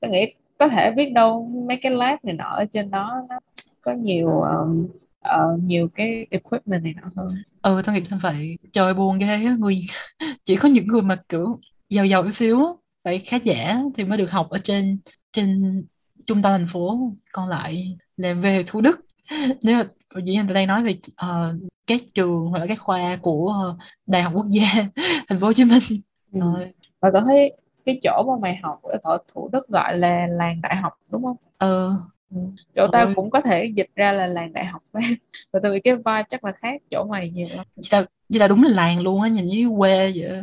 Tôi 0.00 0.10
nghĩ 0.10 0.34
có 0.58 0.68
thể 0.68 0.92
biết 0.96 1.12
đâu 1.12 1.44
mấy 1.68 1.78
cái 1.82 1.92
lab 1.92 2.18
này 2.22 2.34
nọ 2.34 2.54
ở 2.56 2.64
trên 2.64 2.90
đó 2.90 3.26
nó 3.28 3.38
có 3.80 3.92
nhiều 3.92 4.40
um, 4.40 4.86
uh, 5.20 5.62
nhiều 5.62 5.88
cái 5.94 6.26
equipment 6.30 6.84
này 6.84 6.94
nọ 7.02 7.08
hơn 7.16 7.28
ừ 7.62 7.82
tao 7.84 7.94
nghĩ 7.94 8.00
là 8.10 8.16
vậy 8.22 8.58
trời 8.72 8.94
buồn 8.94 9.18
ghê 9.18 9.44
á 9.44 9.54
người 9.58 9.80
chỉ 10.44 10.56
có 10.56 10.68
những 10.68 10.86
người 10.86 11.02
mà 11.02 11.16
kiểu 11.28 11.60
giàu 11.90 12.06
giàu 12.06 12.30
xíu 12.30 12.58
phải 13.04 13.18
khá 13.18 13.36
giả 13.36 13.80
thì 13.94 14.04
mới 14.04 14.18
được 14.18 14.30
học 14.30 14.50
ở 14.50 14.58
trên 14.58 14.98
trên 15.32 15.62
trung 16.26 16.42
tâm 16.42 16.52
thành 16.52 16.66
phố 16.72 17.12
còn 17.32 17.48
lại 17.48 17.96
là 18.16 18.32
về 18.34 18.64
thủ 18.66 18.80
đức 18.80 19.00
nếu 19.62 19.76
mà 19.76 19.84
dĩ 20.24 20.32
nhiên 20.32 20.44
tôi 20.48 20.54
đang 20.54 20.66
nói 20.66 20.84
về 20.84 20.96
uh, 21.10 21.70
các 21.86 22.00
trường 22.14 22.46
hoặc 22.50 22.58
là 22.58 22.66
các 22.66 22.78
khoa 22.80 23.16
của 23.16 23.54
uh, 23.70 23.78
đại 24.06 24.22
học 24.22 24.32
quốc 24.36 24.46
gia 24.50 24.68
thành 25.28 25.38
phố 25.40 25.46
hồ 25.46 25.52
chí 25.52 25.64
minh 25.64 25.82
ừ. 26.32 26.40
rồi 26.40 26.72
và 27.00 27.10
tôi 27.12 27.22
thấy 27.26 27.56
cái 27.86 28.00
chỗ 28.02 28.24
mà 28.28 28.40
mày 28.42 28.56
học 28.62 28.82
ở 28.82 29.18
thủ 29.34 29.48
đức 29.52 29.68
gọi 29.68 29.98
là 29.98 30.26
làng 30.26 30.60
đại 30.62 30.76
học 30.76 30.92
đúng 31.10 31.22
không 31.22 31.36
ờ 31.58 31.86
ừ. 31.86 31.92
Chỗ 32.76 32.86
tao 32.92 33.06
cũng 33.16 33.30
có 33.30 33.40
thể 33.40 33.72
dịch 33.76 33.90
ra 33.96 34.12
là 34.12 34.26
làng 34.26 34.52
đại 34.52 34.66
học 34.66 34.82
và 35.52 35.60
tôi 35.62 35.72
nghĩ 35.72 35.80
cái 35.84 35.96
vibe 35.96 36.24
chắc 36.30 36.44
là 36.44 36.52
khác 36.52 36.82
chỗ 36.90 37.04
mày 37.10 37.30
nhiều 37.30 37.48
lắm. 37.50 37.66
Chị 37.80 37.88
tao 37.92 38.04
chị 38.32 38.38
tao 38.38 38.48
đúng 38.48 38.62
là 38.62 38.68
làng 38.68 39.00
luôn 39.00 39.22
á 39.22 39.28
nhìn 39.28 39.44
như 39.44 39.68
quê 39.78 40.12
vậy 40.16 40.42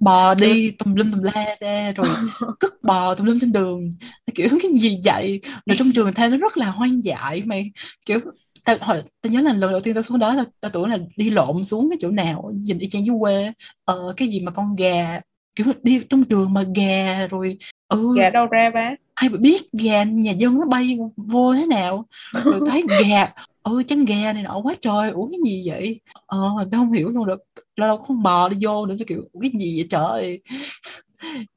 bò 0.00 0.34
đi 0.40 0.70
tùm 0.70 0.94
lum 0.94 1.10
tùm 1.12 1.22
la 1.22 1.56
ra 1.60 1.92
rồi 1.92 2.08
cất 2.60 2.82
bò 2.82 3.14
tùm 3.14 3.26
lum 3.26 3.38
trên 3.40 3.52
đường. 3.52 3.94
Kiểu 4.34 4.48
cái 4.62 4.70
gì 4.72 5.00
vậy. 5.04 5.40
Rồi 5.66 5.76
trong 5.78 5.92
trường 5.94 6.12
theo 6.12 6.30
nó 6.30 6.36
rất 6.36 6.56
là 6.56 6.70
hoang 6.70 7.04
dại 7.04 7.42
mày 7.44 7.70
kiểu 8.06 8.20
tao 8.64 8.76
hồi 8.80 9.02
tao 9.22 9.32
nhớ 9.32 9.40
là 9.40 9.52
lần 9.52 9.70
đầu 9.70 9.80
tiên 9.80 9.94
tao 9.94 10.02
xuống 10.02 10.18
đó 10.18 10.32
tao, 10.36 10.44
tao 10.60 10.70
tưởng 10.70 10.84
là 10.84 10.98
đi 11.16 11.30
lộn 11.30 11.64
xuống 11.64 11.90
cái 11.90 11.96
chỗ 12.00 12.10
nào 12.10 12.52
nhìn 12.54 12.78
y 12.78 12.88
chang 12.88 13.06
dưới 13.06 13.16
quê. 13.20 13.52
Ờ 13.84 14.14
cái 14.16 14.28
gì 14.28 14.40
mà 14.40 14.50
con 14.50 14.76
gà 14.76 15.20
kiểu 15.56 15.66
đi 15.82 16.00
trong 16.10 16.24
trường 16.24 16.52
mà 16.52 16.64
gà 16.76 17.26
rồi 17.26 17.58
ừ. 17.88 18.14
Gà 18.16 18.30
đâu 18.30 18.46
ra 18.46 18.70
ba 18.70 18.94
ai 19.14 19.28
mà 19.28 19.38
biết 19.38 19.72
gà 19.72 20.04
nhà 20.04 20.32
dân 20.32 20.58
nó 20.58 20.66
bay 20.66 20.98
vô 21.16 21.54
thế 21.54 21.66
nào? 21.66 22.06
Rồi 22.32 22.60
thấy 22.66 22.84
gà 23.08 23.32
ôi 23.62 23.84
chăn 23.84 24.04
gà 24.04 24.32
này 24.32 24.42
nọ 24.42 24.60
quá 24.62 24.74
trời 24.82 25.10
uống 25.10 25.30
cái 25.30 25.40
gì 25.44 25.68
vậy? 25.68 26.00
Ờ 26.26 26.38
tao 26.70 26.80
không 26.80 26.92
hiểu 26.92 27.08
luôn 27.08 27.26
được 27.26 27.42
lâu 27.76 27.88
lâu 27.88 27.96
không 27.96 28.22
bò 28.22 28.48
đi 28.48 28.56
vô 28.60 28.86
nữa 28.86 28.94
kiểu 29.06 29.22
cái 29.40 29.50
gì 29.58 29.76
vậy 29.76 29.86
trời? 29.90 30.42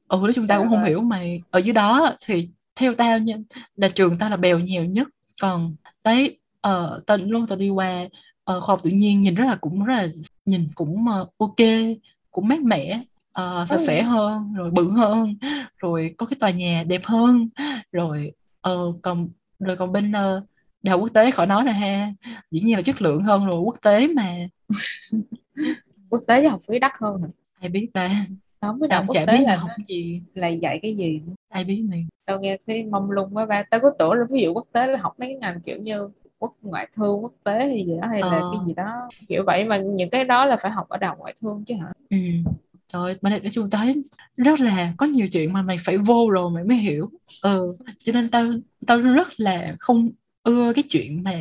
Ừ 0.08 0.18
nói 0.22 0.32
chúng 0.34 0.46
ta 0.46 0.58
cũng 0.58 0.68
không 0.68 0.84
hiểu 0.84 1.00
mày. 1.00 1.42
Ở 1.50 1.58
dưới 1.58 1.72
đó 1.72 2.10
thì 2.26 2.48
theo 2.76 2.94
tao 2.94 3.18
nha 3.18 3.36
là 3.76 3.88
trường 3.88 4.18
tao 4.18 4.30
là 4.30 4.36
bèo 4.36 4.58
nhiều 4.58 4.84
nhất. 4.84 5.08
Còn 5.40 5.76
đấy 6.04 6.38
ờ 6.60 7.02
tao 7.06 7.16
luôn 7.16 7.46
tao 7.46 7.58
đi 7.58 7.68
qua 7.68 8.04
uh, 8.04 8.10
khoa 8.44 8.60
học 8.60 8.80
tự 8.82 8.90
nhiên 8.90 9.20
nhìn 9.20 9.34
rất 9.34 9.44
là 9.44 9.56
cũng 9.60 9.84
rất 9.84 9.94
là 9.94 10.08
nhìn 10.44 10.68
cũng 10.74 11.04
uh, 11.22 11.38
ok 11.38 11.66
cũng 12.30 12.48
mát 12.48 12.62
mẻ 12.62 13.02
uh, 13.40 13.68
sạch 13.68 13.80
sẽ 13.80 14.02
hơn 14.02 14.52
rồi 14.54 14.70
bự 14.70 14.90
hơn 14.90 15.34
rồi 15.76 16.14
có 16.18 16.26
cái 16.26 16.36
tòa 16.40 16.50
nhà 16.50 16.84
đẹp 16.86 17.00
hơn. 17.04 17.48
Rồi 17.92 18.32
uh, 18.68 18.96
còn 19.02 19.28
rồi 19.58 19.76
còn 19.76 19.92
bên 19.92 20.10
uh, 20.10 20.42
đại 20.82 20.90
học 20.90 21.00
quốc 21.00 21.10
tế 21.14 21.30
khỏi 21.30 21.46
nói 21.46 21.64
nè 21.64 21.72
ha 21.72 22.12
dĩ 22.50 22.60
nhiên 22.60 22.76
là 22.76 22.82
chất 22.82 23.02
lượng 23.02 23.22
hơn 23.22 23.46
rồi 23.46 23.60
quốc 23.60 23.76
tế 23.82 24.06
mà. 24.06 24.36
Quốc 26.10 26.22
tế 26.26 26.48
học 26.48 26.60
phí 26.68 26.78
đắt 26.78 26.92
hơn 27.00 27.22
hả? 27.22 27.28
Ai 27.60 27.68
biết 27.68 27.88
ta? 27.92 28.10
Không 28.60 28.80
học 28.90 29.04
quốc 29.08 29.16
tế 29.26 29.38
biết 29.38 29.44
là 29.46 29.56
học 29.56 29.70
gì. 29.84 30.22
là 30.34 30.48
dạy 30.48 30.78
cái 30.82 30.96
gì? 30.96 31.22
Ai 31.48 31.64
biết 31.64 31.84
mày. 31.90 32.06
Tao 32.26 32.40
nghe 32.40 32.58
thấy 32.66 32.84
mông 32.84 33.10
lung 33.10 33.36
quá 33.36 33.46
ba. 33.46 33.62
Tao 33.62 33.80
có 33.80 33.90
tưởng 33.98 34.12
là 34.12 34.24
ví 34.30 34.42
dụ 34.42 34.52
quốc 34.52 34.66
tế 34.72 34.86
là 34.86 34.98
học 34.98 35.14
mấy 35.18 35.28
cái 35.28 35.36
ngành 35.36 35.60
kiểu 35.60 35.78
như 35.78 36.10
quốc 36.38 36.56
ngoại 36.62 36.88
thương 36.96 37.24
quốc 37.24 37.32
tế 37.44 37.58
hay 37.58 37.84
gì 37.86 37.96
đó 38.00 38.08
hay 38.08 38.20
ờ. 38.20 38.30
là 38.32 38.40
cái 38.40 38.66
gì 38.66 38.74
đó 38.74 39.08
kiểu 39.28 39.42
vậy 39.46 39.64
mà 39.64 39.76
những 39.76 40.10
cái 40.10 40.24
đó 40.24 40.44
là 40.44 40.56
phải 40.56 40.70
học 40.70 40.88
ở 40.88 40.98
đại 40.98 41.16
ngoại 41.18 41.34
thương 41.40 41.64
chứ 41.66 41.74
hả? 41.74 41.92
Ừ 42.10 42.16
trời 42.92 43.16
mình 43.22 43.30
này 43.30 43.40
nói 43.40 43.50
chung 43.50 43.70
thấy 43.70 44.02
rất 44.36 44.60
là 44.60 44.94
có 44.96 45.06
nhiều 45.06 45.28
chuyện 45.28 45.52
mà 45.52 45.62
mày 45.62 45.78
phải 45.84 45.98
vô 45.98 46.30
rồi 46.30 46.50
mày 46.50 46.64
mới 46.64 46.76
hiểu. 46.76 47.10
Ừ 47.42 47.76
cho 47.98 48.12
nên 48.12 48.28
tao 48.28 48.52
tao 48.86 48.98
rất 48.98 49.40
là 49.40 49.76
không 49.80 50.10
ưa 50.42 50.72
cái 50.72 50.84
chuyện 50.88 51.22
mà 51.22 51.32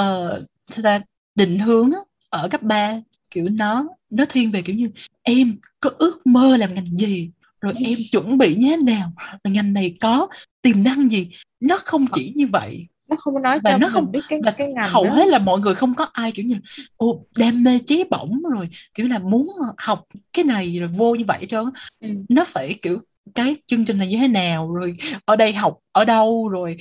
uh, 0.00 0.44
sao 0.68 0.82
ta 0.82 1.00
định 1.34 1.58
hướng 1.58 1.90
ở 2.30 2.48
cấp 2.48 2.62
3 2.62 3.00
kiểu 3.30 3.48
nó 3.48 3.86
nó 4.10 4.24
thiên 4.28 4.50
về 4.50 4.62
kiểu 4.62 4.76
như 4.76 4.90
em 5.22 5.56
có 5.80 5.90
ước 5.98 6.26
mơ 6.26 6.56
làm 6.56 6.74
ngành 6.74 6.96
gì? 6.96 7.30
Rồi 7.60 7.72
em 7.84 7.98
chuẩn 8.10 8.38
bị 8.38 8.56
như 8.56 8.70
thế 8.70 8.76
nào? 8.76 9.12
Rồi 9.44 9.54
ngành 9.54 9.72
này 9.72 9.96
có 10.00 10.28
tiềm 10.62 10.84
năng 10.84 11.10
gì? 11.10 11.30
Nó 11.60 11.78
không 11.84 12.06
chỉ 12.14 12.32
như 12.34 12.46
vậy 12.46 12.86
nó 13.08 13.16
không 13.16 13.42
nói 13.42 13.60
và 13.64 13.76
nó 13.76 13.88
không 13.88 14.12
biết 14.12 14.20
cái, 14.28 14.40
cái 14.56 14.72
ngành 14.72 14.88
hầu 14.88 15.04
đó. 15.04 15.10
hết 15.10 15.28
là 15.28 15.38
mọi 15.38 15.60
người 15.60 15.74
không 15.74 15.94
có 15.94 16.06
ai 16.12 16.32
kiểu 16.32 16.46
như 16.46 16.56
ô 16.96 17.24
đam 17.38 17.64
mê 17.64 17.78
chế 17.86 18.04
bổng 18.10 18.42
rồi 18.42 18.68
kiểu 18.94 19.08
là 19.08 19.18
muốn 19.18 19.48
học 19.78 20.06
cái 20.32 20.44
này 20.44 20.78
rồi 20.78 20.88
vô 20.88 21.14
như 21.14 21.24
vậy 21.28 21.46
trơn 21.50 21.64
ừ. 22.00 22.08
nó 22.28 22.44
phải 22.44 22.74
kiểu 22.82 22.98
cái 23.34 23.56
chương 23.66 23.84
trình 23.84 23.98
này 23.98 24.08
như 24.08 24.16
thế 24.16 24.28
nào 24.28 24.74
rồi 24.74 24.96
ở 25.24 25.36
đây 25.36 25.52
học 25.52 25.78
ở 25.92 26.04
đâu 26.04 26.48
rồi 26.48 26.76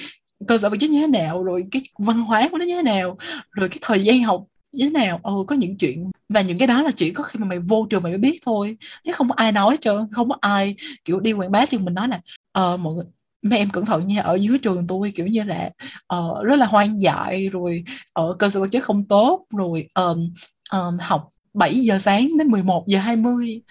cơ 0.48 0.58
sở 0.58 0.70
vật 0.70 0.78
chất 0.80 0.90
như 0.90 1.02
thế 1.02 1.08
nào 1.08 1.44
rồi 1.44 1.64
cái 1.72 1.82
văn 1.98 2.22
hóa 2.22 2.50
của 2.52 2.58
nó 2.58 2.66
như 2.66 2.76
thế 2.76 2.84
nào 2.84 3.18
rồi 3.52 3.70
cái 3.70 3.78
thời 3.82 4.04
gian 4.04 4.24
học 4.24 4.44
như 4.72 4.86
thế 4.86 4.90
nào 4.90 5.20
ừ 5.24 5.32
có 5.48 5.56
những 5.56 5.78
chuyện 5.78 6.12
và 6.30 6.42
những 6.42 6.58
cái 6.58 6.68
đó 6.68 6.82
là 6.82 6.92
chỉ 6.96 7.12
có 7.12 7.24
khi 7.24 7.40
mà 7.40 7.46
mày 7.46 7.60
vô 7.60 7.88
trường 7.90 8.04
mày 8.04 8.12
mới 8.12 8.18
biết 8.18 8.40
thôi 8.46 8.78
chứ 9.04 9.12
không 9.12 9.30
có 9.30 9.36
ai 9.38 9.52
nói 9.52 9.72
hết 9.72 9.82
trơn 9.82 10.08
không 10.12 10.30
có 10.30 10.38
ai 10.42 10.76
kiểu 11.06 11.20
đi 11.20 11.34
quảng 11.34 11.52
bá 11.52 11.66
thì 11.66 11.78
mình 11.78 11.94
nói 11.94 12.08
là 12.08 12.22
ờ 12.52 12.78
mọi 12.78 12.94
người 12.94 13.06
mấy 13.44 13.60
em 13.60 13.70
cẩn 13.70 13.86
thận 13.86 14.08
nha 14.08 14.22
ở 14.22 14.36
dưới 14.36 14.58
trường 14.58 14.88
tôi 14.88 15.12
kiểu 15.16 15.28
như 15.28 15.44
là 15.44 15.70
uh, 16.16 16.44
rất 16.44 16.56
là 16.56 16.66
hoang 16.66 17.00
dại 17.00 17.50
rồi 17.50 17.84
ở 18.14 18.36
cơ 18.40 18.50
sở 18.50 18.60
vật 18.60 18.68
chất 18.72 18.84
không 18.84 19.06
tốt 19.06 19.46
rồi 19.58 19.88
um, 19.96 20.30
um, 20.72 20.98
học 21.00 21.30
7 21.54 21.80
giờ 21.80 22.00
sáng 22.00 22.30
đến 22.38 22.48
11 22.48 22.88
giờ 22.88 23.00
20 23.00 23.62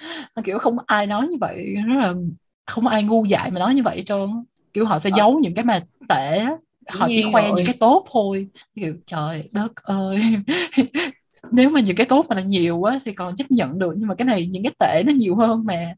kiểu 0.44 0.58
không 0.58 0.76
ai 0.86 1.06
nói 1.06 1.28
như 1.28 1.36
vậy 1.40 1.74
rất 1.86 1.96
là 2.00 2.14
không 2.66 2.86
ai 2.86 3.02
ngu 3.02 3.24
dại 3.24 3.50
mà 3.50 3.60
nói 3.60 3.74
như 3.74 3.82
vậy 3.82 4.02
trơn 4.06 4.44
kiểu 4.72 4.86
họ 4.86 4.98
sẽ 4.98 5.10
ờ. 5.10 5.16
giấu 5.16 5.38
những 5.38 5.54
cái 5.54 5.64
mà 5.64 5.80
tệ 6.08 6.46
họ 6.88 7.06
chỉ 7.10 7.24
khoe 7.32 7.42
rồi. 7.42 7.52
những 7.56 7.66
cái 7.66 7.76
tốt 7.80 8.06
thôi. 8.12 8.48
Kiểu 8.74 8.94
trời 9.06 9.48
đất 9.52 9.74
ơi. 9.76 10.22
Nếu 11.52 11.70
mà 11.70 11.80
những 11.80 11.96
cái 11.96 12.06
tốt 12.06 12.26
mà 12.28 12.36
là 12.36 12.42
nhiều 12.42 12.78
quá 12.78 13.00
thì 13.04 13.12
còn 13.12 13.36
chấp 13.36 13.50
nhận 13.50 13.78
được 13.78 13.94
nhưng 13.96 14.08
mà 14.08 14.14
cái 14.14 14.26
này 14.26 14.46
những 14.46 14.62
cái 14.62 14.72
tệ 14.78 15.02
nó 15.06 15.12
nhiều 15.12 15.36
hơn 15.36 15.64
mà. 15.64 15.94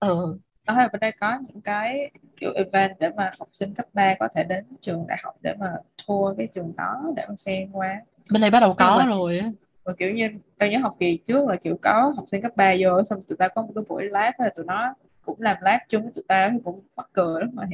Ừ 0.00 0.38
ở 0.66 0.88
bên 0.92 1.00
đây 1.00 1.12
có 1.20 1.38
những 1.48 1.60
cái 1.60 2.10
kiểu 2.36 2.52
event 2.54 2.98
để 3.00 3.08
mà 3.16 3.30
học 3.38 3.48
sinh 3.52 3.74
cấp 3.74 3.86
3 3.92 4.14
có 4.20 4.28
thể 4.34 4.44
đến 4.44 4.64
trường 4.80 5.06
đại 5.08 5.18
học 5.22 5.34
để 5.42 5.54
mà 5.58 5.72
tour 6.06 6.38
cái 6.38 6.46
trường 6.54 6.72
đó 6.76 7.02
để 7.16 7.24
mà 7.28 7.34
xem 7.36 7.72
qua. 7.72 8.00
Bên 8.32 8.40
đây 8.40 8.50
bắt 8.50 8.60
đầu 8.60 8.74
có 8.78 8.98
mà, 8.98 9.06
rồi 9.06 9.38
á. 9.38 9.50
và 9.84 9.92
kiểu 9.98 10.10
như 10.10 10.28
tao 10.58 10.68
nhớ 10.68 10.78
học 10.78 10.96
kỳ 11.00 11.16
trước 11.26 11.48
là 11.48 11.56
kiểu 11.56 11.78
có 11.82 12.12
học 12.16 12.24
sinh 12.28 12.42
cấp 12.42 12.52
3 12.56 12.74
vô 12.80 13.02
xong 13.02 13.22
tụi 13.28 13.36
ta 13.36 13.48
có 13.48 13.62
một 13.62 13.72
cái 13.74 13.84
buổi 13.88 14.04
lab 14.04 14.34
là 14.38 14.50
tụi 14.56 14.64
nó 14.64 14.94
cũng 15.22 15.42
làm 15.42 15.56
lab 15.60 15.80
chung 15.88 16.02
với 16.02 16.12
tụi 16.14 16.24
ta 16.28 16.50
thì 16.52 16.58
cũng 16.64 16.80
mắc 16.96 17.06
cười 17.12 17.40
lắm 17.40 17.50
mà. 17.52 17.64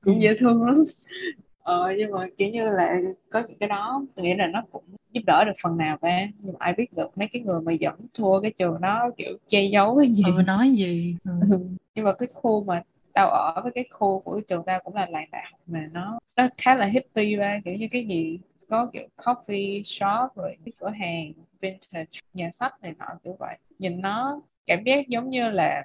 Cũng 0.00 0.14
ừ. 0.14 0.20
dễ 0.20 0.36
thương 0.40 0.66
lắm 0.66 0.82
ờ, 1.70 1.92
nhưng 1.98 2.10
mà 2.10 2.26
kiểu 2.38 2.48
như 2.48 2.70
là 2.70 2.96
có 3.30 3.42
những 3.48 3.58
cái 3.58 3.68
đó 3.68 4.02
tôi 4.14 4.26
nghĩ 4.26 4.34
là 4.34 4.46
nó 4.46 4.62
cũng 4.70 4.84
giúp 5.12 5.20
đỡ 5.26 5.44
được 5.46 5.52
phần 5.62 5.76
nào 5.76 5.96
ba 6.00 6.20
nhưng 6.38 6.52
mà 6.52 6.56
ai 6.58 6.74
biết 6.74 6.92
được 6.92 7.18
mấy 7.18 7.28
cái 7.32 7.42
người 7.42 7.60
mà 7.60 7.72
dẫn 7.72 7.94
thua 8.14 8.40
cái 8.40 8.52
trường 8.58 8.80
nó 8.80 9.10
kiểu 9.16 9.36
che 9.46 9.62
giấu 9.62 9.96
cái 9.96 10.12
gì 10.12 10.22
ừ, 10.36 10.42
nói 10.46 10.70
gì 10.70 11.16
ừ. 11.24 11.30
ừ. 11.50 11.58
nhưng 11.94 12.04
mà 12.04 12.12
cái 12.12 12.28
khu 12.34 12.64
mà 12.64 12.82
tao 13.14 13.30
ở 13.30 13.60
với 13.62 13.72
cái 13.74 13.84
khu 13.90 14.20
của 14.20 14.40
trường 14.48 14.62
tao 14.66 14.80
cũng 14.84 14.94
là 14.94 15.06
làng 15.10 15.28
đại 15.32 15.44
học 15.50 15.60
mà 15.66 15.88
nó 15.92 16.18
nó 16.36 16.48
khá 16.58 16.74
là 16.74 16.86
hippie 16.86 17.38
ba 17.38 17.58
kiểu 17.64 17.74
như 17.74 17.88
cái 17.90 18.06
gì 18.06 18.38
có 18.70 18.90
kiểu 18.92 19.06
coffee 19.16 19.82
shop 19.82 20.36
rồi 20.36 20.56
cái 20.64 20.72
cửa 20.80 20.90
hàng 20.90 21.32
vintage 21.60 22.20
nhà 22.34 22.50
sách 22.52 22.74
này 22.82 22.92
nọ 22.98 23.06
kiểu 23.24 23.36
vậy 23.38 23.56
nhìn 23.78 24.00
nó 24.00 24.40
cảm 24.66 24.84
giác 24.84 25.08
giống 25.08 25.30
như 25.30 25.50
là 25.50 25.84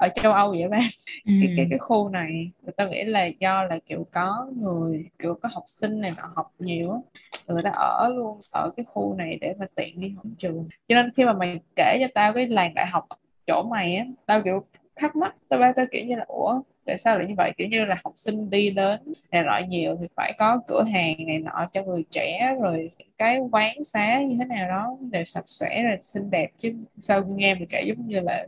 ở 0.00 0.08
châu 0.22 0.32
Âu 0.32 0.50
vậy 0.50 0.68
ba 0.68 0.78
ừ. 1.26 1.32
cái 1.40 1.54
cái 1.56 1.66
cái 1.70 1.78
khu 1.78 2.08
này 2.08 2.50
người 2.62 2.72
ta 2.76 2.86
nghĩ 2.88 3.04
là 3.04 3.24
do 3.24 3.64
là 3.64 3.78
kiểu 3.86 4.06
có 4.12 4.46
người 4.56 5.04
kiểu 5.18 5.38
có 5.42 5.48
học 5.52 5.64
sinh 5.66 6.00
này 6.00 6.12
nọ 6.16 6.32
học 6.34 6.52
nhiều 6.58 6.92
á 6.92 6.98
người 7.46 7.62
ta 7.62 7.70
ở 7.70 8.08
luôn 8.08 8.40
ở 8.50 8.70
cái 8.76 8.86
khu 8.88 9.14
này 9.14 9.38
để 9.40 9.54
mà 9.58 9.66
tiện 9.74 10.00
đi 10.00 10.08
học 10.16 10.26
trường. 10.38 10.68
Cho 10.88 10.94
nên 10.94 11.10
khi 11.16 11.24
mà 11.24 11.32
mày 11.32 11.60
kể 11.76 11.98
cho 12.00 12.06
tao 12.14 12.32
cái 12.32 12.46
làng 12.46 12.74
đại 12.74 12.86
học 12.86 13.06
chỗ 13.46 13.62
mày 13.70 13.96
á 13.96 14.04
tao 14.26 14.42
kiểu 14.42 14.64
thắc 14.96 15.16
mắc 15.16 15.34
tao 15.48 15.60
ba 15.60 15.72
tao 15.72 15.86
kiểu 15.92 16.04
như 16.04 16.16
là 16.16 16.24
ủa 16.28 16.60
tại 16.86 16.98
sao 16.98 17.18
lại 17.18 17.26
như 17.28 17.34
vậy? 17.36 17.52
Kiểu 17.56 17.68
như 17.68 17.84
là 17.84 17.96
học 18.04 18.12
sinh 18.16 18.50
đi 18.50 18.70
đến 18.70 19.00
này 19.30 19.42
nọ 19.42 19.60
nhiều 19.68 19.96
thì 20.00 20.06
phải 20.16 20.32
có 20.38 20.60
cửa 20.68 20.82
hàng 20.92 21.26
này 21.26 21.38
nọ 21.38 21.68
cho 21.72 21.82
người 21.82 22.04
trẻ 22.10 22.56
rồi 22.60 22.90
cái 23.18 23.38
quán 23.52 23.84
xá 23.84 24.20
như 24.20 24.36
thế 24.38 24.44
nào 24.44 24.68
đó 24.68 24.96
đều 25.10 25.24
sạch 25.24 25.48
sẽ 25.48 25.82
rồi 25.82 25.98
xinh 26.02 26.30
đẹp 26.30 26.50
chứ 26.58 26.74
sao 26.98 27.24
nghe 27.24 27.54
mình 27.54 27.68
kể 27.68 27.82
giống 27.86 28.06
như 28.06 28.20
là 28.20 28.46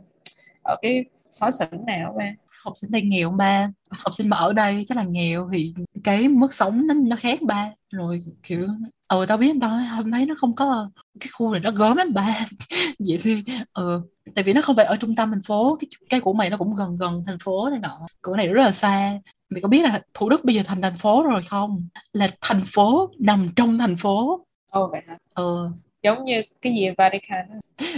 ở 0.63 0.75
cái 0.81 1.05
xóa 1.33 1.51
xỉnh 1.51 1.85
nào 1.87 2.15
ba? 2.17 2.25
Học 2.63 2.73
sinh 2.75 2.91
đây 2.91 3.01
nghèo 3.01 3.29
ba? 3.31 3.69
Học 3.89 4.13
sinh 4.13 4.29
mà 4.29 4.37
ở 4.37 4.53
đây 4.53 4.85
chắc 4.87 4.97
là 4.97 5.03
nghèo 5.03 5.49
thì 5.53 5.73
cái 6.03 6.27
mức 6.27 6.53
sống 6.53 6.87
nó 6.87 6.93
nó 6.93 7.15
khác 7.15 7.39
ba. 7.41 7.69
Rồi 7.91 8.19
kiểu 8.43 8.67
ờ 9.07 9.25
tao 9.25 9.37
biết 9.37 9.55
tao 9.61 9.69
hôm 9.69 10.09
nay 10.09 10.25
nó 10.25 10.35
không 10.37 10.55
có 10.55 10.89
cái 11.19 11.29
khu 11.33 11.51
này 11.51 11.61
nó 11.61 11.71
gớm 11.71 11.97
lắm 11.97 12.13
ba. 12.13 12.45
Vậy 12.99 13.17
thì 13.21 13.43
ờ 13.71 14.01
tại 14.35 14.43
vì 14.43 14.53
nó 14.53 14.61
không 14.61 14.75
phải 14.75 14.85
ở 14.85 14.97
trung 14.97 15.15
tâm 15.15 15.31
thành 15.31 15.41
phố 15.41 15.77
cái 15.79 15.87
cái 16.09 16.19
của 16.21 16.33
mày 16.33 16.49
nó 16.49 16.57
cũng 16.57 16.75
gần 16.75 16.95
gần 16.99 17.23
thành 17.27 17.39
phố 17.43 17.69
này 17.69 17.79
nọ. 17.79 18.07
Cửa 18.21 18.35
này 18.37 18.47
rất 18.47 18.61
là 18.61 18.71
xa. 18.71 19.19
Mày 19.49 19.61
có 19.61 19.67
biết 19.67 19.83
là 19.83 20.01
thủ 20.13 20.29
đức 20.29 20.45
bây 20.45 20.55
giờ 20.55 20.61
thành 20.65 20.81
thành 20.81 20.97
phố 20.97 21.23
rồi 21.23 21.41
không? 21.49 21.87
Là 22.13 22.27
thành 22.41 22.61
phố 22.65 23.11
nằm 23.19 23.47
trong 23.55 23.77
thành 23.77 23.97
phố. 23.97 24.45
Ồ 24.69 24.87
vậy 24.91 25.01
hả? 25.07 25.17
Ờ. 25.33 25.71
Giống 26.03 26.25
như 26.25 26.41
cái 26.61 26.73
gì 26.73 26.89
Vatican 26.97 27.59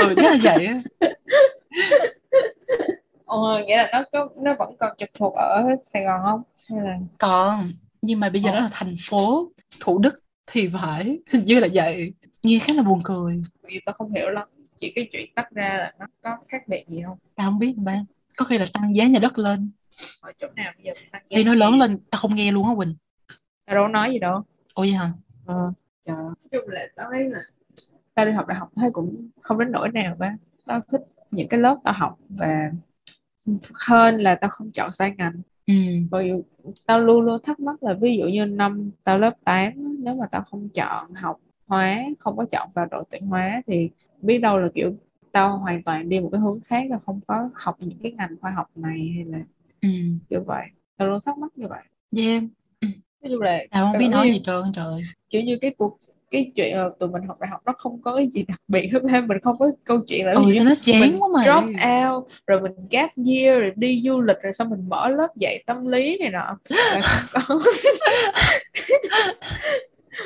ừ 0.00 0.14
chắc 0.16 0.32
là 0.32 0.38
vậy 0.42 0.68
Ồ, 3.24 3.58
nghĩa 3.66 3.76
là 3.76 3.88
nó 3.92 4.02
có 4.12 4.28
nó 4.42 4.54
vẫn 4.58 4.76
còn 4.80 4.96
trực 4.98 5.08
thuộc 5.18 5.34
ở 5.34 5.64
Sài 5.92 6.04
Gòn 6.04 6.20
không? 6.24 6.42
Hay 6.70 6.80
là 6.84 6.98
còn 7.18 7.70
nhưng 8.02 8.20
mà 8.20 8.28
bây 8.30 8.42
giờ 8.42 8.50
Ồ. 8.50 8.54
nó 8.54 8.60
là 8.60 8.68
thành 8.72 8.94
phố 9.08 9.50
thủ 9.80 9.98
đức 9.98 10.14
thì 10.46 10.68
phải 10.68 11.18
hình 11.32 11.44
như 11.44 11.60
là 11.60 11.68
vậy 11.74 12.12
nghe 12.42 12.58
khá 12.58 12.74
là 12.74 12.82
buồn 12.82 13.00
cười 13.04 13.42
vì 13.62 13.80
tao 13.86 13.92
không 13.92 14.12
hiểu 14.14 14.30
lắm. 14.30 14.48
Chỉ 14.76 14.92
cái 14.96 15.08
chuyện 15.12 15.30
tách 15.34 15.50
ra 15.50 15.68
là 15.78 15.92
nó 15.98 16.06
có 16.22 16.36
khác 16.48 16.68
biệt 16.68 16.84
gì 16.88 17.02
không? 17.06 17.18
tao 17.34 17.50
không 17.50 17.58
biết 17.58 17.74
ba 17.76 18.00
có 18.36 18.44
khi 18.44 18.58
là 18.58 18.66
tăng 18.74 18.94
giá 18.94 19.06
nhà 19.06 19.18
đất 19.18 19.38
lên 19.38 19.70
Ở 20.22 20.32
chỗ 20.38 20.46
nào 20.56 20.72
bây 20.76 20.84
giờ 20.86 20.92
tăng 21.12 21.22
giá 21.30 21.36
thì 21.36 21.44
nó 21.44 21.54
lớn 21.54 21.78
lên 21.80 21.98
tao 22.10 22.20
không 22.20 22.34
nghe 22.34 22.52
luôn 22.52 22.66
á 22.68 22.74
Quỳnh 22.76 22.94
Tao 23.66 23.76
đâu 23.76 23.88
nói 23.88 24.12
gì 24.12 24.18
đâu. 24.18 24.42
ôi 24.74 24.86
vậy 24.86 24.92
hả 24.96 25.10
Ờ, 25.46 25.72
trời. 26.06 26.16
Nói 26.16 26.34
chung 26.52 26.68
là 26.68 26.86
tao 26.96 27.08
thấy 27.12 27.24
là 27.24 27.38
tao 28.14 28.26
đi 28.26 28.32
học 28.32 28.46
đại 28.46 28.58
học 28.58 28.68
thấy 28.76 28.90
cũng 28.92 29.28
không 29.40 29.58
đến 29.58 29.72
nỗi 29.72 29.88
nào 29.92 30.16
ba. 30.18 30.36
Tao 30.66 30.80
thích 30.92 31.00
những 31.30 31.48
cái 31.48 31.60
lớp 31.60 31.78
tao 31.84 31.94
học 31.94 32.18
và 32.28 32.70
hơn 33.74 34.16
là 34.20 34.34
tao 34.34 34.50
không 34.50 34.70
chọn 34.70 34.92
sai 34.92 35.14
ngành. 35.18 35.32
ừ. 35.66 35.74
Bởi 36.10 36.32
tao 36.86 37.00
luôn 37.00 37.20
luôn 37.20 37.40
thắc 37.42 37.60
mắc 37.60 37.82
là 37.82 37.94
ví 37.94 38.16
dụ 38.16 38.24
như 38.24 38.44
năm 38.44 38.90
tao 39.04 39.18
lớp 39.18 39.34
8 39.44 39.54
á, 39.54 39.90
nếu 39.98 40.14
mà 40.14 40.26
tao 40.26 40.44
không 40.50 40.68
chọn 40.68 41.14
học 41.14 41.40
hóa 41.66 42.04
không 42.18 42.36
có 42.36 42.44
chọn 42.50 42.68
vào 42.74 42.86
đội 42.90 43.04
tuyển 43.10 43.26
hóa 43.26 43.62
thì 43.66 43.90
biết 44.22 44.38
đâu 44.38 44.58
là 44.58 44.68
kiểu 44.74 44.92
tao 45.32 45.58
hoàn 45.58 45.82
toàn 45.82 46.08
đi 46.08 46.20
một 46.20 46.28
cái 46.32 46.40
hướng 46.40 46.60
khác 46.60 46.84
là 46.90 46.98
không 47.06 47.20
có 47.26 47.50
học 47.54 47.76
những 47.80 47.98
cái 48.02 48.12
ngành 48.12 48.36
khoa 48.40 48.50
học 48.50 48.70
này 48.74 49.12
hay 49.14 49.24
là 49.24 49.38
ừ. 49.82 49.88
kiểu 50.30 50.44
vậy. 50.46 50.66
Tao 50.96 51.08
luôn 51.08 51.20
thắc 51.26 51.38
mắc 51.38 51.52
như 51.56 51.66
vậy. 51.68 51.82
Yeah. 52.16 52.42
Nói 53.22 53.30
chung 53.30 53.40
là 53.42 53.58
tao 53.70 53.92
không 53.92 53.98
biết 53.98 54.08
nói 54.08 54.32
gì 54.32 54.40
trơn 54.44 54.62
trời. 54.72 55.02
kiểu 55.30 55.42
như 55.42 55.58
cái 55.60 55.74
cuộc 55.78 55.98
cái 56.30 56.52
chuyện 56.54 56.76
mà 56.76 56.88
tụi 56.98 57.08
mình 57.08 57.22
học 57.22 57.40
đại 57.40 57.50
học 57.50 57.60
nó 57.66 57.72
không 57.78 58.02
có 58.02 58.16
cái 58.16 58.26
gì 58.26 58.42
đặc 58.48 58.60
biệt 58.68 58.88
hết 58.92 59.02
ba 59.02 59.20
mình 59.20 59.38
không 59.42 59.58
có 59.58 59.70
câu 59.84 59.98
chuyện 60.08 60.26
là 60.26 60.32
ừ 60.32 60.42
như 60.42 60.64
nó 60.64 60.74
chán 60.80 61.00
mình 61.00 61.16
quá 61.18 61.28
mày 61.34 61.46
drop 61.46 61.64
out 61.64 62.28
rồi 62.46 62.60
mình 62.60 62.72
gap 62.90 63.10
year 63.26 63.60
rồi 63.60 63.72
đi 63.76 64.02
du 64.04 64.20
lịch 64.20 64.36
rồi 64.42 64.52
xong 64.52 64.70
mình 64.70 64.88
mở 64.88 65.08
lớp 65.08 65.28
dạy 65.36 65.62
tâm 65.66 65.86
lý 65.86 66.18
này 66.18 66.30
nọ. 66.30 66.58
Là 67.34 67.40
không 67.40 67.58
có. 67.58 67.70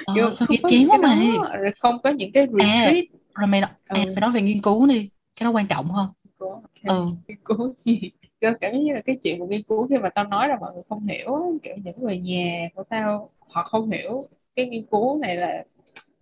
Ờ, 0.04 0.30
sao 0.30 0.46
không 0.46 0.70
chán 0.70 0.88
quá 0.88 0.98
đó 1.02 1.48
rồi 1.58 1.72
không 1.78 1.98
có 2.02 2.10
những 2.10 2.32
cái 2.32 2.46
retreat. 2.46 3.04
rồi 3.34 3.46
mày 3.46 3.60
nói 3.60 3.70
à, 3.86 3.94
ừ. 4.04 4.12
phải 4.14 4.20
nói 4.20 4.30
về 4.30 4.42
nghiên 4.42 4.62
cứu 4.62 4.86
đi 4.86 5.10
cái 5.36 5.44
đó 5.44 5.50
quan 5.50 5.66
trọng 5.66 5.88
hơn. 5.88 6.08
Okay. 6.38 6.96
ừ. 6.96 7.06
Nghiên 7.28 7.38
cứu 7.44 7.74
gì? 7.76 8.10
Tao 8.40 8.52
cảm 8.60 8.72
giác 8.72 8.78
như 8.78 8.92
là 8.92 9.00
cái 9.00 9.16
chuyện 9.22 9.38
của 9.38 9.46
nghiên 9.46 9.62
cứu 9.62 9.88
khi 9.88 9.98
mà 9.98 10.08
tao 10.08 10.24
nói 10.24 10.48
là 10.48 10.56
mọi 10.60 10.74
người 10.74 10.82
không 10.88 11.06
hiểu 11.06 11.58
kiểu 11.62 11.74
những 11.84 11.94
người 12.00 12.18
nhà 12.18 12.68
của 12.74 12.84
tao 12.88 13.30
họ 13.48 13.68
không 13.70 13.90
hiểu. 13.90 14.22
Cái 14.56 14.66
nghiên 14.66 14.86
cứu 14.86 15.18
này 15.18 15.36
là 15.36 15.64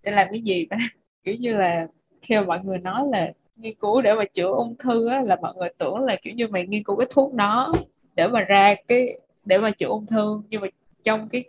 để 0.02 0.12
làm 0.12 0.28
cái 0.30 0.40
gì 0.40 0.66
ta 0.70 0.76
kiểu 1.24 1.34
như 1.34 1.52
là 1.52 1.86
khi 2.22 2.34
mà 2.36 2.42
mọi 2.42 2.60
người 2.64 2.78
nói 2.78 3.02
là 3.12 3.32
nghiên 3.56 3.74
cứu 3.80 4.02
để 4.02 4.14
mà 4.14 4.24
chữa 4.32 4.48
ung 4.52 4.76
thư 4.78 5.08
á, 5.08 5.22
là 5.22 5.36
mọi 5.42 5.54
người 5.56 5.68
tưởng 5.78 5.98
là 5.98 6.16
kiểu 6.22 6.34
như 6.34 6.48
mày 6.48 6.66
nghiên 6.66 6.82
cứu 6.84 6.96
cái 6.96 7.06
thuốc 7.10 7.34
đó 7.34 7.72
để 8.16 8.28
mà 8.28 8.40
ra 8.40 8.74
cái 8.88 9.18
để 9.44 9.58
mà 9.58 9.70
chữa 9.70 9.86
ung 9.88 10.06
thư. 10.06 10.42
Nhưng 10.48 10.60
mà 10.60 10.68
trong 11.02 11.28
cái 11.28 11.44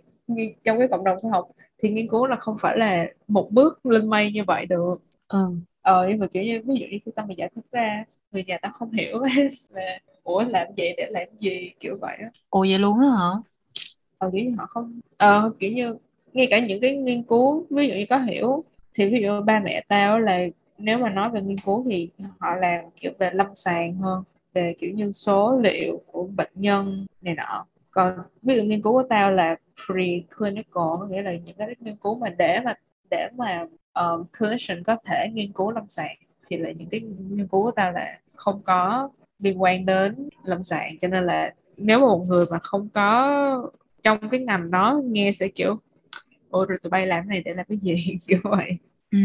trong 0.63 0.79
cái 0.79 0.87
cộng 0.87 1.03
đồng 1.03 1.21
khoa 1.21 1.31
học 1.31 1.47
thì 1.77 1.89
nghiên 1.89 2.07
cứu 2.07 2.25
là 2.25 2.35
không 2.35 2.57
phải 2.59 2.77
là 2.77 3.05
một 3.27 3.47
bước 3.51 3.85
lên 3.85 4.09
mây 4.09 4.31
như 4.31 4.43
vậy 4.47 4.65
được. 4.65 4.95
Ừ. 5.27 5.55
Ờ 5.81 6.07
nhưng 6.09 6.19
mà 6.19 6.27
kiểu 6.33 6.43
như 6.43 6.61
ví 6.65 6.75
dụ 6.75 6.85
như 6.91 6.97
khi 7.05 7.11
tao 7.15 7.25
mà 7.25 7.33
giải 7.37 7.49
thích 7.55 7.65
ra 7.71 8.05
người 8.31 8.43
nhà 8.43 8.57
tao 8.61 8.71
không 8.71 8.91
hiểu 8.91 9.19
là 9.73 9.99
ủa 10.23 10.43
làm 10.43 10.67
vậy 10.77 10.93
để 10.97 11.07
làm 11.11 11.27
gì 11.39 11.71
kiểu 11.79 11.97
vậy 12.01 12.17
á. 12.21 12.29
Ồ 12.49 12.59
vậy 12.69 12.79
luôn 12.79 12.99
á 12.99 13.07
hả? 13.19 13.29
Ờ 14.17 14.29
kiểu 14.33 14.43
như 14.45 14.55
họ 14.57 14.65
không 14.69 14.99
ờ 15.17 15.51
kiểu 15.59 15.71
như 15.71 15.97
ngay 16.33 16.47
cả 16.49 16.59
những 16.59 16.81
cái 16.81 16.97
nghiên 16.97 17.23
cứu 17.23 17.67
ví 17.69 17.87
dụ 17.87 17.93
như 17.93 18.05
có 18.09 18.17
hiểu 18.17 18.63
thì 18.93 19.09
ví 19.09 19.21
dụ 19.21 19.41
ba 19.41 19.59
mẹ 19.59 19.83
tao 19.87 20.19
là 20.19 20.47
nếu 20.77 20.97
mà 20.97 21.09
nói 21.09 21.29
về 21.29 21.41
nghiên 21.41 21.57
cứu 21.57 21.85
thì 21.89 22.09
họ 22.39 22.55
làm 22.55 22.85
kiểu 22.95 23.11
về 23.19 23.31
lâm 23.33 23.47
sàng 23.55 23.95
hơn 23.95 24.23
về 24.53 24.75
kiểu 24.79 24.91
như 24.93 25.11
số 25.11 25.59
liệu 25.63 26.01
của 26.11 26.23
bệnh 26.23 26.51
nhân 26.55 27.05
này 27.21 27.35
nọ. 27.35 27.65
Còn 27.91 28.13
ví 28.41 28.55
dụ 28.55 28.63
nghiên 28.63 28.81
cứu 28.81 28.93
của 28.93 29.03
tao 29.09 29.31
là 29.31 29.55
preclinical 29.85 30.63
có 30.73 31.07
nghĩa 31.09 31.21
là 31.21 31.33
những 31.33 31.55
cái 31.57 31.75
nghiên 31.79 31.95
cứu 31.95 32.15
mà 32.15 32.29
để 32.29 32.59
mà 32.65 32.73
để 33.11 33.27
mà 33.37 33.65
um, 33.93 34.25
clinician 34.37 34.83
có 34.83 34.97
thể 35.05 35.27
nghiên 35.33 35.51
cứu 35.51 35.71
lâm 35.71 35.89
sàng 35.89 36.15
thì 36.49 36.57
là 36.57 36.71
những 36.71 36.89
cái 36.89 37.01
nghiên 37.29 37.47
cứu 37.47 37.63
của 37.63 37.71
tao 37.71 37.91
là 37.91 38.19
không 38.35 38.61
có 38.63 39.09
liên 39.39 39.61
quan 39.61 39.85
đến 39.85 40.29
lâm 40.43 40.63
sàng. 40.63 40.99
Cho 41.01 41.07
nên 41.07 41.25
là 41.25 41.53
nếu 41.77 41.99
mà 41.99 42.05
một 42.05 42.21
người 42.29 42.45
mà 42.51 42.59
không 42.59 42.89
có 42.93 43.71
trong 44.03 44.29
cái 44.29 44.39
ngành 44.39 44.71
đó 44.71 45.01
nghe 45.05 45.31
sẽ 45.31 45.47
kiểu 45.47 45.79
ôi 46.49 46.65
rồi 46.69 46.77
tụi 46.83 46.89
bay 46.89 47.07
làm 47.07 47.19
cái 47.23 47.27
này 47.27 47.41
để 47.45 47.53
làm 47.53 47.65
cái 47.69 47.77
gì? 47.81 48.17
Kiểu 48.27 48.39
vậy. 48.43 48.77
Ừ. 49.11 49.19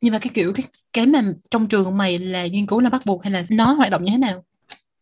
Nhưng 0.00 0.12
mà 0.12 0.18
cái 0.18 0.30
kiểu 0.34 0.52
cái 0.54 0.66
cái 0.92 1.06
mà 1.06 1.22
trong 1.50 1.68
trường 1.68 1.96
mày 1.96 2.18
là 2.18 2.46
nghiên 2.46 2.66
cứu 2.66 2.80
là 2.80 2.90
bắt 2.90 3.02
buộc 3.06 3.22
hay 3.22 3.32
là 3.32 3.44
nó 3.50 3.72
hoạt 3.72 3.90
động 3.90 4.04
như 4.04 4.12
thế 4.12 4.18
nào? 4.18 4.44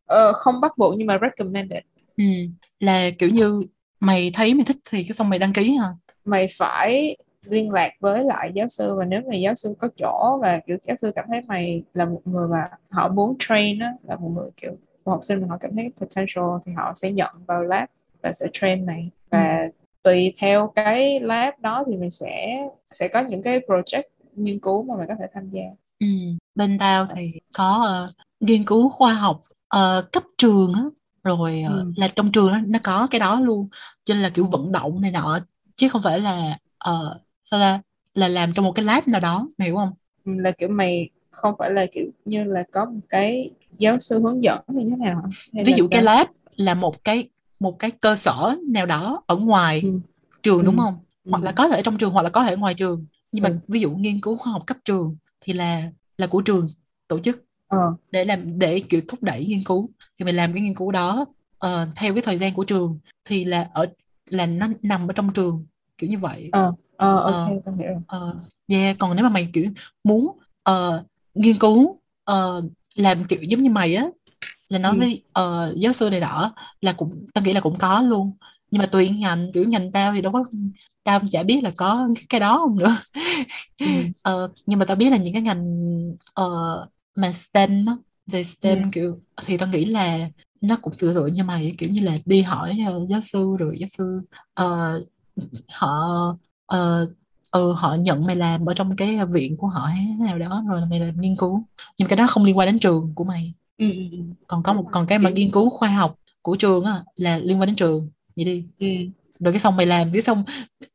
Ờ, 0.06 0.32
không 0.32 0.60
bắt 0.60 0.78
buộc 0.78 0.94
nhưng 0.98 1.06
mà 1.06 1.18
recommended. 1.22 1.82
Ừ. 2.16 2.24
Là 2.80 3.10
kiểu 3.18 3.28
như 3.30 3.62
mày 4.00 4.30
thấy 4.34 4.54
mày 4.54 4.64
thích 4.64 4.76
thì 4.90 5.02
cái 5.02 5.12
xong 5.12 5.28
mày 5.28 5.38
đăng 5.38 5.52
ký 5.52 5.76
hả? 5.76 5.88
Mày 6.24 6.48
phải 6.58 7.16
liên 7.42 7.70
lạc 7.70 7.90
với 8.00 8.24
lại 8.24 8.50
giáo 8.54 8.68
sư 8.68 8.94
và 8.98 9.04
nếu 9.04 9.20
mà 9.30 9.36
giáo 9.36 9.54
sư 9.54 9.74
có 9.78 9.88
chỗ 9.96 10.38
và 10.42 10.60
kiểu 10.66 10.76
giáo 10.86 10.96
sư 10.96 11.12
cảm 11.16 11.24
thấy 11.28 11.40
mày 11.48 11.82
là 11.94 12.04
một 12.04 12.20
người 12.24 12.48
mà 12.48 12.68
họ 12.90 13.08
muốn 13.08 13.36
train 13.38 13.78
á 13.78 13.92
là 14.02 14.16
một 14.16 14.28
người 14.28 14.50
kiểu 14.56 14.72
một 15.04 15.12
học 15.12 15.20
sinh 15.24 15.40
mà 15.40 15.46
họ 15.50 15.58
cảm 15.60 15.76
thấy 15.76 15.90
potential 16.00 16.44
thì 16.66 16.72
họ 16.72 16.92
sẽ 16.96 17.12
nhận 17.12 17.34
vào 17.46 17.62
lab 17.62 17.88
và 18.22 18.32
sẽ 18.32 18.46
train 18.52 18.86
mày. 18.86 19.10
Và 19.30 19.68
tùy 20.04 20.34
theo 20.38 20.72
cái 20.76 21.20
lab 21.20 21.54
đó 21.60 21.84
thì 21.88 21.96
mình 21.96 22.10
sẽ 22.10 22.58
sẽ 22.92 23.08
có 23.08 23.20
những 23.28 23.42
cái 23.42 23.60
project 23.60 24.02
nghiên 24.36 24.60
cứu 24.60 24.84
mà 24.84 24.96
mày 24.98 25.06
có 25.08 25.14
thể 25.20 25.26
tham 25.34 25.50
gia. 25.50 25.62
Ừ 25.98 26.06
bên 26.54 26.78
tao 26.78 27.06
thì 27.16 27.32
có 27.54 27.82
ờ, 27.86 28.08
nghiên 28.40 28.64
cứu 28.64 28.88
khoa 28.88 29.12
học 29.14 29.44
ờ, 29.68 30.08
cấp 30.12 30.22
trường 30.38 30.72
á. 30.74 30.80
Rồi 31.24 31.62
ờ, 31.62 31.84
Ừ. 31.84 31.94
là 31.96 32.08
trong 32.08 32.32
trường 32.32 32.52
nó, 32.52 32.58
nó 32.66 32.78
có 32.84 33.06
cái 33.10 33.18
đó 33.20 33.40
luôn. 33.40 33.68
Cho 34.04 34.14
nên 34.14 34.22
là 34.22 34.30
kiểu 34.30 34.44
vận 34.46 34.72
động 34.72 35.00
này 35.00 35.10
nọ 35.10 35.38
chứ 35.74 35.88
không 35.88 36.02
phải 36.02 36.20
là 36.20 36.58
ờ, 36.78 37.20
sao 37.44 37.60
ta 37.60 37.82
là 38.14 38.28
làm 38.28 38.52
trong 38.54 38.64
một 38.64 38.72
cái 38.74 38.84
lab 38.84 39.08
nào 39.08 39.20
đó 39.20 39.48
mày 39.58 39.68
hiểu 39.68 39.76
không? 39.76 39.90
Ừ, 40.24 40.32
là 40.40 40.52
kiểu 40.58 40.68
mày 40.68 41.10
không 41.30 41.54
phải 41.58 41.70
là 41.70 41.86
kiểu 41.92 42.04
như 42.24 42.44
là 42.44 42.64
có 42.72 42.84
một 42.84 43.00
cái 43.08 43.50
giáo 43.78 44.00
sư 44.00 44.20
hướng 44.22 44.42
dẫn 44.44 44.60
như 44.68 44.90
thế 44.90 44.96
nào 44.96 45.22
hay 45.54 45.64
ví 45.64 45.72
dụ 45.74 45.88
cái 45.90 46.02
sao? 46.02 46.02
lab 46.02 46.26
là 46.56 46.74
một 46.74 47.04
cái 47.04 47.28
một 47.64 47.78
cái 47.78 47.90
cơ 47.90 48.16
sở 48.16 48.54
nào 48.68 48.86
đó 48.86 49.22
ở 49.26 49.36
ngoài 49.36 49.80
Ừ. 49.84 49.90
trường 50.42 50.64
đúng 50.64 50.76
Ừ. 50.76 50.82
không 50.82 50.96
hoặc 51.30 51.38
Ừ. 51.42 51.44
là 51.44 51.52
có 51.52 51.68
thể 51.68 51.82
trong 51.82 51.98
trường 51.98 52.10
hoặc 52.12 52.22
là 52.22 52.30
có 52.30 52.44
thể 52.44 52.56
ngoài 52.56 52.74
trường 52.74 53.06
nhưng 53.32 53.44
Ừ. 53.44 53.48
mà 53.50 53.58
ví 53.68 53.80
dụ 53.80 53.90
nghiên 53.90 54.20
cứu 54.20 54.36
khoa 54.36 54.52
học 54.52 54.66
cấp 54.66 54.76
trường 54.84 55.16
thì 55.40 55.52
là 55.52 55.90
là 56.18 56.26
của 56.26 56.40
trường 56.40 56.68
tổ 57.08 57.18
chức 57.18 57.44
ờ 57.68 57.94
để 58.10 58.24
làm 58.24 58.58
để 58.58 58.80
kiểu 58.88 59.00
thúc 59.08 59.22
đẩy 59.22 59.46
nghiên 59.46 59.64
cứu 59.64 59.90
thì 60.18 60.24
mình 60.24 60.36
làm 60.36 60.52
cái 60.52 60.62
nghiên 60.62 60.74
cứu 60.74 60.90
đó 60.92 61.24
ờ, 61.58 61.88
theo 61.96 62.14
cái 62.14 62.22
thời 62.22 62.38
gian 62.38 62.54
của 62.54 62.64
trường 62.64 62.98
thì 63.24 63.44
là 63.44 63.68
ở 63.74 63.86
là 64.30 64.46
nó 64.46 64.68
nằm 64.82 65.10
ở 65.10 65.12
trong 65.12 65.32
trường 65.32 65.66
kiểu 65.98 66.10
như 66.10 66.18
vậy 66.18 66.48
ờ 66.52 66.72
ờ 66.96 67.16
ok 67.16 67.26
Ờ. 67.64 67.72
hiểu. 67.78 68.02
Ờ, 68.06 68.34
yeah. 68.68 68.96
còn 68.98 69.16
nếu 69.16 69.22
mà 69.24 69.28
mày 69.30 69.48
kiểu 69.52 69.64
muốn 70.04 70.38
ờ, 70.62 71.04
nghiên 71.34 71.56
cứu 71.58 72.00
ờ, 72.24 72.62
làm 72.94 73.24
kiểu 73.24 73.42
giống 73.42 73.62
như 73.62 73.70
mày 73.70 73.94
á 73.94 74.06
là 74.68 74.78
nói 74.78 74.92
Ừ. 74.92 74.98
với 74.98 75.24
ờ, 75.32 75.74
giáo 75.76 75.92
sư 75.92 76.10
này 76.10 76.20
nọ 76.20 76.52
là 76.80 76.92
cũng 76.92 77.26
tao 77.34 77.44
nghĩ 77.44 77.52
là 77.52 77.60
cũng 77.60 77.78
có 77.78 78.02
luôn 78.02 78.32
nhưng 78.70 78.78
mà 78.80 78.86
tùy 78.86 79.08
ngành 79.08 79.52
kiểu 79.54 79.64
ngành 79.68 79.92
tao 79.92 80.12
thì 80.12 80.20
đâu 80.20 80.32
có 80.32 80.44
tao 81.04 81.20
chả 81.30 81.42
biết 81.42 81.62
là 81.64 81.70
có 81.76 82.08
cái 82.28 82.40
đó 82.40 82.58
không 82.58 82.78
nữa 82.78 82.96
Ừ. 83.84 83.90
Ờ, 84.22 84.48
nhưng 84.66 84.78
mà 84.78 84.84
tao 84.84 84.96
biết 84.96 85.10
là 85.10 85.16
những 85.16 85.32
cái 85.32 85.42
ngành 85.42 85.64
ờ, 86.34 86.44
mà 87.16 87.32
STEM 87.32 87.86
á, 87.86 87.96
về 88.26 88.44
STEM 88.44 88.82
Ừ. 88.82 88.88
kiểu 88.92 89.20
thì 89.46 89.56
tao 89.56 89.68
nghĩ 89.68 89.84
là 89.84 90.30
nó 90.60 90.76
cũng 90.82 90.92
tự 90.98 91.14
tự 91.14 91.26
như 91.26 91.44
mày 91.44 91.74
kiểu 91.78 91.90
như 91.90 92.00
là 92.02 92.18
đi 92.26 92.42
hỏi 92.42 92.78
ờ, 92.86 93.06
giáo 93.08 93.20
sư 93.20 93.56
rồi 93.58 93.76
giáo 93.80 93.88
sư 93.88 94.20
ờ, 94.54 95.00
họ 95.74 95.88
ờ, 96.66 97.06
ừ, 97.52 97.72
họ 97.72 97.94
nhận 97.94 98.24
mày 98.26 98.36
làm 98.36 98.66
ở 98.66 98.74
trong 98.74 98.96
cái 98.96 99.18
viện 99.32 99.56
của 99.56 99.66
họ 99.68 99.80
hay 99.86 100.06
thế 100.18 100.24
nào 100.26 100.38
đó 100.38 100.64
rồi 100.68 100.80
mày 100.90 101.00
làm 101.00 101.20
nghiên 101.20 101.36
cứu 101.36 101.64
nhưng 101.98 102.08
cái 102.08 102.16
đó 102.16 102.26
không 102.28 102.44
liên 102.44 102.58
quan 102.58 102.66
đến 102.68 102.78
trường 102.78 103.12
của 103.14 103.24
mày 103.24 103.54
ừ, 103.78 103.90
ừ, 103.92 104.02
ừ. 104.12 104.18
còn 104.46 104.62
có 104.62 104.72
một 104.72 104.84
còn 104.92 105.06
cái 105.06 105.18
mà 105.18 105.30
nghiên 105.30 105.50
cứu 105.50 105.70
khoa 105.70 105.88
học 105.88 106.18
của 106.42 106.56
trường 106.56 106.84
á 106.84 107.02
là 107.16 107.38
liên 107.38 107.60
quan 107.60 107.66
đến 107.66 107.76
trường. 107.76 108.10
Vậy 108.36 108.44
đi. 108.44 108.64
Ừ. 108.78 108.86
rồi 109.40 109.52
cái 109.52 109.60
xong 109.60 109.76
mày 109.76 109.86
làm 109.86 110.10
cái 110.12 110.22
xong 110.22 110.44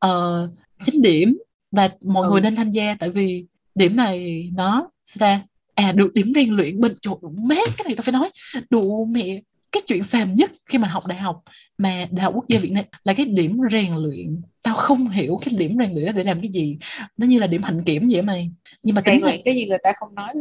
uh, 0.06 0.50
chấm 0.84 1.02
điểm 1.02 1.38
và 1.72 1.88
mọi 2.00 2.26
Ừ. 2.26 2.30
người 2.32 2.40
nên 2.40 2.56
tham 2.56 2.70
gia. 2.70 2.94
Tại 2.94 3.10
vì 3.10 3.44
điểm 3.74 3.96
này 3.96 4.50
nó 4.54 4.90
sao 5.04 5.16
ta? 5.20 5.42
À 5.74 5.92
được 5.92 6.14
điểm 6.14 6.32
rèn 6.34 6.48
luyện 6.50 6.80
bên 6.80 6.94
chỗ 7.00 7.18
đủ 7.22 7.28
mát 7.48 7.68
cái 7.78 7.84
này 7.84 7.94
tao 7.96 8.02
phải 8.02 8.12
nói. 8.12 8.30
Đủ 8.70 9.04
mẹ 9.04 9.40
cái 9.72 9.82
chuyện 9.86 10.02
xàm 10.04 10.34
nhất 10.34 10.52
khi 10.66 10.78
mà 10.78 10.88
học 10.88 11.06
đại 11.06 11.18
học 11.18 11.42
mà 11.78 12.06
đại 12.10 12.24
học 12.24 12.32
quốc 12.36 12.44
gia 12.48 12.58
Việt 12.58 12.72
Nam 12.72 12.84
là 13.04 13.14
cái 13.14 13.26
điểm 13.26 13.58
rèn 13.72 13.94
luyện. 13.94 14.42
Tao 14.62 14.74
không 14.74 15.08
hiểu 15.08 15.38
cái 15.44 15.54
điểm 15.58 15.76
rèn 15.78 15.92
luyện 15.94 16.06
đó 16.06 16.12
để 16.12 16.24
làm 16.24 16.40
cái 16.40 16.50
gì. 16.52 16.78
Nó 17.16 17.26
như 17.26 17.38
là 17.38 17.46
điểm 17.46 17.62
hạnh 17.62 17.82
kiểm 17.82 18.08
vậy 18.10 18.22
mày. 18.22 18.50
Nhưng 18.82 18.94
mà 18.94 19.02
rèn 19.06 19.14
tính 19.14 19.22
là 19.24 19.28
luyện 19.30 19.42
cái 19.44 19.54
gì 19.54 19.66
người 19.66 19.78
ta 19.82 19.92
không 20.00 20.14
nói 20.14 20.34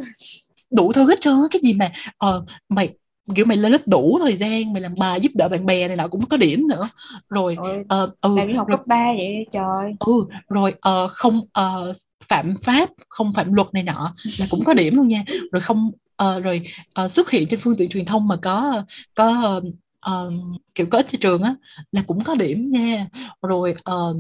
đủ 0.71 0.91
thứ 0.91 1.09
hết 1.09 1.21
trơn 1.21 1.33
cái 1.51 1.59
gì 1.63 1.73
mà 1.73 1.91
ờ 2.17 2.45
mày 2.69 2.89
kiểu 3.35 3.45
mày 3.45 3.57
lên 3.57 3.71
lớp 3.71 3.81
đủ 3.87 4.19
thời 4.23 4.35
gian 4.35 4.73
mày 4.73 4.81
làm 4.81 4.93
bài 4.99 5.19
giúp 5.21 5.31
đỡ 5.35 5.49
bạn 5.49 5.65
bè 5.65 5.87
này 5.87 5.97
nọ 5.97 6.07
cũng 6.07 6.25
có 6.25 6.37
điểm 6.37 6.67
nữa. 6.67 6.89
Rồi 7.29 7.57
ờ 7.89 8.11
ừ 8.21 8.35
làm 8.37 8.47
như 8.47 8.55
học 8.57 8.67
rồi 8.67 8.77
cấp 8.77 8.87
3 8.87 9.13
vậy? 9.17 9.45
Trời. 9.51 9.95
Ừ 9.99 10.13
rồi 10.49 10.73
ờ, 10.81 11.07
không 11.07 11.41
ờ, 11.53 11.93
phạm 12.29 12.53
pháp 12.63 12.89
không 13.09 13.33
phạm 13.33 13.53
luật 13.53 13.67
này 13.73 13.83
nọ 13.83 14.13
là 14.39 14.45
cũng 14.49 14.59
có 14.65 14.73
điểm 14.73 14.95
luôn 14.95 15.07
nha. 15.07 15.23
Rồi 15.51 15.61
không 15.61 15.91
ờ, 16.15 16.39
rồi 16.39 16.61
ờ, 16.93 17.09
xuất 17.09 17.31
hiện 17.31 17.47
trên 17.49 17.59
phương 17.59 17.75
tiện 17.77 17.89
truyền 17.89 18.05
thông 18.05 18.27
mà 18.27 18.35
có 18.41 18.83
có 19.15 19.41
ờ, 19.43 19.61
ờ, 19.99 20.31
kiểu 20.75 20.87
có 20.91 21.01
cho 21.01 21.17
trường 21.21 21.41
á 21.41 21.55
là 21.91 22.01
cũng 22.07 22.23
có 22.23 22.35
điểm 22.35 22.69
nha. 22.69 23.07
Rồi 23.41 23.73
ờ, 23.83 24.15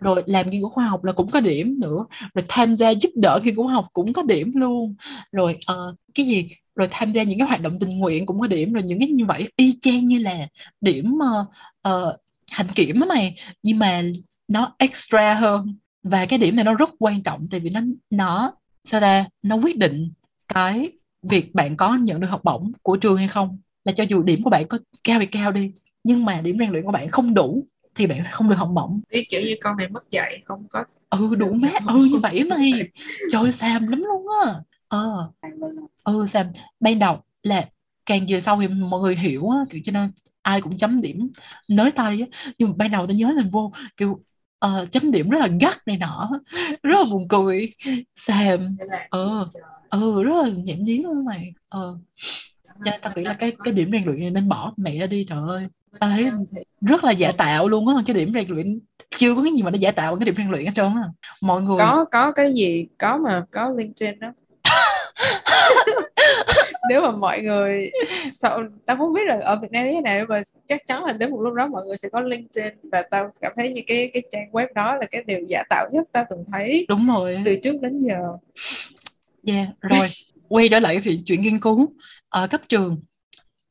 rồi 0.00 0.22
làm 0.26 0.50
nghiên 0.50 0.60
cứu 0.60 0.70
khoa 0.70 0.86
học 0.86 1.04
là 1.04 1.12
cũng 1.12 1.30
có 1.30 1.40
điểm 1.40 1.80
nữa. 1.80 2.06
Rồi 2.34 2.44
tham 2.48 2.76
gia 2.76 2.90
giúp 2.90 3.10
đỡ 3.14 3.40
nghiên 3.44 3.54
cứu 3.56 3.66
học 3.66 3.86
cũng 3.92 4.12
có 4.12 4.22
điểm 4.22 4.52
luôn. 4.54 4.94
Rồi 5.32 5.58
ờ, 5.66 5.94
cái 6.14 6.26
gì? 6.26 6.48
Rồi 6.76 6.88
tham 6.90 7.12
gia 7.12 7.22
những 7.22 7.38
cái 7.38 7.48
hoạt 7.48 7.60
động 7.60 7.78
tình 7.78 7.98
nguyện 7.98 8.26
cũng 8.26 8.40
có 8.40 8.46
điểm. 8.46 8.72
Rồi 8.72 8.82
những 8.82 8.98
cái 8.98 9.08
như 9.08 9.24
vậy 9.24 9.48
y 9.56 9.78
chang 9.80 10.06
như 10.06 10.18
là 10.18 10.48
điểm 10.80 11.18
ờ, 11.20 11.44
ờ, 11.82 12.18
hạnh 12.52 12.66
kiểm 12.74 13.00
á 13.00 13.06
mày. 13.06 13.36
Nhưng 13.62 13.78
mà 13.78 14.02
nó 14.48 14.74
extra 14.78 15.34
hơn. 15.34 15.76
Và 16.02 16.26
cái 16.26 16.38
điểm 16.38 16.56
này 16.56 16.64
nó 16.64 16.74
rất 16.74 16.90
quan 16.98 17.22
trọng 17.22 17.46
tại 17.50 17.60
vì 17.60 17.70
nó 17.70 17.80
nó 18.10 18.52
sao 18.84 19.00
ta? 19.00 19.24
Nó 19.42 19.56
quyết 19.56 19.78
định 19.78 20.12
cái 20.54 20.90
việc 21.22 21.54
bạn 21.54 21.76
có 21.76 21.96
nhận 21.96 22.20
được 22.20 22.28
học 22.28 22.40
bổng 22.44 22.72
của 22.82 22.96
trường 22.96 23.16
hay 23.16 23.28
không 23.28 23.58
là 23.84 23.92
cho 23.92 24.04
dù 24.04 24.22
điểm 24.22 24.42
của 24.42 24.50
bạn 24.50 24.66
có 24.68 24.78
cao 25.04 25.20
thì 25.20 25.26
cao 25.26 25.52
đi 25.52 25.72
nhưng 26.04 26.24
mà 26.24 26.40
điểm 26.40 26.56
rèn 26.58 26.70
luyện 26.70 26.84
của 26.84 26.92
bạn 26.92 27.08
không 27.08 27.34
đủ 27.34 27.66
thì 27.94 28.06
bạn 28.06 28.18
sẽ 28.22 28.28
không 28.30 28.48
được 28.48 28.56
học 28.56 28.70
bổng. 28.74 29.00
Ý 29.10 29.24
kiểu 29.30 29.40
như 29.40 29.54
con 29.62 29.76
này 29.76 29.88
mất 29.88 30.10
dạy 30.10 30.42
không 30.44 30.66
có 30.70 30.84
ừ 31.10 31.34
đủ 31.34 31.52
mát 31.52 31.86
ừ 31.88 32.04
như 32.04 32.18
vậy 32.18 32.44
mày. 32.44 32.72
Trời 33.32 33.52
xàm 33.52 33.88
lắm 33.88 34.02
luôn 34.08 34.26
á. 34.46 34.54
Ờ. 34.88 35.32
Ừ 36.04 36.26
xàm. 36.26 36.46
Ban 36.80 36.98
đầu 36.98 37.18
là 37.42 37.68
càng 38.06 38.26
về 38.28 38.40
sau 38.40 38.60
thì 38.60 38.68
mọi 38.68 39.00
người 39.00 39.16
hiểu 39.16 39.48
á 39.50 39.58
kiểu 39.70 39.80
cho 39.84 39.92
nên 39.92 40.10
ai 40.42 40.60
cũng 40.60 40.76
chấm 40.76 41.02
điểm 41.02 41.28
nới 41.68 41.90
tay 41.90 42.20
á. 42.20 42.26
Nhưng 42.58 42.68
mà 42.68 42.74
ban 42.78 42.90
đầu 42.90 43.06
tôi 43.06 43.16
nhớ 43.16 43.32
là 43.36 43.42
vô 43.52 43.72
kiểu 43.96 44.24
ờ, 44.58 44.86
chấm 44.90 45.10
điểm 45.10 45.30
rất 45.30 45.38
là 45.38 45.48
gắt 45.60 45.74
này 45.86 45.96
nọ 45.98 46.30
rất 46.82 46.98
là 46.98 47.04
buồn 47.10 47.28
cười. 47.28 47.68
Xàm. 48.14 48.76
Ờ. 49.08 49.48
trời. 49.54 49.62
ừ 49.90 50.22
rất 50.22 50.42
là 50.44 50.48
nhảm 50.64 50.82
nhí 50.82 50.98
luôn 51.02 51.24
mày. 51.24 51.52
Ờ 51.68 51.98
cho 52.84 52.90
tao 53.02 53.12
nghĩ 53.16 53.24
là 53.24 53.34
cái 53.34 53.52
cái 53.64 53.74
điểm 53.74 53.90
rèn 53.92 54.04
luyện 54.04 54.20
này 54.20 54.30
nên 54.30 54.48
bỏ 54.48 54.72
mẹ 54.76 55.06
đi 55.06 55.26
trời 55.28 55.38
ơi. 55.48 55.66
Tao 56.00 56.10
thấy 56.10 56.30
rất 56.80 57.04
là 57.04 57.10
giả 57.10 57.32
tạo 57.32 57.68
luôn 57.68 57.88
á 57.88 57.94
cái 58.06 58.16
điểm 58.16 58.32
rèn 58.34 58.48
luyện 58.48 58.78
chưa 59.18 59.34
có 59.34 59.42
cái 59.42 59.52
gì 59.52 59.62
mà 59.62 59.70
nó 59.70 59.78
giả 59.78 59.90
tạo 59.90 60.16
cái 60.16 60.26
điểm 60.26 60.34
rèn 60.36 60.50
luyện 60.50 60.66
hết 60.66 60.72
trơn 60.74 60.86
á. 60.86 61.02
Mọi 61.40 61.62
người 61.62 61.78
có 61.78 62.04
có 62.10 62.32
cái 62.32 62.52
gì 62.52 62.86
có 62.98 63.16
mà 63.16 63.44
có 63.50 63.70
LinkedIn 63.76 64.18
đó. 64.20 64.32
Nếu 66.88 67.02
mà 67.02 67.10
mọi 67.10 67.40
người 67.40 67.90
sau 68.32 68.62
tao 68.86 68.96
không 68.96 69.12
biết 69.12 69.22
là 69.26 69.40
ở 69.42 69.56
Việt 69.56 69.68
Nam 69.70 69.86
như 69.86 69.92
thế 69.94 70.00
nào 70.00 70.26
mà 70.28 70.42
chắc 70.68 70.86
chắn 70.86 71.04
là 71.04 71.12
đến 71.12 71.30
một 71.30 71.40
lúc 71.40 71.54
đó 71.54 71.66
mọi 71.66 71.86
người 71.86 71.96
sẽ 71.96 72.08
có 72.08 72.20
LinkedIn 72.20 72.74
và 72.92 73.02
tao 73.10 73.30
cảm 73.40 73.52
thấy 73.56 73.72
như 73.72 73.80
cái 73.86 74.10
cái 74.12 74.22
trang 74.32 74.50
web 74.52 74.66
đó 74.74 74.94
là 74.94 75.06
cái 75.10 75.22
điều 75.26 75.40
giả 75.48 75.62
tạo 75.70 75.88
nhất 75.92 76.08
tao 76.12 76.24
từng 76.30 76.44
thấy 76.52 76.86
đúng 76.88 77.06
rồi. 77.06 77.42
từ 77.44 77.56
trước 77.62 77.80
đến 77.80 77.98
giờ. 77.98 78.18
Yeah 79.46 79.68
rồi. 79.80 80.08
Quay 80.48 80.68
trở 80.68 80.78
lại 80.78 81.00
thì 81.04 81.20
chuyện 81.24 81.42
nghiên 81.42 81.60
cứu 81.60 81.92
ở 82.32 82.46
cấp 82.48 82.60
trường 82.68 83.02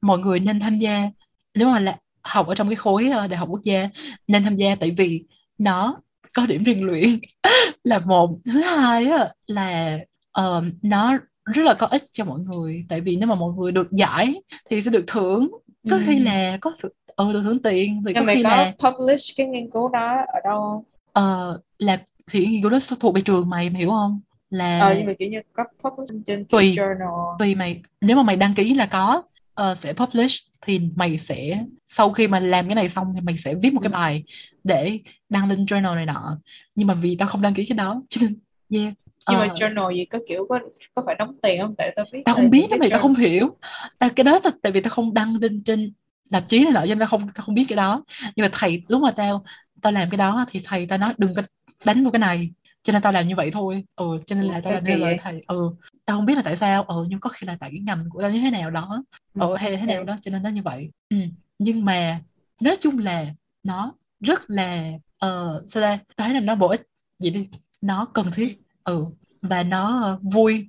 mọi 0.02 0.20
người 0.20 0.40
nên 0.40 0.60
tham 0.60 0.76
gia. 0.76 1.10
Nếu 1.56 1.68
mà 1.70 1.80
là 1.80 1.98
học 2.24 2.48
ở 2.48 2.56
trong 2.56 2.70
cái 2.70 2.76
khối 2.76 3.10
ờ, 3.10 3.28
đại 3.28 3.38
học 3.38 3.50
quốc 3.52 3.62
gia 3.64 3.90
nên 4.28 4.44
tham 4.44 4.56
gia 4.58 4.76
tại 4.76 4.92
vì 4.98 5.26
nó 5.58 6.02
có 6.34 6.46
điểm 6.46 6.64
rèn 6.66 6.80
luyện 6.82 7.10
là 7.84 8.00
một. 8.00 8.30
Thứ 8.46 8.62
hai 8.62 9.08
là 9.48 10.00
ờ, 10.32 10.64
nó 10.84 11.18
rất 11.46 11.64
là 11.66 11.74
có 11.74 11.88
ích 11.88 12.04
cho 12.12 12.26
mọi 12.26 12.40
người. 12.40 12.86
Tại 12.90 13.02
vì 13.02 13.16
nếu 13.16 13.28
mà 13.30 13.36
mọi 13.36 13.54
người 13.58 13.72
được 13.72 13.92
giải 13.92 14.36
thì 14.70 14.82
sẽ 14.82 14.92
được 14.92 15.04
thưởng. 15.08 15.50
Có 15.90 16.00
khi 16.06 16.20
Ừ. 16.20 16.24
là 16.24 16.58
có 16.62 16.74
sự 16.78 16.94
ờ 17.16 17.34
được 17.34 17.42
thưởng 17.44 17.64
tiền 17.64 18.04
thì 18.08 18.14
có 18.14 18.22
mày 18.22 18.36
khi 18.36 18.44
có 18.44 18.50
là 18.50 18.74
publish 18.80 19.38
cái 19.38 19.48
nghiên 19.48 19.70
cứu 19.72 19.90
đó 19.90 20.18
ở 20.34 20.40
đâu 20.44 20.86
ờ 21.14 21.60
là 21.80 21.98
thì 22.32 22.46
nghiên 22.48 22.62
cứu 22.62 22.72
đó 22.72 22.78
thuộc 23.00 23.16
về 23.16 23.22
trường 23.22 23.50
mày 23.50 23.70
mày 23.70 23.80
hiểu 23.82 23.90
không 23.90 24.20
là 24.52 24.80
ờ 24.80 24.96
nhưng 24.98 25.06
mà 25.08 25.14
kiểu 25.20 25.30
như 25.30 25.42
có 25.54 25.64
publish 25.84 26.26
trên 26.28 26.46
Tùy. 26.46 26.76
journal. 26.76 27.38
tùy 27.40 27.56
mày. 27.56 27.82
Nếu 28.02 28.18
mà 28.18 28.24
mày 28.24 28.36
đăng 28.36 28.54
ký 28.54 28.74
là 28.74 28.86
có 28.86 29.22
ờ, 29.54 29.76
sẽ 29.76 29.94
publish 29.94 30.44
thì 30.62 30.80
mày 30.96 31.18
sẽ 31.18 31.64
sau 31.88 32.12
khi 32.12 32.28
mà 32.28 32.40
làm 32.40 32.66
cái 32.68 32.76
này 32.76 32.90
xong 32.90 33.12
thì 33.16 33.22
mày 33.22 33.38
sẽ 33.38 33.56
viết 33.64 33.74
một 33.74 33.80
cái 33.84 33.90
Ừ. 33.92 33.94
bài 33.94 34.24
để 34.64 35.00
đăng 35.30 35.50
lên 35.50 35.64
journal 35.66 35.96
này 35.96 36.06
nọ. 36.06 36.38
Nhưng 36.76 36.88
mà 36.88 36.94
vì 36.94 37.16
tao 37.20 37.28
không 37.28 37.42
đăng 37.42 37.54
ký 37.54 37.66
cái 37.66 37.76
đó 37.78 38.02
cho 38.10 38.22
nên 38.22 38.40
yeah. 38.84 38.94
Nhưng 39.30 39.40
mà 39.40 39.48
Ờ, 39.48 39.56
journal 39.56 39.96
gì 39.96 40.06
có 40.06 40.20
kiểu 40.30 40.46
có 40.50 40.60
có 40.96 41.04
phải 41.06 41.16
đóng 41.20 41.36
tiền 41.42 41.62
không? 41.62 41.76
Tại 41.78 41.94
tao 41.96 42.06
biết 42.14 42.22
tao 42.26 42.36
không 42.36 42.50
biết 42.50 42.68
đó 42.72 42.78
mày 42.80 42.90
tao 42.90 43.00
không 43.00 43.16
hiểu. 43.16 43.58
À, 44.00 44.10
cái 44.16 44.24
đó 44.24 44.40
tại, 44.44 44.54
tại 44.64 44.72
vì 44.72 44.82
tao 44.82 44.90
không 44.92 45.14
đăng 45.14 45.36
lên 45.42 45.64
trên 45.64 45.94
tạp 46.32 46.44
chí 46.48 46.64
này 46.64 46.74
nọ 46.74 46.80
cho 46.82 46.86
nên 46.88 47.00
tao 47.00 47.08
không 47.08 47.22
tao 47.36 47.46
không 47.46 47.56
biết 47.56 47.66
cái 47.70 47.76
đó. 47.76 48.04
Nhưng 48.36 48.44
mà 48.44 48.50
thầy 48.54 48.84
lúc 48.88 49.02
mà 49.02 49.12
tao 49.12 49.44
tao 49.82 49.92
làm 49.94 50.10
cái 50.10 50.18
đó 50.18 50.46
thì 50.50 50.62
thầy 50.64 50.86
tao 50.86 50.98
nói 50.98 51.14
đừng 51.18 51.34
có 51.36 51.42
đánh 51.86 52.04
vào 52.04 52.12
cái 52.12 52.20
này 52.20 52.52
cho 52.84 52.94
nên 52.94 53.02
tao 53.02 53.14
làm 53.14 53.28
như 53.28 53.36
vậy 53.36 53.52
thôi. 53.52 53.84
Ừ 53.96 54.06
cho 54.26 54.36
nên 54.36 54.46
là 54.46 54.62
tao 54.64 54.74
làm 54.74 54.86
theo 54.86 54.98
lời 54.98 55.18
thầy. 55.22 55.44
Ừ 55.48 55.70
tao 56.06 56.18
không 56.18 56.26
biết 56.26 56.36
là 56.36 56.42
tại 56.42 56.58
sao. 56.58 56.84
Ừ 56.84 57.06
nhưng 57.08 57.20
có 57.20 57.30
khi 57.30 57.48
là 57.48 57.58
tại 57.60 57.70
cái 57.70 57.80
ngành 57.80 58.06
của 58.10 58.22
tao 58.22 58.32
như 58.32 58.42
thế 58.42 58.52
nào 58.52 58.70
đó. 58.70 59.04
Ừ. 59.34 59.56
Hay 59.56 59.72
là 59.72 59.78
thế 59.78 59.86
nào 59.86 60.04
đó 60.04 60.18
cho 60.22 60.32
nên 60.32 60.44
nó 60.44 60.50
như 60.50 60.62
vậy. 60.64 60.92
Ừ. 61.10 61.18
nhưng 61.60 61.86
mà 61.86 62.20
nói 62.62 62.76
chung 62.80 63.00
là 63.00 63.26
nó 63.64 63.94
rất 64.20 64.50
là 64.50 64.92
ờ 65.18 65.64
sao 65.66 65.84
ta? 65.84 66.00
Tao 66.16 66.28
thấy 66.28 66.34
là 66.34 66.40
nó 66.40 66.56
bổ 66.56 66.68
ích 66.68 66.88
vậy 67.20 67.32
đi. 67.32 67.50
Nó 67.82 68.06
cần 68.14 68.32
thiết. 68.36 68.62
Ừ 68.84 69.06
và 69.42 69.64
nó 69.64 70.02
ờ, 70.02 70.20
vui. 70.34 70.68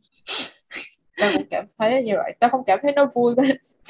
Tao 1.16 1.30
cũng 1.32 1.46
cảm 1.50 1.66
thấy 1.78 2.02
như 2.02 2.12
vậy. 2.16 2.36
Tao 2.40 2.50
không 2.50 2.62
cảm 2.66 2.78
thấy 2.82 2.92
nó 2.92 3.10
vui 3.14 3.34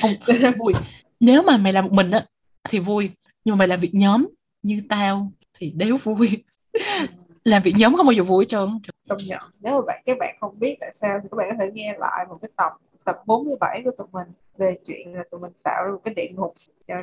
không 0.00 0.14
vui. 0.58 0.72
Nếu 1.20 1.42
mà 1.42 1.56
mày 1.56 1.72
làm 1.72 1.84
một 1.84 1.92
mình 1.92 2.10
á 2.10 2.24
thì 2.68 2.78
vui. 2.78 3.10
Nhưng 3.44 3.52
mà 3.52 3.58
mày 3.58 3.68
làm 3.68 3.80
việc 3.80 3.94
nhóm 3.94 4.26
như 4.62 4.82
tao 4.88 5.32
thì 5.54 5.72
đéo 5.76 5.96
vui 5.96 6.44
làm 7.44 7.62
việc 7.62 7.74
nhóm 7.76 7.94
không 7.96 8.06
bao 8.06 8.12
giờ 8.12 8.22
vui 8.22 8.46
trơn. 8.48 8.68
Công 9.08 9.18
nhận. 9.26 9.40
Nếu 9.60 9.74
mà 9.74 9.80
bạn 9.86 10.02
các 10.06 10.16
bạn 10.20 10.36
không 10.40 10.58
biết 10.58 10.76
tại 10.80 10.90
sao 10.92 11.18
thì 11.22 11.28
các 11.30 11.36
bạn 11.36 11.48
có 11.50 11.56
thể 11.64 11.70
nghe 11.74 11.94
lại 11.98 12.26
một 12.28 12.38
cái 12.42 12.50
tập 12.56 12.72
tập 13.04 13.16
47 13.26 13.82
của 13.84 13.90
tụi 13.98 14.06
mình 14.12 14.28
về 14.58 14.76
chuyện 14.86 15.14
là 15.14 15.22
tụi 15.30 15.40
mình 15.40 15.52
tạo 15.62 15.84
ra 15.84 15.90
một 15.92 16.00
cái 16.04 16.14
địa 16.14 16.28
ngục 16.34 16.54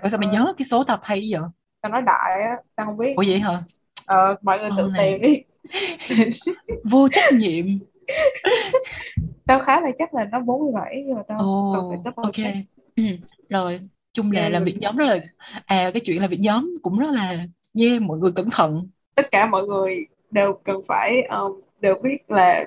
Ủa 0.04 0.10
sao 0.10 0.20
ơi, 0.24 0.30
nhớ 0.34 0.54
cái 0.58 0.66
số 0.66 0.84
tập 0.84 1.00
hay 1.04 1.28
vậy? 1.32 1.42
Tao 1.82 1.92
nói 1.92 2.02
đại 2.02 2.44
á 2.44 2.58
tao 2.76 2.86
không 2.86 2.98
biết. 2.98 3.14
Ủa 3.18 3.24
vậy 3.28 3.40
hả? 3.40 3.64
Ờ, 4.06 4.36
mọi 4.42 4.60
người 4.60 4.70
tự 4.78 4.90
này. 4.94 5.20
tìm 5.22 5.22
đi. 5.22 5.44
Vô 6.84 7.08
trách 7.12 7.34
nhiệm. 7.34 7.66
Tao 9.48 9.60
khá 9.60 9.82
là 9.82 9.92
chắc 9.98 10.14
là 10.14 10.26
nó 10.26 10.40
47 10.40 11.04
nhưng 11.08 11.16
mà 11.16 11.22
tao 11.28 11.40
cần 11.74 11.92
phải 11.92 11.98
ồ 11.98 12.04
double 12.06 12.24
ok. 12.24 12.56
ừ. 12.96 13.04
rồi 13.50 13.80
chung 14.14 14.32
là 14.32 14.50
làm 14.50 14.64
việc 14.64 14.78
nhóm 14.80 14.96
rất 14.96 15.06
là 15.06 15.20
à 15.66 15.92
cái 15.94 16.02
chuyện 16.04 16.22
làm 16.22 16.30
việc 16.30 16.40
nhóm 16.40 16.74
cũng 16.82 17.00
rất 17.00 17.10
là 17.12 17.46
yeah 17.80 18.02
mọi 18.02 18.18
người 18.18 18.32
cẩn 18.36 18.50
thận. 18.50 18.88
Tất 19.16 19.32
cả 19.32 19.46
mọi 19.46 19.68
người 19.68 20.06
đều 20.32 20.54
cần 20.54 20.82
phải 20.88 21.22
um, 21.22 21.62
đều 21.80 21.96
biết 22.04 22.32
là 22.32 22.66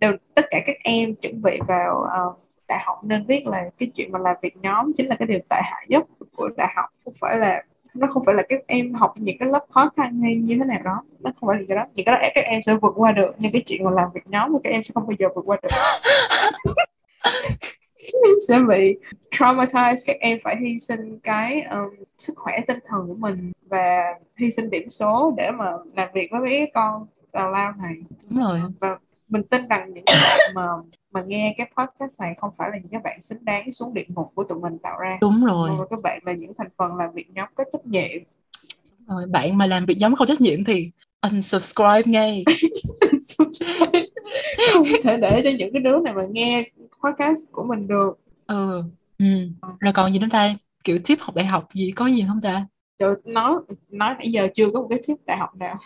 đều 0.00 0.12
tất 0.34 0.44
cả 0.50 0.58
các 0.66 0.76
em 0.84 1.14
chuẩn 1.14 1.42
bị 1.42 1.58
vào 1.68 2.04
uh, 2.04 2.38
đại 2.68 2.78
học 2.84 3.04
nên 3.04 3.26
biết 3.26 3.46
là 3.46 3.64
cái 3.78 3.90
chuyện 3.94 4.12
mà 4.12 4.18
làm 4.18 4.36
việc 4.42 4.56
nhóm 4.56 4.92
chính 4.96 5.06
là 5.06 5.16
cái 5.18 5.28
điều 5.28 5.38
tệ 5.50 5.56
hại 5.64 5.86
nhất 5.88 6.02
của 6.36 6.48
đại 6.56 6.72
học. 6.76 6.86
Không 7.04 7.14
phải 7.20 7.38
là 7.38 7.62
nó 7.94 8.08
không 8.14 8.24
phải 8.24 8.34
là 8.34 8.42
các 8.48 8.60
em 8.66 8.94
học 8.94 9.14
những 9.16 9.38
cái 9.38 9.48
lớp 9.48 9.64
khó 9.70 9.90
khăn 9.96 10.20
hay 10.22 10.34
như 10.34 10.58
thế 10.58 10.64
nào 10.64 10.80
đó. 10.84 11.02
Nó 11.20 11.30
không 11.40 11.46
phải 11.48 11.56
là 11.60 11.64
cái 11.68 11.76
đó. 11.76 11.84
Những 11.94 12.06
cái 12.06 12.14
đó 12.14 12.28
các 12.34 12.44
em 12.44 12.62
sẽ 12.62 12.74
vượt 12.74 12.92
qua 12.96 13.12
được. 13.12 13.34
Nhưng 13.38 13.52
cái 13.52 13.62
chuyện 13.66 13.84
mà 13.84 13.90
làm 13.90 14.08
việc 14.14 14.26
nhóm 14.26 14.52
thì 14.52 14.58
các 14.64 14.70
em 14.70 14.82
sẽ 14.82 14.92
không 14.94 15.06
bao 15.06 15.16
giờ 15.18 15.28
vượt 15.34 15.42
qua 15.46 15.56
được. 15.62 15.68
sẽ 18.48 18.58
bị 18.68 18.96
traumatized 19.30 20.02
các 20.06 20.16
em 20.20 20.38
phải 20.42 20.56
hy 20.60 20.78
sinh 20.78 21.18
cái 21.18 21.62
um, 21.62 22.04
sức 22.18 22.32
khỏe 22.36 22.60
tinh 22.68 22.78
thần 22.88 23.06
của 23.06 23.14
mình 23.14 23.52
và 23.68 24.14
hy 24.36 24.50
sinh 24.50 24.70
điểm 24.70 24.90
số 24.90 25.34
để 25.36 25.50
mà 25.50 25.72
làm 25.96 26.08
việc 26.14 26.28
với 26.30 26.40
mấy 26.40 26.70
con 26.74 27.06
tào 27.32 27.50
lao 27.50 27.72
này. 27.82 27.94
Đúng 28.30 28.42
rồi. 28.42 28.60
Và 28.80 28.98
mình 29.28 29.42
tin 29.42 29.68
rằng 29.68 29.94
những 29.94 30.04
bạn 30.06 30.54
mà 30.54 30.66
mà 31.10 31.22
nghe 31.26 31.54
cái 31.58 31.70
podcast 31.76 32.20
này 32.20 32.34
không 32.40 32.50
phải 32.56 32.70
là 32.70 32.76
những 32.76 32.88
các 32.90 33.02
bạn 33.02 33.20
xứng 33.22 33.44
đáng 33.44 33.72
xuống 33.72 33.94
địa 33.94 34.04
ngục 34.08 34.32
của 34.34 34.44
tụi 34.44 34.60
mình 34.60 34.78
tạo 34.78 34.98
ra. 34.98 35.18
Đúng 35.20 35.44
rồi. 35.46 35.70
Mà 35.78 35.84
các 35.90 36.02
bạn 36.02 36.20
là 36.24 36.32
những 36.32 36.52
thành 36.58 36.68
phần 36.76 36.96
làm 36.96 37.12
việc 37.14 37.26
nhóm 37.34 37.48
có 37.54 37.64
trách 37.72 37.86
nhiệm. 37.86 38.22
Rồi 39.08 39.26
bạn 39.26 39.58
mà 39.58 39.66
làm 39.66 39.86
việc 39.86 39.96
nhóm 40.00 40.14
không 40.14 40.26
trách 40.26 40.40
nhiệm 40.40 40.64
thì 40.64 40.90
unsubscribe 41.22 42.02
ngay. 42.06 42.44
Không 44.72 44.84
thể 45.04 45.16
để 45.16 45.40
cho 45.44 45.50
những 45.58 45.72
cái 45.72 45.82
đứa 45.82 45.98
này 45.98 46.14
mà 46.14 46.22
nghe 46.30 46.70
podcast 47.04 47.52
của 47.52 47.64
mình 47.64 47.88
được. 47.88 48.12
Ừ 48.46 48.82
ừ. 49.18 49.26
Rồi 49.80 49.92
còn 49.92 50.12
gì 50.12 50.18
nữa 50.18 50.26
ta? 50.30 50.54
Kiểu 50.84 50.98
tip 51.04 51.18
học 51.20 51.34
đại 51.36 51.46
học 51.46 51.68
gì 51.74 51.92
có 51.96 52.06
gì 52.06 52.24
không 52.28 52.40
ta? 52.40 52.66
Trời, 52.98 53.14
nói 53.24 53.54
nói 53.88 54.14
nãy 54.18 54.30
giờ 54.32 54.48
chưa 54.54 54.70
có 54.74 54.80
một 54.80 54.86
cái 54.90 55.00
tip 55.08 55.16
đại 55.26 55.36
học 55.36 55.56
nào. 55.56 55.76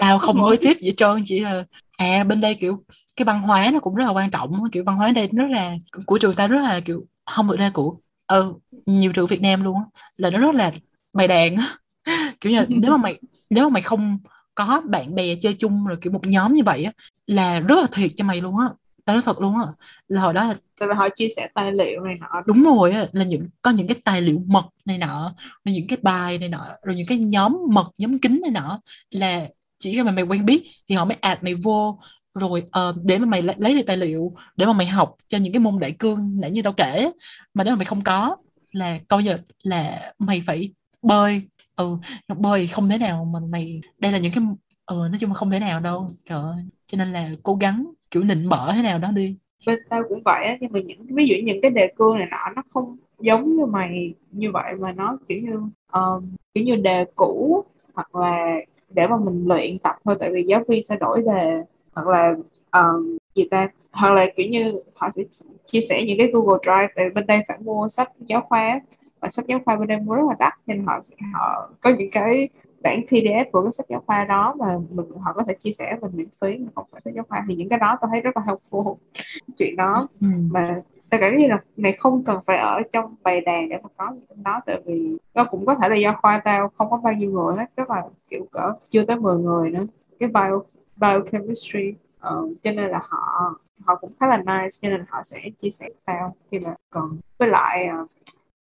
Tao 0.00 0.18
không 0.18 0.36
có 0.40 0.56
tip 0.60 0.76
gì 0.80 0.92
trơn 0.96 1.22
chỉ 1.24 1.40
là 1.40 1.64
à 1.96 2.24
bên 2.24 2.40
đây 2.40 2.54
kiểu 2.54 2.84
cái 3.16 3.24
văn 3.24 3.42
hóa 3.42 3.70
nó 3.72 3.80
cũng 3.80 3.94
rất 3.94 4.04
là 4.04 4.10
quan 4.12 4.30
trọng 4.30 4.70
kiểu 4.72 4.84
văn 4.86 4.96
hóa 4.96 5.12
đây 5.12 5.28
rất 5.32 5.46
là 5.50 5.76
của 6.06 6.18
trường 6.18 6.34
ta 6.34 6.46
rất 6.46 6.58
là 6.62 6.80
kiểu 6.80 7.06
không 7.26 7.48
được 7.48 7.56
ra 7.58 7.70
của 7.74 7.96
ờ 8.26 8.52
nhiều 8.86 9.12
trường 9.12 9.26
Việt 9.26 9.42
Nam 9.42 9.64
luôn 9.64 9.76
là 10.16 10.30
nó 10.30 10.38
rất 10.38 10.54
là 10.54 10.72
bày 11.12 11.28
đàn 11.28 11.56
kiểu 12.40 12.52
như 12.52 12.66
nếu 12.68 12.90
mà 12.90 12.96
mày 12.96 13.18
nếu 13.50 13.64
mà 13.70 13.74
mày 13.74 13.82
không 13.82 14.18
có 14.54 14.82
bạn 14.90 15.14
bè 15.14 15.34
chơi 15.42 15.56
chung 15.58 15.86
rồi 15.86 15.98
kiểu 16.02 16.12
một 16.12 16.26
nhóm 16.26 16.52
như 16.54 16.62
vậy 16.64 16.84
á 16.84 16.92
là 17.26 17.60
rất 17.60 17.76
là 17.80 17.86
thiệt 17.92 18.10
cho 18.16 18.24
mày 18.24 18.40
luôn 18.40 18.58
á 18.58 18.66
tao 19.04 19.14
nói 19.14 19.22
thật 19.24 19.40
luôn 19.40 19.56
á 19.56 19.64
là 20.08 20.20
hồi 20.20 20.34
đó 20.34 20.44
là 20.44 20.54
tại 20.80 20.88
vì 20.88 20.94
họ 20.94 21.08
chia 21.14 21.28
sẻ 21.36 21.48
tài 21.54 21.72
liệu 21.72 22.00
này 22.00 22.14
nọ. 22.20 22.42
Đúng 22.46 22.64
rồi 22.64 22.92
á 22.92 23.06
là 23.12 23.24
những 23.24 23.46
có 23.62 23.70
những 23.70 23.86
cái 23.86 23.96
tài 24.04 24.22
liệu 24.22 24.42
mật 24.46 24.64
này 24.84 24.98
nọ 24.98 25.34
rồi 25.64 25.74
những 25.74 25.86
cái 25.88 25.98
bài 26.02 26.38
này 26.38 26.48
nọ 26.48 26.66
rồi 26.82 26.96
những 26.96 27.06
cái 27.06 27.18
nhóm 27.18 27.58
mật 27.70 27.90
nhóm 27.98 28.18
kín 28.18 28.40
này 28.42 28.50
nọ 28.50 28.80
là 29.10 29.48
chỉ 29.78 29.92
khi 29.92 30.02
mà 30.02 30.12
mày 30.12 30.24
quen 30.24 30.46
biết 30.46 30.62
thì 30.88 30.94
họ 30.94 31.04
mới 31.04 31.16
add 31.20 31.42
mày 31.42 31.54
vô. 31.54 31.98
Rồi 32.34 32.62
uh, 32.62 32.96
để 33.04 33.18
mà 33.18 33.26
mày 33.26 33.42
lấy 33.42 33.74
được 33.74 33.82
tài 33.86 33.96
liệu 33.96 34.34
để 34.56 34.66
mà 34.66 34.72
mày 34.72 34.86
học 34.86 35.14
cho 35.28 35.38
những 35.38 35.52
cái 35.52 35.60
môn 35.60 35.78
đại 35.78 35.92
cương 35.92 36.40
nãy 36.40 36.50
như 36.50 36.62
tao 36.62 36.72
kể 36.72 37.10
mà 37.54 37.64
nếu 37.64 37.74
mà 37.74 37.76
mày 37.76 37.84
không 37.84 38.00
có 38.00 38.36
là 38.72 38.98
coi 39.08 39.22
như 39.22 39.36
là 39.62 40.12
mày 40.18 40.42
phải 40.46 40.72
bơi. 41.02 41.42
Ừ 41.76 41.96
bơi 42.36 42.66
không 42.66 42.88
thể 42.88 42.98
nào 42.98 43.24
mà 43.24 43.40
mày 43.48 43.80
đây 43.98 44.12
là 44.12 44.18
những 44.18 44.32
cái 44.32 44.44
ừ 44.86 44.96
nói 44.96 45.18
chung 45.20 45.30
là 45.30 45.34
không 45.34 45.50
thể 45.50 45.58
nào 45.60 45.80
đâu 45.80 46.08
trời 46.28 46.42
ơi. 46.42 46.64
Cho 46.86 46.98
nên 46.98 47.12
là 47.12 47.30
cố 47.42 47.54
gắng 47.54 47.86
kiểu 48.12 48.22
nịnh 48.22 48.48
bợ 48.48 48.72
thế 48.74 48.82
nào 48.82 48.98
đó 48.98 49.08
đi. 49.14 49.36
Bên 49.66 49.78
tao 49.88 50.02
cũng 50.08 50.22
vậy 50.24 50.44
á 50.44 50.56
nhưng 50.60 50.72
mà 50.72 50.80
những 50.80 51.06
ví 51.08 51.26
dụ 51.26 51.34
những 51.44 51.60
cái 51.62 51.70
đề 51.70 51.92
cương 51.96 52.18
này 52.18 52.28
nọ 52.30 52.52
nó 52.56 52.62
không 52.74 52.96
giống 53.18 53.56
như 53.56 53.66
mày 53.66 54.14
như 54.30 54.50
vậy 54.52 54.74
mà 54.78 54.92
nó 54.92 55.18
kiểu 55.28 55.38
như 55.42 55.60
um, 55.92 56.36
kiểu 56.54 56.64
như 56.64 56.76
đề 56.76 57.04
cũ 57.14 57.64
hoặc 57.94 58.14
là 58.14 58.56
để 58.90 59.06
mà 59.06 59.16
mình 59.16 59.44
luyện 59.46 59.78
tập 59.78 59.96
thôi 60.04 60.16
tại 60.20 60.30
vì 60.32 60.44
giáo 60.48 60.64
viên 60.68 60.82
sẽ 60.82 60.96
đổi 60.96 61.22
đề 61.26 61.62
hoặc 61.92 62.08
là 62.08 62.34
um, 62.72 63.16
gì 63.34 63.48
ta 63.50 63.68
hoặc 63.92 64.12
là 64.12 64.26
kiểu 64.36 64.46
như 64.46 64.82
họ 64.94 65.10
sẽ 65.10 65.22
chia 65.66 65.80
sẻ 65.80 66.04
những 66.06 66.18
cái 66.18 66.30
Google 66.32 66.58
Drive 66.62 66.92
tại 66.96 67.10
bên 67.14 67.26
đây 67.26 67.40
phải 67.48 67.58
mua 67.58 67.88
sách 67.88 68.10
giáo 68.18 68.40
khoa 68.40 68.80
và 69.20 69.28
sách 69.28 69.46
giáo 69.48 69.60
khoa 69.64 69.76
bên 69.76 69.88
đây 69.88 69.98
mua 69.98 70.14
rất 70.14 70.22
là 70.28 70.34
đắt 70.38 70.52
nên 70.66 70.84
họ 70.86 71.00
họ 71.34 71.70
có 71.80 71.90
những 71.98 72.10
cái 72.10 72.48
bản 72.82 73.00
PDF 73.08 73.44
của 73.52 73.62
cái 73.62 73.72
sách 73.72 73.86
giáo 73.88 74.02
khoa 74.06 74.24
đó 74.24 74.54
mà 74.58 74.78
mình 74.90 75.06
họ 75.20 75.32
có 75.32 75.42
thể 75.48 75.54
chia 75.58 75.72
sẻ 75.72 75.96
mình 76.00 76.10
miễn 76.14 76.28
phí 76.40 76.58
mà 76.58 76.70
không 76.74 76.86
phải 76.92 77.00
sách 77.00 77.14
giáo 77.14 77.24
khoa. 77.28 77.44
Thì 77.48 77.54
những 77.54 77.68
cái 77.68 77.78
đó 77.78 77.98
tôi 78.00 78.08
thấy 78.12 78.20
rất 78.20 78.36
là 78.36 78.42
helpful 78.46 78.96
chuyện 79.56 79.76
đó. 79.76 80.08
Ừ. 80.20 80.26
mà 80.50 80.82
tôi 81.10 81.20
cảm 81.20 81.36
như 81.36 81.46
là 81.48 81.58
mày 81.76 81.96
không 81.98 82.24
cần 82.24 82.40
phải 82.46 82.56
ở 82.56 82.82
trong 82.92 83.14
bầy 83.22 83.40
đàn 83.40 83.68
để 83.68 83.76
mà 83.82 83.88
có 83.96 84.10
những 84.10 84.26
cái 84.28 84.36
đó 84.44 84.60
tại 84.66 84.80
vì 84.86 85.16
nó 85.34 85.44
cũng 85.44 85.66
có 85.66 85.74
thể 85.74 85.88
là 85.88 85.96
do 85.96 86.18
khoa 86.22 86.40
tao 86.44 86.70
không 86.78 86.90
có 86.90 86.96
bao 86.96 87.12
nhiêu 87.12 87.30
người 87.30 87.56
hết 87.56 87.66
rất 87.76 87.90
là 87.90 88.02
kiểu 88.30 88.46
cỡ 88.52 88.72
chưa 88.90 89.04
tới 89.04 89.16
10 89.16 89.38
người 89.38 89.70
nữa. 89.70 89.86
Cái 90.20 90.28
bio 90.28 90.62
biochemistry 90.96 91.94
uh, 92.16 92.50
cho 92.62 92.72
nên 92.72 92.90
là 92.90 93.00
họ 93.08 93.54
họ 93.84 93.94
cũng 93.94 94.12
khá 94.20 94.26
là 94.26 94.36
nice 94.36 94.76
cho 94.82 94.88
nên 94.88 95.04
họ 95.08 95.22
sẽ 95.22 95.40
chia 95.58 95.70
sẻ 95.70 95.88
tao 96.04 96.34
khi 96.50 96.58
mà 96.58 96.74
còn. 96.90 97.18
Với 97.38 97.48
lại 97.48 97.88
uh, 98.02 98.10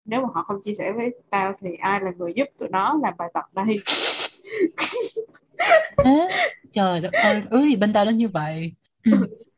nếu 0.06 0.22
mà 0.22 0.28
họ 0.34 0.44
không 0.44 0.62
chia 0.62 0.74
sẻ 0.74 0.92
với 0.92 1.16
tao 1.30 1.54
thì 1.62 1.70
ai 1.76 2.02
là 2.02 2.12
người 2.18 2.34
giúp 2.36 2.46
tụi 2.60 2.70
nó 2.70 3.00
làm 3.04 3.14
bài 3.18 3.30
tập 3.34 3.46
đây 3.54 3.76
à, 5.98 6.28
trời 6.72 7.02
đất 7.02 7.14
ơi. 7.14 7.42
Ừ 7.50 7.66
thì 7.70 7.76
bên 7.76 7.94
tao 7.94 8.06
nó 8.06 8.12
như 8.12 8.28
vậy. 8.28 8.74
Ừ. 9.06 9.12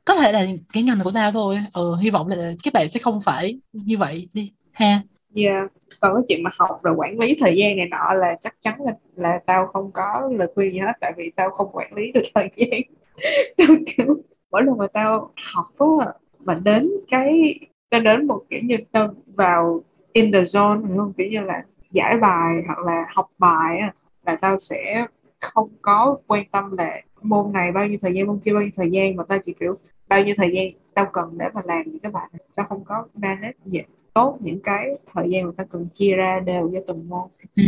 Có 0.05 0.15
thể 0.15 0.31
là 0.31 0.45
cái 0.73 0.83
ngành 0.83 0.99
của 1.03 1.11
tao 1.11 1.31
thôi. 1.31 1.57
Ừ, 1.73 1.95
hy 2.01 2.09
vọng 2.09 2.27
là 2.27 2.53
các 2.63 2.73
bạn 2.73 2.87
sẽ 2.87 2.99
không 2.99 3.21
phải 3.21 3.59
như 3.71 3.97
vậy 3.97 4.29
đi 4.33 4.51
ha. 4.73 5.01
Yeah 5.35 5.67
còn 6.03 6.15
cái 6.15 6.23
chuyện 6.27 6.43
mà 6.43 6.49
học 6.53 6.79
rồi 6.83 6.95
quản 6.97 7.19
lý 7.19 7.37
thời 7.39 7.55
gian 7.57 7.77
này 7.77 7.87
nọ 7.87 8.13
là 8.13 8.35
chắc 8.41 8.55
chắn 8.61 8.81
là 8.85 8.91
là 9.15 9.39
tao 9.45 9.67
không 9.73 9.91
có 9.91 10.29
lời 10.37 10.47
khuyên 10.55 10.73
gì 10.73 10.79
hết 10.79 10.93
tại 11.01 11.13
vì 11.17 11.31
tao 11.35 11.49
không 11.49 11.69
quản 11.73 11.93
lý 11.93 12.11
được 12.11 12.23
thời 12.35 12.49
gian. 12.55 12.81
Tao 13.57 13.67
kiểu 13.85 14.05
mỗi 14.51 14.63
lần 14.63 14.77
mà 14.77 14.87
tao 14.93 15.31
học 15.53 15.67
á 15.99 16.07
mà 16.39 16.53
đến 16.63 16.91
cái 17.11 17.59
tao 17.89 18.01
đến 18.01 18.27
một 18.27 18.41
kiểu 18.49 18.59
như 18.63 18.77
tao 18.91 19.13
vào 19.35 19.81
in 20.13 20.31
the 20.31 20.41
zone 20.41 20.87
hiểu 20.87 20.97
không? 20.97 21.13
Kiểu 21.13 21.27
như 21.27 21.41
là 21.41 21.63
giải 21.91 22.17
bài 22.21 22.55
hoặc 22.67 22.79
là 22.79 23.03
học 23.15 23.27
bài 23.37 23.77
á 23.77 23.93
là 24.25 24.35
tao 24.35 24.57
sẽ 24.57 25.05
không 25.41 25.69
có 25.81 26.17
quan 26.27 26.45
tâm 26.51 26.77
là 26.77 27.01
môn 27.21 27.53
này 27.53 27.71
bao 27.71 27.87
nhiêu 27.87 27.97
thời 28.01 28.13
gian 28.13 28.27
môn 28.27 28.39
kia 28.39 28.53
bao 28.53 28.61
nhiêu 28.61 28.71
thời 28.75 28.91
gian 28.91 29.15
mà 29.15 29.23
tao 29.29 29.39
chỉ 29.45 29.53
kiểu 29.59 29.77
bao 30.07 30.23
nhiêu 30.23 30.35
thời 30.37 30.51
gian 30.53 30.67
tao 30.93 31.05
cần 31.13 31.37
để 31.37 31.45
mà 31.53 31.61
làm 31.65 31.81
những 31.85 31.99
cái 31.99 32.11
bài 32.11 32.29
này. 32.33 32.41
Tao 32.55 32.65
không 32.69 32.83
có 32.85 33.07
manage 33.15 33.53
gì 33.65 33.79
tốt 34.13 34.37
những 34.41 34.59
cái 34.59 34.87
thời 35.13 35.29
gian 35.29 35.45
mà 35.45 35.51
tao 35.57 35.67
cần 35.71 35.87
chia 35.93 36.15
ra 36.15 36.39
đều 36.39 36.69
cho 36.73 36.79
từng 36.87 37.09
môn. 37.09 37.29
Ừ. 37.55 37.63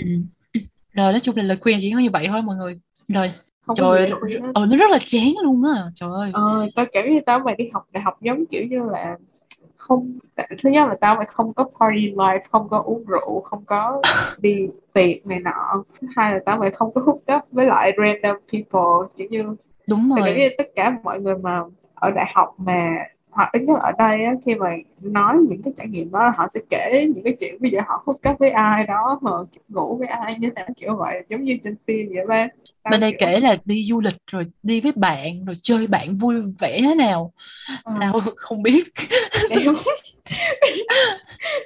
rồi 0.93 1.11
nói 1.11 1.19
chung 1.19 1.37
là 1.37 1.43
lời 1.43 1.57
khuyên 1.61 1.77
chỉ 1.81 1.91
có 1.93 1.99
như 1.99 2.09
vậy 2.09 2.25
thôi 2.27 2.41
mọi 2.41 2.55
người. 2.55 2.79
Rồi. 3.07 3.31
Không 3.65 3.75
trời 3.75 4.11
ờ 4.53 4.65
nó 4.65 4.77
rất 4.77 4.91
là 4.91 4.97
chán 5.05 5.33
luôn 5.43 5.63
á 5.63 5.83
trời 5.95 6.09
ơi. 6.13 6.31
Ờ 6.33 6.67
tao 6.75 6.85
kiểu 6.93 7.03
như 7.03 7.19
tao 7.25 7.39
mày 7.39 7.55
đi 7.55 7.69
học 7.73 7.87
đại 7.91 8.03
học 8.03 8.21
giống 8.21 8.45
kiểu 8.45 8.65
như 8.65 8.79
là 8.91 9.17
không 9.87 10.19
thứ 10.63 10.69
nhất 10.69 10.87
là 10.87 10.95
tao 11.01 11.15
phải 11.15 11.25
không 11.25 11.53
có 11.53 11.65
party 11.79 12.13
life 12.15 12.39
không 12.49 12.69
có 12.69 12.81
uống 12.85 13.05
rượu 13.05 13.41
không 13.41 13.65
có 13.65 14.01
đi 14.37 14.67
tiệc 14.93 15.25
này 15.25 15.39
nọ. 15.39 15.83
Thứ 15.99 16.07
hai 16.15 16.33
là 16.33 16.39
tao 16.45 16.59
phải 16.59 16.71
không 16.71 16.93
có 16.93 17.01
hook 17.01 17.37
up 17.37 17.51
với 17.51 17.65
lại 17.65 17.91
random 17.97 18.37
people 18.51 19.07
kiểu 19.17 19.27
như 19.29 19.55
đúng 19.89 20.11
rồi. 20.15 20.55
tất 20.57 20.67
cả 20.75 20.97
mọi 21.03 21.19
người 21.21 21.37
mà 21.37 21.63
ở 21.95 22.11
đại 22.11 22.31
học 22.35 22.55
mà 22.57 22.97
hoặc 23.35 23.49
ít 23.53 23.59
nhất 23.59 23.79
ở 23.81 23.91
đây 23.97 24.25
á, 24.25 24.33
khi 24.45 24.55
mà 24.55 24.69
nói 25.01 25.37
những 25.49 25.61
cái 25.61 25.73
trải 25.77 25.87
nghiệm 25.87 26.11
đó 26.11 26.33
họ 26.37 26.47
sẽ 26.47 26.59
kể 26.69 27.07
những 27.15 27.23
cái 27.23 27.35
chuyện 27.39 27.57
bây 27.59 27.71
giờ 27.71 27.79
họ 27.87 28.03
hút 28.05 28.19
cắt 28.21 28.39
với 28.39 28.49
ai 28.49 28.85
đó 28.87 29.19
mà 29.21 29.31
ngủ 29.69 29.95
với 29.95 30.07
ai 30.07 30.35
như 30.39 30.49
thế 30.55 30.65
kiểu 30.77 30.95
vậy 30.95 31.23
giống 31.29 31.43
như 31.43 31.57
trên 31.63 31.75
phim 31.87 32.09
vậy 32.15 32.25
ba 32.27 32.47
bên 32.91 33.01
đây 33.01 33.15
kể 33.19 33.39
là 33.39 33.55
đi 33.65 33.83
du 33.83 34.01
lịch 34.01 34.17
rồi 34.27 34.43
đi 34.63 34.81
với 34.81 34.91
bạn 34.95 35.45
rồi 35.45 35.55
chơi 35.61 35.87
bạn 35.87 36.13
vui 36.13 36.35
vẻ 36.59 36.79
thế 36.81 36.95
nào? 36.95 37.33
Ừ. 37.83 37.93
tao 38.01 38.13
không 38.35 38.63
biết. 38.63 38.83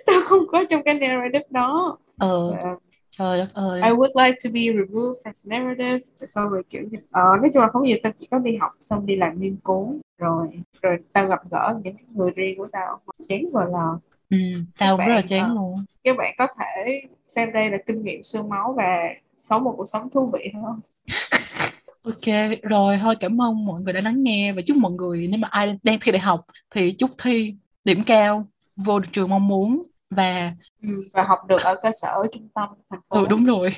Tao 0.06 0.22
không 0.26 0.48
có 0.48 0.64
trong 0.70 0.84
cái 0.84 0.94
narrative 0.94 1.46
đó. 1.50 1.98
Ờ. 2.18 2.52
Và 2.64 2.76
trời 3.20 3.40
đất 3.40 3.54
ơi. 3.54 3.82
I 3.82 3.90
would 3.90 4.26
like 4.26 4.38
to 4.44 4.50
be 4.54 4.62
removed 4.62 5.24
as 5.24 5.48
narrative. 5.48 6.00
Xong 6.16 6.50
rồi 6.50 6.64
kiểu 6.70 6.84
ờ, 7.12 7.24
nói 7.42 7.50
chung 7.54 7.62
là 7.62 7.70
không 7.74 7.88
gì 7.88 7.96
tao 8.04 8.14
chỉ 8.20 8.28
có 8.32 8.40
đi 8.40 8.58
học 8.58 8.72
xong 8.82 9.06
đi 9.06 9.16
làm 9.16 9.42
nghiên 9.42 9.56
cứu. 9.64 9.96
Rồi 10.18 10.48
rồi 10.82 10.98
tao 11.14 11.28
gặp 11.28 11.40
gỡ 11.52 11.80
những 11.84 11.96
người 12.14 12.32
riêng 12.32 12.58
của 12.58 12.68
tao. 12.72 13.00
Chán 13.30 13.42
vừa 13.54 13.66
là 13.72 13.86
ừ, 14.30 14.38
tao 14.78 14.98
rất 14.98 15.08
là 15.08 15.22
chán 15.22 15.56
luôn. 15.56 15.76
các 16.04 16.18
bạn 16.18 16.36
có 16.38 16.48
thể 16.60 17.02
xem 17.28 17.54
đây 17.54 17.70
là 17.70 17.78
kinh 17.88 18.04
nghiệm 18.04 18.24
xương 18.24 18.50
máu 18.50 18.74
và 18.78 18.98
sống 19.38 19.64
một 19.64 19.74
cuộc 19.78 19.86
sống 19.86 20.10
thú 20.10 20.32
vị 20.34 20.52
không 20.54 20.80
Ok, 22.04 22.60
rồi 22.64 22.98
thôi 23.02 23.16
cảm 23.20 23.42
ơn 23.42 23.66
mọi 23.66 23.82
người 23.82 23.94
đã 23.94 24.02
lắng 24.02 24.24
nghe 24.24 24.54
và 24.54 24.62
chúc 24.68 24.78
mọi 24.78 24.92
người 24.92 25.28
nếu 25.32 25.40
mà 25.40 25.48
ai 25.52 25.78
đang 25.84 25.98
thi 26.02 26.12
đại 26.12 26.20
học 26.20 26.42
thì 26.72 26.92
chúc 26.92 27.12
thi 27.24 27.56
điểm 27.86 28.04
cao, 28.06 28.48
vô 28.76 29.00
được 29.00 29.08
trường 29.12 29.30
mong 29.30 29.48
muốn 29.48 29.84
và 30.10 30.54
ừ, 30.82 30.90
và 31.14 31.24
học 31.24 31.40
được 31.48 31.62
ở 31.64 31.76
cơ 31.84 31.92
sở 32.02 32.24
trung 32.34 32.50
tâm 32.56 32.70
thành 32.90 33.00
phố. 33.10 33.16
Ừ 33.22 33.28
đúng 33.30 33.46
rồi. 33.46 33.70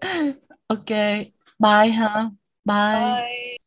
ok, 0.68 0.88
bye 1.58 1.90
ha. 1.90 2.30
Bye. 2.64 2.94
bye. 2.94 3.58